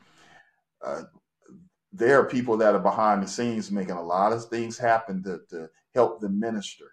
uh, 0.84 1.04
there 1.94 2.20
are 2.20 2.26
people 2.26 2.58
that 2.58 2.74
are 2.76 2.80
behind 2.80 3.24
the 3.24 3.28
scenes 3.28 3.72
making 3.72 3.96
a 3.96 4.04
lot 4.04 4.34
of 4.34 4.46
things 4.46 4.78
happen 4.78 5.24
to, 5.24 5.40
to 5.52 5.70
help 5.94 6.20
the 6.20 6.30
minister. 6.30 6.86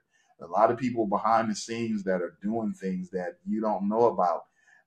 A 0.43 0.47
lot 0.47 0.71
of 0.71 0.79
people 0.79 1.07
behind 1.07 1.51
the 1.51 1.55
scenes 1.55 2.05
that 2.05 2.23
are 2.23 2.39
doing 2.43 2.75
things 2.75 3.11
that 3.11 3.39
you 3.47 3.61
don't 3.61 3.89
know 3.89 4.07
about. 4.07 4.43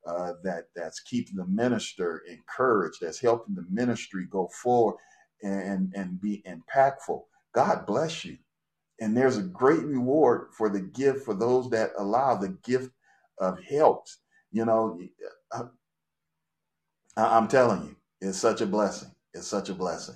Uh, 0.05 0.33
that 0.43 0.65
that's 0.75 0.99
keeping 0.99 1.37
the 1.37 1.45
minister 1.45 2.23
encouraged. 2.29 2.97
That's 3.01 3.21
helping 3.21 3.55
the 3.55 3.65
ministry 3.69 4.27
go 4.29 4.49
forward 4.49 4.97
and 5.41 5.93
and 5.95 6.19
be 6.19 6.43
impactful. 6.45 7.23
God 7.53 7.85
bless 7.85 8.25
you. 8.25 8.37
And 8.99 9.15
there's 9.15 9.37
a 9.37 9.43
great 9.43 9.83
reward 9.83 10.49
for 10.57 10.69
the 10.69 10.81
gift 10.81 11.23
for 11.25 11.33
those 11.33 11.69
that 11.69 11.91
allow 11.97 12.35
the 12.35 12.57
gift 12.65 12.91
of 13.39 13.61
helps. 13.63 14.19
You 14.51 14.65
know, 14.65 14.99
uh, 15.53 15.65
I, 17.17 17.37
I'm 17.37 17.47
telling 17.47 17.83
you, 17.83 17.95
it's 18.21 18.37
such 18.37 18.61
a 18.61 18.65
blessing. 18.65 19.11
It's 19.33 19.47
such 19.47 19.69
a 19.69 19.73
blessing. 19.73 20.15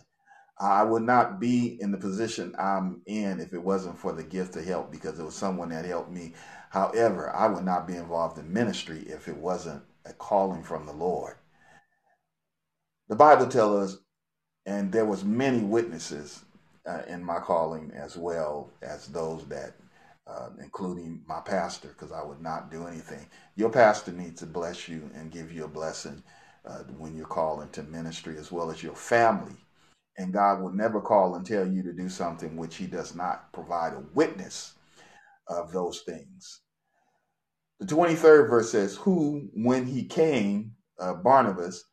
I 0.60 0.84
would 0.84 1.04
not 1.04 1.40
be 1.40 1.80
in 1.82 1.92
the 1.92 1.98
position 1.98 2.56
I'm 2.58 3.02
in 3.06 3.40
if 3.40 3.54
it 3.54 3.64
wasn't 3.64 4.00
for 4.00 4.12
the 4.14 4.24
gift 4.24 4.56
of 4.56 4.66
help 4.66 4.92
because 4.92 5.20
it 5.20 5.24
was 5.24 5.36
someone 5.36 5.70
that 5.70 5.86
helped 5.86 6.12
me. 6.12 6.34
However, 6.72 7.36
I 7.36 7.48
would 7.48 7.66
not 7.66 7.88
be 7.88 7.96
involved 7.96 8.40
in 8.40 8.52
ministry 8.52 9.04
if 9.08 9.28
it 9.28 9.38
wasn't 9.38 9.84
a 10.06 10.14
calling 10.14 10.64
from 10.64 10.86
the 10.86 10.94
Lord. 10.94 11.36
The 13.10 13.16
Bible 13.16 13.48
tells 13.48 13.94
us, 13.94 14.00
and 14.66 14.92
there 14.92 15.06
was 15.06 15.24
many 15.24 15.60
witnesses 15.62 16.44
uh, 16.88 17.04
in 17.08 17.24
my 17.24 17.40
calling 17.40 17.92
as 17.96 18.18
well 18.18 18.72
as 18.82 19.08
those 19.08 19.46
that, 19.48 19.76
uh, 20.28 20.50
including 20.60 21.22
my 21.28 21.40
pastor, 21.40 21.90
because 21.90 22.12
I 22.12 22.24
would 22.24 22.42
not 22.42 22.72
do 22.72 22.88
anything. 22.88 23.28
Your 23.56 23.70
pastor 23.70 24.12
needs 24.12 24.40
to 24.42 24.46
bless 24.48 24.90
you 24.90 25.10
and 25.16 25.32
give 25.32 25.52
you 25.52 25.66
a 25.66 25.70
blessing 25.70 26.24
uh, 26.66 26.84
when 26.98 27.16
you're 27.16 27.26
called 27.28 27.62
into 27.62 27.84
ministry, 27.84 28.38
as 28.38 28.52
well 28.52 28.72
as 28.72 28.84
your 28.84 28.96
family. 28.96 29.56
And 30.18 30.34
God 30.34 30.62
will 30.62 30.74
never 30.74 31.00
call 31.02 31.36
and 31.36 31.46
tell 31.46 31.68
you 31.68 31.84
to 31.84 31.94
do 31.94 32.10
something 32.10 32.58
which 32.58 32.76
He 32.78 32.88
does 32.88 33.16
not 33.16 33.52
provide 33.54 33.94
a 33.94 34.04
witness 34.14 34.74
of 35.48 35.72
those 35.72 36.02
things. 36.02 36.62
The 37.80 37.86
23rd 37.86 38.50
verse 38.50 38.72
says, 38.72 38.96
Who, 38.98 39.50
when 39.54 39.86
he 39.86 40.06
came, 40.06 40.72
uh, 41.00 41.14
Barnabas, 41.14 41.84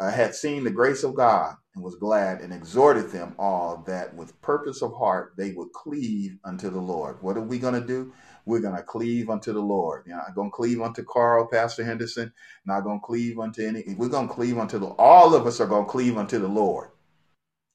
uh, 0.00 0.10
had 0.10 0.34
seen 0.34 0.64
the 0.64 0.70
grace 0.70 1.04
of 1.04 1.14
God 1.14 1.54
and 1.74 1.84
was 1.84 1.94
glad 1.96 2.40
and 2.40 2.52
exhorted 2.52 3.10
them 3.10 3.34
all 3.38 3.84
that 3.86 4.14
with 4.14 4.40
purpose 4.42 4.82
of 4.82 4.96
heart 4.96 5.34
they 5.36 5.52
would 5.52 5.72
cleave 5.72 6.38
unto 6.44 6.70
the 6.70 6.80
Lord. 6.80 7.22
What 7.22 7.36
are 7.36 7.42
we 7.42 7.58
going 7.58 7.80
to 7.80 7.86
do? 7.86 8.12
We're 8.48 8.60
going 8.60 8.76
to 8.76 8.82
cleave 8.82 9.30
unto 9.30 9.52
the 9.52 9.60
Lord. 9.60 10.04
You're 10.06 10.16
not 10.16 10.34
going 10.34 10.50
to 10.50 10.56
cleave 10.56 10.80
unto 10.80 11.04
Carl, 11.04 11.46
Pastor 11.46 11.84
Henderson. 11.84 12.32
Not 12.64 12.80
going 12.80 13.00
to 13.00 13.06
cleave 13.06 13.38
unto 13.38 13.62
any. 13.66 13.84
We're 13.96 14.08
going 14.08 14.26
to 14.26 14.34
cleave 14.34 14.58
unto 14.58 14.78
the. 14.78 14.86
All 14.86 15.34
of 15.34 15.46
us 15.46 15.60
are 15.60 15.66
going 15.66 15.84
to 15.84 15.90
cleave 15.90 16.16
unto 16.16 16.38
the 16.38 16.48
Lord. 16.48 16.88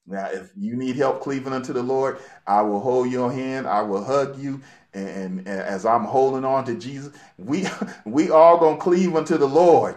Now, 0.06 0.26
if 0.26 0.50
you 0.56 0.76
need 0.76 0.96
help 0.96 1.22
cleaving 1.22 1.52
unto 1.52 1.72
the 1.72 1.82
Lord, 1.82 2.18
I 2.46 2.60
will 2.62 2.80
hold 2.80 3.10
your 3.10 3.32
hand. 3.32 3.66
I 3.68 3.82
will 3.82 4.04
hug 4.04 4.38
you. 4.38 4.60
And, 4.92 5.38
and 5.38 5.48
as 5.48 5.86
I'm 5.86 6.04
holding 6.04 6.44
on 6.44 6.64
to 6.66 6.74
Jesus, 6.74 7.12
we 7.38 7.66
we 8.04 8.30
all 8.30 8.58
gonna 8.58 8.76
cleave 8.76 9.16
unto 9.16 9.38
the 9.38 9.48
Lord. 9.48 9.96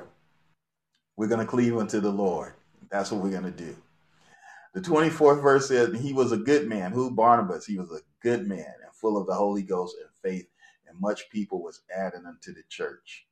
We're 1.17 1.27
gonna 1.27 1.45
cleave 1.45 1.75
unto 1.77 1.99
the 1.99 2.11
Lord. 2.11 2.53
That's 2.89 3.11
what 3.11 3.21
we're 3.21 3.31
gonna 3.31 3.51
do. 3.51 3.75
The 4.73 4.81
24th 4.81 5.41
verse 5.41 5.67
says, 5.67 5.99
He 5.99 6.13
was 6.13 6.31
a 6.31 6.37
good 6.37 6.67
man. 6.67 6.91
Who? 6.91 7.11
Barnabas. 7.11 7.65
He 7.65 7.77
was 7.77 7.91
a 7.91 8.01
good 8.21 8.47
man 8.47 8.59
and 8.59 8.93
full 8.93 9.17
of 9.17 9.27
the 9.27 9.33
Holy 9.33 9.63
Ghost 9.63 9.95
and 9.99 10.09
faith, 10.23 10.47
much 10.99 11.29
people 11.29 11.61
was 11.63 11.81
added 11.95 12.21
unto 12.27 12.53
the 12.53 12.63
church. 12.69 13.25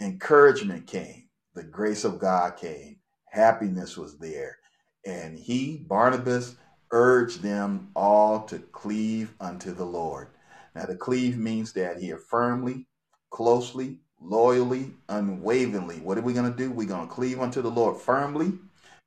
Encouragement 0.00 0.86
came. 0.86 1.28
The 1.54 1.64
grace 1.64 2.04
of 2.04 2.18
God 2.18 2.56
came. 2.56 2.98
Happiness 3.30 3.96
was 3.96 4.18
there. 4.18 4.58
And 5.06 5.38
he, 5.38 5.84
Barnabas, 5.88 6.56
urged 6.92 7.42
them 7.42 7.90
all 7.94 8.44
to 8.46 8.58
cleave 8.58 9.34
unto 9.40 9.72
the 9.72 9.84
Lord. 9.84 10.28
Now, 10.74 10.84
to 10.84 10.94
cleave 10.94 11.36
means 11.38 11.72
that 11.72 12.00
here 12.00 12.18
firmly, 12.18 12.86
closely, 13.30 13.98
loyally, 14.20 14.92
unwaveringly. 15.08 15.96
What 16.00 16.18
are 16.18 16.22
we 16.22 16.32
going 16.32 16.50
to 16.50 16.56
do? 16.56 16.70
We're 16.70 16.88
going 16.88 17.08
to 17.08 17.14
cleave 17.14 17.40
unto 17.40 17.62
the 17.62 17.70
Lord 17.70 18.00
firmly 18.00 18.52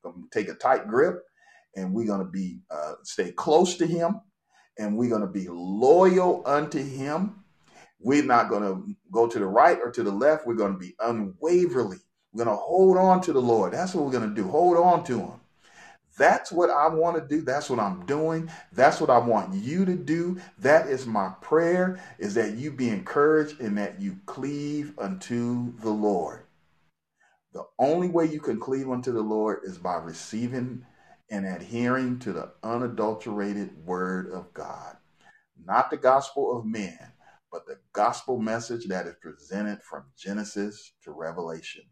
going 0.03 0.23
to 0.23 0.39
take 0.39 0.49
a 0.49 0.55
tight 0.55 0.87
grip 0.87 1.23
and 1.75 1.93
we're 1.93 2.07
going 2.07 2.25
to 2.25 2.31
be 2.31 2.59
uh, 2.69 2.93
stay 3.03 3.31
close 3.31 3.75
to 3.77 3.85
him 3.85 4.21
and 4.77 4.97
we're 4.97 5.09
going 5.09 5.21
to 5.21 5.27
be 5.27 5.47
loyal 5.49 6.43
unto 6.45 6.83
him 6.83 7.40
we're 8.01 8.23
not 8.23 8.49
going 8.49 8.63
to 8.63 8.95
go 9.11 9.27
to 9.27 9.39
the 9.39 9.45
right 9.47 9.79
or 9.83 9.91
to 9.91 10.03
the 10.03 10.11
left 10.11 10.47
we're 10.47 10.53
going 10.55 10.73
to 10.73 10.79
be 10.79 10.95
unwaverly 11.01 11.99
we're 12.33 12.45
going 12.45 12.57
to 12.57 12.61
hold 12.61 12.97
on 12.97 13.21
to 13.21 13.33
the 13.33 13.41
lord 13.41 13.73
that's 13.73 13.93
what 13.93 14.05
we're 14.05 14.11
going 14.11 14.29
to 14.29 14.35
do 14.35 14.47
hold 14.47 14.77
on 14.77 15.03
to 15.03 15.19
him 15.19 15.31
that's 16.17 16.51
what 16.51 16.69
I 16.69 16.87
want 16.87 17.17
to 17.17 17.27
do. 17.27 17.41
That's 17.41 17.69
what 17.69 17.79
I'm 17.79 18.05
doing. 18.05 18.51
That's 18.73 19.01
what 19.01 19.09
I 19.09 19.17
want 19.17 19.53
you 19.55 19.85
to 19.85 19.95
do. 19.95 20.39
That 20.59 20.87
is 20.87 21.05
my 21.07 21.31
prayer 21.41 21.99
is 22.19 22.33
that 22.35 22.55
you 22.55 22.71
be 22.71 22.89
encouraged 22.89 23.59
and 23.61 23.77
that 23.77 23.99
you 23.99 24.17
cleave 24.25 24.93
unto 24.99 25.77
the 25.79 25.89
Lord. 25.89 26.43
The 27.53 27.63
only 27.79 28.09
way 28.09 28.25
you 28.25 28.39
can 28.39 28.59
cleave 28.59 28.89
unto 28.89 29.11
the 29.11 29.21
Lord 29.21 29.59
is 29.63 29.77
by 29.77 29.95
receiving 29.95 30.85
and 31.29 31.45
adhering 31.45 32.19
to 32.19 32.33
the 32.33 32.51
unadulterated 32.63 33.85
word 33.85 34.31
of 34.31 34.53
God, 34.53 34.97
not 35.65 35.89
the 35.89 35.97
gospel 35.97 36.57
of 36.57 36.65
man, 36.65 37.13
but 37.51 37.65
the 37.67 37.77
gospel 37.93 38.39
message 38.39 38.87
that 38.87 39.07
is 39.07 39.15
presented 39.21 39.83
from 39.83 40.05
Genesis 40.17 40.93
to 41.03 41.11
Revelation. 41.11 41.83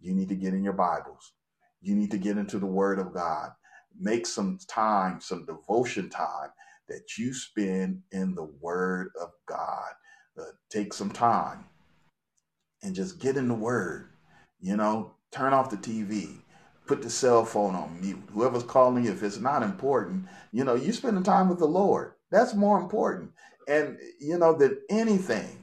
You 0.00 0.14
need 0.14 0.28
to 0.28 0.36
get 0.36 0.54
in 0.54 0.64
your 0.64 0.74
Bibles. 0.74 1.32
You 1.80 1.94
need 1.94 2.10
to 2.10 2.18
get 2.18 2.38
into 2.38 2.58
the 2.58 2.66
Word 2.66 2.98
of 2.98 3.14
God. 3.14 3.50
Make 3.98 4.26
some 4.26 4.58
time, 4.68 5.20
some 5.20 5.46
devotion 5.46 6.10
time 6.10 6.50
that 6.88 7.18
you 7.18 7.34
spend 7.34 8.02
in 8.12 8.34
the 8.34 8.44
Word 8.60 9.10
of 9.20 9.30
God. 9.46 9.92
Uh, 10.38 10.44
take 10.70 10.92
some 10.94 11.10
time 11.10 11.66
and 12.82 12.94
just 12.94 13.20
get 13.20 13.36
in 13.36 13.48
the 13.48 13.54
Word. 13.54 14.08
You 14.60 14.76
know, 14.76 15.14
turn 15.32 15.52
off 15.52 15.70
the 15.70 15.76
TV, 15.76 16.38
put 16.86 17.02
the 17.02 17.10
cell 17.10 17.44
phone 17.44 17.74
on 17.74 18.00
mute. 18.00 18.22
Whoever's 18.32 18.62
calling 18.64 19.04
you, 19.04 19.12
if 19.12 19.22
it's 19.22 19.38
not 19.38 19.62
important, 19.62 20.26
you 20.52 20.64
know, 20.64 20.74
you 20.74 20.92
spending 20.92 21.24
time 21.24 21.48
with 21.48 21.58
the 21.58 21.66
Lord. 21.66 22.12
That's 22.30 22.54
more 22.54 22.80
important. 22.80 23.32
And, 23.68 23.98
you 24.20 24.38
know, 24.38 24.54
that 24.58 24.80
anything. 24.90 25.58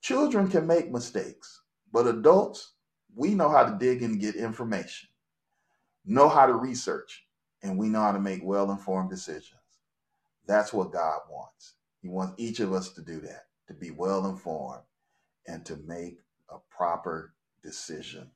Children 0.00 0.48
can 0.48 0.66
make 0.66 0.90
mistakes, 0.90 1.60
but 1.92 2.08
adults, 2.08 2.72
we 3.14 3.34
know 3.34 3.48
how 3.48 3.64
to 3.64 3.78
dig 3.78 4.02
and 4.02 4.20
get 4.20 4.34
information, 4.34 5.08
know 6.04 6.28
how 6.28 6.46
to 6.46 6.54
research, 6.54 7.24
and 7.62 7.78
we 7.78 7.88
know 7.88 8.00
how 8.00 8.12
to 8.12 8.18
make 8.18 8.40
well 8.42 8.72
informed 8.72 9.10
decisions. 9.10 9.60
That's 10.46 10.72
what 10.72 10.92
God 10.92 11.20
wants. 11.30 11.74
He 12.00 12.08
wants 12.08 12.34
each 12.36 12.58
of 12.58 12.72
us 12.72 12.90
to 12.94 13.00
do 13.00 13.20
that, 13.20 13.46
to 13.68 13.74
be 13.74 13.92
well 13.92 14.26
informed 14.26 14.82
and 15.46 15.64
to 15.66 15.76
make 15.86 16.18
a 16.50 16.56
proper 16.68 17.32
decision. 17.62 18.30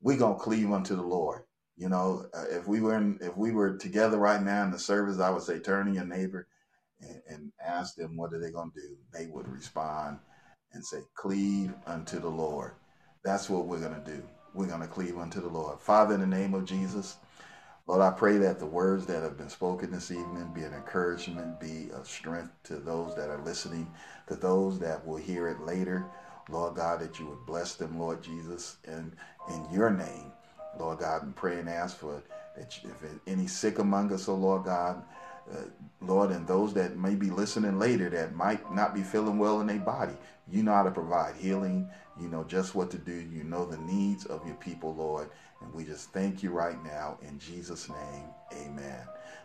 We're 0.00 0.18
going 0.18 0.36
to 0.36 0.42
cleave 0.42 0.72
unto 0.72 0.96
the 0.96 1.02
Lord. 1.02 1.42
You 1.76 1.88
know, 1.88 2.26
uh, 2.34 2.44
if 2.50 2.66
we 2.68 2.80
were 2.80 2.96
in, 2.96 3.18
if 3.20 3.36
we 3.36 3.52
were 3.52 3.76
together 3.76 4.18
right 4.18 4.42
now 4.42 4.64
in 4.64 4.70
the 4.70 4.78
service, 4.78 5.18
I 5.20 5.30
would 5.30 5.42
say 5.42 5.58
turn 5.58 5.86
to 5.86 5.92
your 5.92 6.04
neighbor 6.04 6.48
and, 7.08 7.22
and 7.28 7.52
ask 7.64 7.96
them 7.96 8.16
what 8.16 8.32
are 8.32 8.40
they 8.40 8.50
going 8.50 8.70
to 8.72 8.80
do. 8.80 8.96
They 9.12 9.26
would 9.26 9.48
respond 9.48 10.18
and 10.72 10.84
say, 10.84 10.98
cleave 11.14 11.72
unto 11.86 12.18
the 12.18 12.28
Lord. 12.28 12.72
That's 13.24 13.48
what 13.48 13.66
we're 13.66 13.80
going 13.80 14.02
to 14.02 14.10
do. 14.10 14.22
We're 14.54 14.66
going 14.66 14.80
to 14.80 14.86
cleave 14.86 15.18
unto 15.18 15.40
the 15.40 15.48
Lord. 15.48 15.80
Father, 15.80 16.14
in 16.14 16.20
the 16.20 16.26
name 16.26 16.54
of 16.54 16.64
Jesus, 16.64 17.16
Lord, 17.86 18.00
I 18.00 18.10
pray 18.10 18.38
that 18.38 18.58
the 18.58 18.66
words 18.66 19.06
that 19.06 19.22
have 19.22 19.36
been 19.36 19.50
spoken 19.50 19.90
this 19.90 20.10
evening 20.10 20.52
be 20.54 20.62
an 20.62 20.72
encouragement, 20.72 21.60
be 21.60 21.90
a 21.94 22.04
strength 22.04 22.52
to 22.64 22.76
those 22.76 23.14
that 23.16 23.28
are 23.28 23.42
listening, 23.44 23.92
to 24.28 24.36
those 24.36 24.78
that 24.78 25.06
will 25.06 25.16
hear 25.16 25.48
it 25.48 25.60
later. 25.60 26.06
Lord 26.48 26.76
God, 26.76 27.00
that 27.00 27.18
you 27.18 27.26
would 27.26 27.46
bless 27.46 27.74
them, 27.74 27.98
Lord 27.98 28.22
Jesus, 28.22 28.76
and 28.86 29.16
in 29.50 29.66
your 29.72 29.90
name, 29.90 30.32
Lord 30.78 30.98
God, 30.98 31.22
and 31.22 31.34
pray 31.34 31.58
and 31.58 31.68
ask 31.68 31.96
for 31.96 32.22
that 32.56 32.78
if 32.84 33.20
any 33.26 33.46
sick 33.46 33.78
among 33.78 34.12
us, 34.12 34.28
oh 34.28 34.34
Lord 34.34 34.64
God, 34.64 35.02
uh, 35.52 35.64
Lord, 36.00 36.30
and 36.30 36.46
those 36.46 36.74
that 36.74 36.96
may 36.96 37.14
be 37.14 37.30
listening 37.30 37.78
later 37.78 38.08
that 38.10 38.34
might 38.34 38.72
not 38.72 38.94
be 38.94 39.02
feeling 39.02 39.38
well 39.38 39.60
in 39.60 39.66
their 39.66 39.78
body, 39.78 40.14
you 40.48 40.62
know 40.62 40.74
how 40.74 40.82
to 40.82 40.90
provide 40.90 41.36
healing. 41.36 41.88
You 42.20 42.28
know 42.28 42.44
just 42.44 42.74
what 42.74 42.90
to 42.92 42.98
do. 42.98 43.12
You 43.12 43.44
know 43.44 43.66
the 43.66 43.78
needs 43.78 44.26
of 44.26 44.46
your 44.46 44.56
people, 44.56 44.94
Lord. 44.94 45.30
And 45.60 45.72
we 45.74 45.84
just 45.84 46.12
thank 46.12 46.42
you 46.42 46.50
right 46.50 46.82
now 46.84 47.18
in 47.22 47.38
Jesus' 47.38 47.88
name. 47.88 48.26
Amen. 48.54 49.00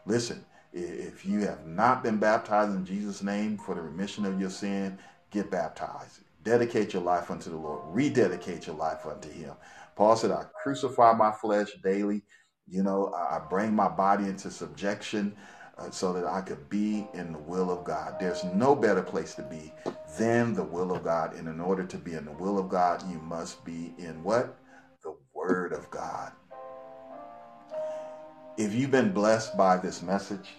Listen, 0.06 0.46
if 0.74 1.26
you 1.26 1.42
have 1.42 1.66
not 1.66 2.04
been 2.04 2.18
baptized 2.18 2.76
in 2.76 2.86
Jesus' 2.86 3.24
name 3.24 3.58
for 3.58 3.76
the 3.76 3.82
remission 3.82 4.26
of 4.26 4.40
your 4.40 4.50
sin, 4.50 4.98
get 5.32 5.50
baptized. 5.50 6.20
Dedicate 6.44 6.94
your 6.94 7.04
life 7.04 7.32
unto 7.32 7.50
the 7.50 7.58
Lord. 7.58 7.82
Rededicate 7.88 8.68
your 8.68 8.76
life 8.76 9.06
unto 9.06 9.30
Him. 9.30 9.54
Paul 9.96 10.16
said, 10.16 10.32
I 10.32 10.46
crucify 10.64 11.14
my 11.14 11.32
flesh 11.32 11.70
daily. 11.84 12.24
You 12.68 12.84
know, 12.84 13.14
I 13.14 13.40
bring 13.50 13.74
my 13.76 13.90
body 13.90 14.26
into 14.26 14.52
subjection 14.52 15.36
so 15.92 16.14
that 16.14 16.26
I 16.26 16.42
could 16.42 16.70
be 16.70 17.08
in 17.14 17.32
the 17.32 17.40
will 17.40 17.72
of 17.72 17.84
God. 17.84 18.16
There's 18.20 18.44
no 18.44 18.76
better 18.76 19.02
place 19.02 19.36
to 19.36 19.44
be 19.44 19.72
than 20.18 20.54
the 20.54 20.64
will 20.64 20.92
of 20.94 21.04
God. 21.04 21.34
And 21.36 21.48
in 21.48 21.60
order 21.60 21.84
to 21.84 21.98
be 21.98 22.14
in 22.14 22.26
the 22.26 22.32
will 22.32 22.60
of 22.60 22.70
God, 22.70 23.04
you 23.10 23.20
must 23.20 23.64
be 23.66 23.94
in 23.98 24.24
what? 24.24 24.58
The 25.04 25.16
Word 25.34 25.74
of 25.74 25.90
God. 25.90 26.32
If 28.58 28.74
you've 28.74 28.92
been 28.92 29.14
blessed 29.14 29.56
by 29.58 29.78
this 29.78 30.02
message 30.02 30.50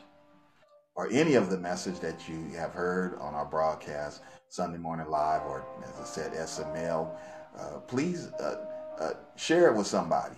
or 0.95 1.09
any 1.11 1.35
of 1.35 1.51
the 1.51 1.59
message 1.59 2.01
that 2.01 2.29
you 2.29 2.51
have 2.57 2.73
heard 2.73 3.18
on 3.21 3.35
our 3.35 3.45
broadcast, 3.45 4.23
Sunday 4.49 4.79
Morning 4.79 5.09
Live, 5.09 5.43
or 5.43 5.64
as 5.85 6.01
I 6.01 6.05
said, 6.05 6.33
SML, 6.33 7.11
uh, 7.59 7.79
please 7.87 8.29
uh, 8.41 8.57
uh, 8.99 9.12
share 9.37 9.71
it 9.71 9.77
with 9.77 9.87
somebody. 9.87 10.37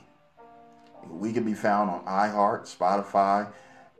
We 1.08 1.32
can 1.32 1.44
be 1.44 1.54
found 1.54 1.90
on 1.90 2.04
iHeart, 2.04 2.76
Spotify, 2.76 3.50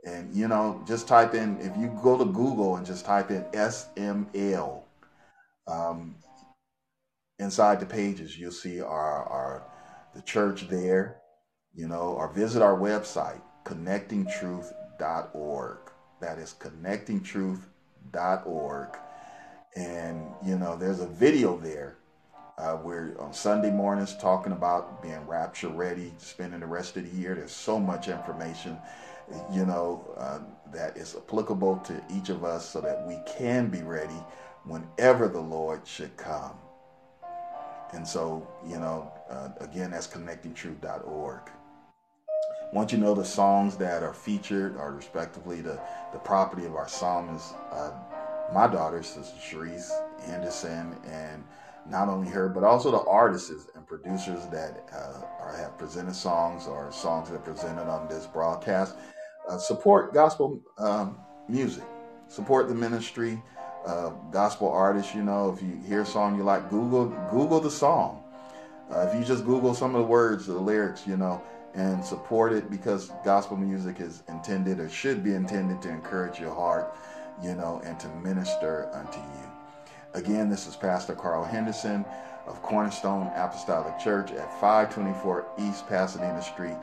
and 0.05 0.35
you 0.35 0.47
know, 0.47 0.83
just 0.87 1.07
type 1.07 1.33
in 1.33 1.59
if 1.59 1.75
you 1.77 1.97
go 2.03 2.15
to 2.17 2.25
Google 2.25 2.75
and 2.75 2.85
just 2.85 3.05
type 3.05 3.31
in 3.31 3.43
SML. 3.53 4.81
Um, 5.67 6.15
inside 7.39 7.79
the 7.79 7.85
pages, 7.85 8.37
you'll 8.37 8.51
see 8.51 8.81
our 8.81 9.23
our 9.23 9.63
the 10.13 10.21
church 10.21 10.67
there. 10.67 11.15
You 11.75 11.87
know, 11.87 12.13
or 12.17 12.31
visit 12.31 12.61
our 12.61 12.77
website 12.77 13.41
connectingtruth.org. 13.65 15.77
That 16.21 16.37
is 16.37 16.53
connectingtruth.org. 16.59 18.89
And 19.75 20.27
you 20.45 20.59
know, 20.59 20.75
there's 20.75 20.99
a 20.99 21.07
video 21.07 21.57
there 21.57 21.97
uh, 22.57 22.77
we're 22.83 23.15
on 23.19 23.33
Sunday 23.33 23.71
mornings 23.71 24.15
talking 24.15 24.51
about 24.51 25.01
being 25.01 25.25
rapture 25.25 25.69
ready, 25.69 26.13
spending 26.19 26.59
the 26.59 26.67
rest 26.67 26.95
of 26.97 27.09
the 27.09 27.17
year. 27.17 27.33
There's 27.33 27.51
so 27.51 27.79
much 27.79 28.07
information, 28.07 28.77
you 29.51 29.65
know, 29.65 30.05
uh, 30.17 30.39
that 30.71 30.97
is 30.97 31.15
applicable 31.15 31.77
to 31.77 32.01
each 32.09 32.29
of 32.29 32.43
us 32.43 32.67
so 32.67 32.81
that 32.81 33.05
we 33.07 33.17
can 33.37 33.69
be 33.69 33.81
ready 33.81 34.21
whenever 34.65 35.27
the 35.27 35.39
Lord 35.39 35.85
should 35.85 36.15
come. 36.17 36.53
And 37.93 38.07
so, 38.07 38.47
you 38.67 38.77
know, 38.77 39.11
uh, 39.29 39.49
again, 39.59 39.91
that's 39.91 40.07
connectingtruth.org. 40.07 41.41
Once 42.73 42.91
you 42.91 42.97
know 42.97 43.13
the 43.13 43.23
songs 43.23 43.77
that 43.77 44.01
are 44.01 44.13
featured 44.13 44.75
are 44.77 44.93
respectively 44.93 45.61
the, 45.61 45.79
the 46.11 46.19
property 46.19 46.65
of 46.65 46.75
our 46.75 46.87
psalmist, 46.87 47.53
uh, 47.71 47.91
my 48.51 48.65
daughter, 48.67 49.03
Sister 49.03 49.37
Sharice 49.39 49.91
Anderson, 50.27 50.95
and 51.05 51.43
not 51.89 52.07
only 52.07 52.29
her, 52.29 52.49
but 52.49 52.63
also 52.63 52.91
the 52.91 53.01
artists 53.01 53.67
and 53.75 53.85
producers 53.85 54.45
that 54.51 54.89
uh, 54.93 55.43
are, 55.43 55.55
have 55.57 55.77
presented 55.77 56.15
songs 56.15 56.67
or 56.67 56.91
songs 56.91 57.29
that 57.29 57.35
are 57.35 57.39
presented 57.39 57.89
on 57.89 58.07
this 58.07 58.27
broadcast. 58.27 58.95
Uh, 59.49 59.57
support 59.57 60.13
gospel 60.13 60.61
um, 60.77 61.17
music, 61.49 61.83
support 62.27 62.69
the 62.69 62.75
ministry, 62.75 63.41
uh, 63.85 64.09
gospel 64.31 64.69
artists. 64.69 65.13
You 65.13 65.23
know, 65.23 65.51
if 65.51 65.61
you 65.61 65.79
hear 65.85 66.01
a 66.01 66.05
song 66.05 66.37
you 66.37 66.43
like, 66.43 66.69
Google 66.69 67.07
Google 67.29 67.59
the 67.59 67.71
song. 67.71 68.23
Uh, 68.89 69.07
if 69.07 69.15
you 69.17 69.25
just 69.25 69.45
Google 69.45 69.73
some 69.73 69.95
of 69.95 70.01
the 70.01 70.07
words, 70.07 70.45
the 70.45 70.53
lyrics, 70.53 71.07
you 71.07 71.17
know, 71.17 71.41
and 71.73 72.03
support 72.05 72.53
it 72.53 72.69
because 72.69 73.11
gospel 73.25 73.57
music 73.57 73.99
is 73.99 74.23
intended 74.29 74.79
or 74.79 74.89
should 74.89 75.23
be 75.23 75.33
intended 75.33 75.81
to 75.81 75.89
encourage 75.89 76.39
your 76.39 76.53
heart, 76.53 76.95
you 77.41 77.55
know, 77.55 77.81
and 77.83 77.99
to 77.99 78.07
minister 78.09 78.89
unto 78.93 79.19
you. 79.19 79.52
Again, 80.13 80.47
this 80.47 80.67
is 80.67 80.75
Pastor 80.75 81.15
Carl 81.15 81.43
Henderson 81.43 82.05
of 82.45 82.61
Cornerstone 82.61 83.31
Apostolic 83.35 83.97
Church 83.97 84.31
at 84.31 84.51
524 84.61 85.45
East 85.57 85.87
Pasadena 85.87 86.39
Street 86.39 86.77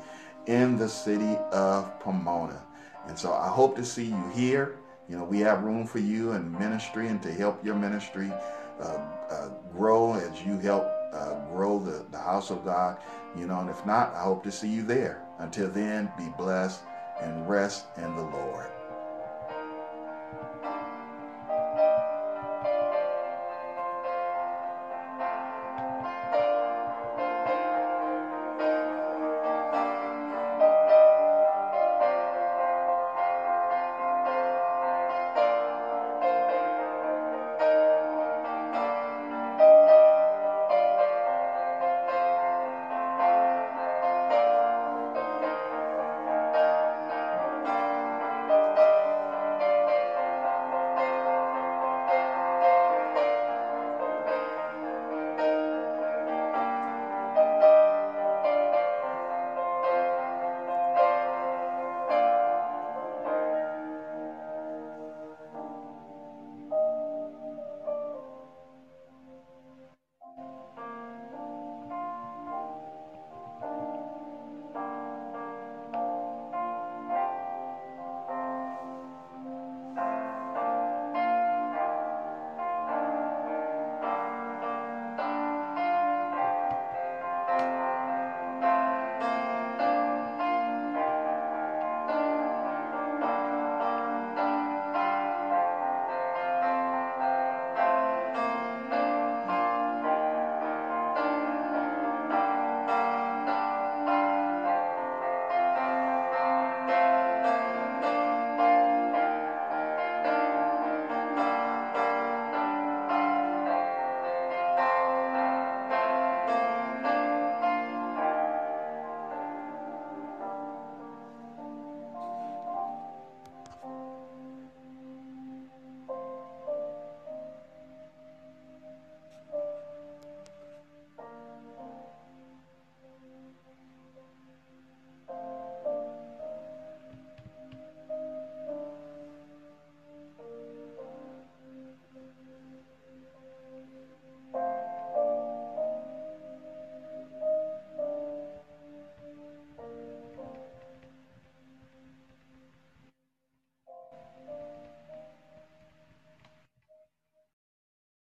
in 0.47 0.77
the 0.77 0.89
city 0.89 1.37
of 1.53 2.01
Pomona. 2.01 2.61
And 3.07 3.17
so 3.17 3.33
I 3.33 3.47
hope 3.49 3.77
to 3.77 3.85
see 3.85 4.07
you 4.07 4.33
here. 4.35 4.79
You 5.09 5.17
know, 5.17 5.25
we 5.25 5.39
have 5.41 5.63
room 5.63 5.87
for 5.87 6.01
you 6.01 6.33
in 6.33 6.51
ministry 6.59 7.07
and 7.07 7.23
to 7.23 7.33
help 7.33 7.65
your 7.65 7.77
ministry 7.77 8.33
uh, 8.81 8.99
uh, 9.31 9.49
grow 9.73 10.15
as 10.15 10.43
you 10.43 10.59
help 10.59 10.85
uh, 11.13 11.35
grow 11.53 11.79
the, 11.79 12.05
the 12.11 12.19
house 12.19 12.51
of 12.51 12.65
God. 12.65 12.99
You 13.37 13.47
know, 13.47 13.61
and 13.61 13.71
if 13.71 13.87
not, 13.87 14.13
I 14.13 14.25
hope 14.25 14.43
to 14.43 14.51
see 14.51 14.69
you 14.69 14.83
there. 14.83 15.23
Until 15.39 15.69
then, 15.69 16.11
be 16.19 16.27
blessed 16.37 16.81
and 17.21 17.49
rest 17.49 17.87
in 17.97 18.17
the 18.17 18.23
Lord. 18.23 18.73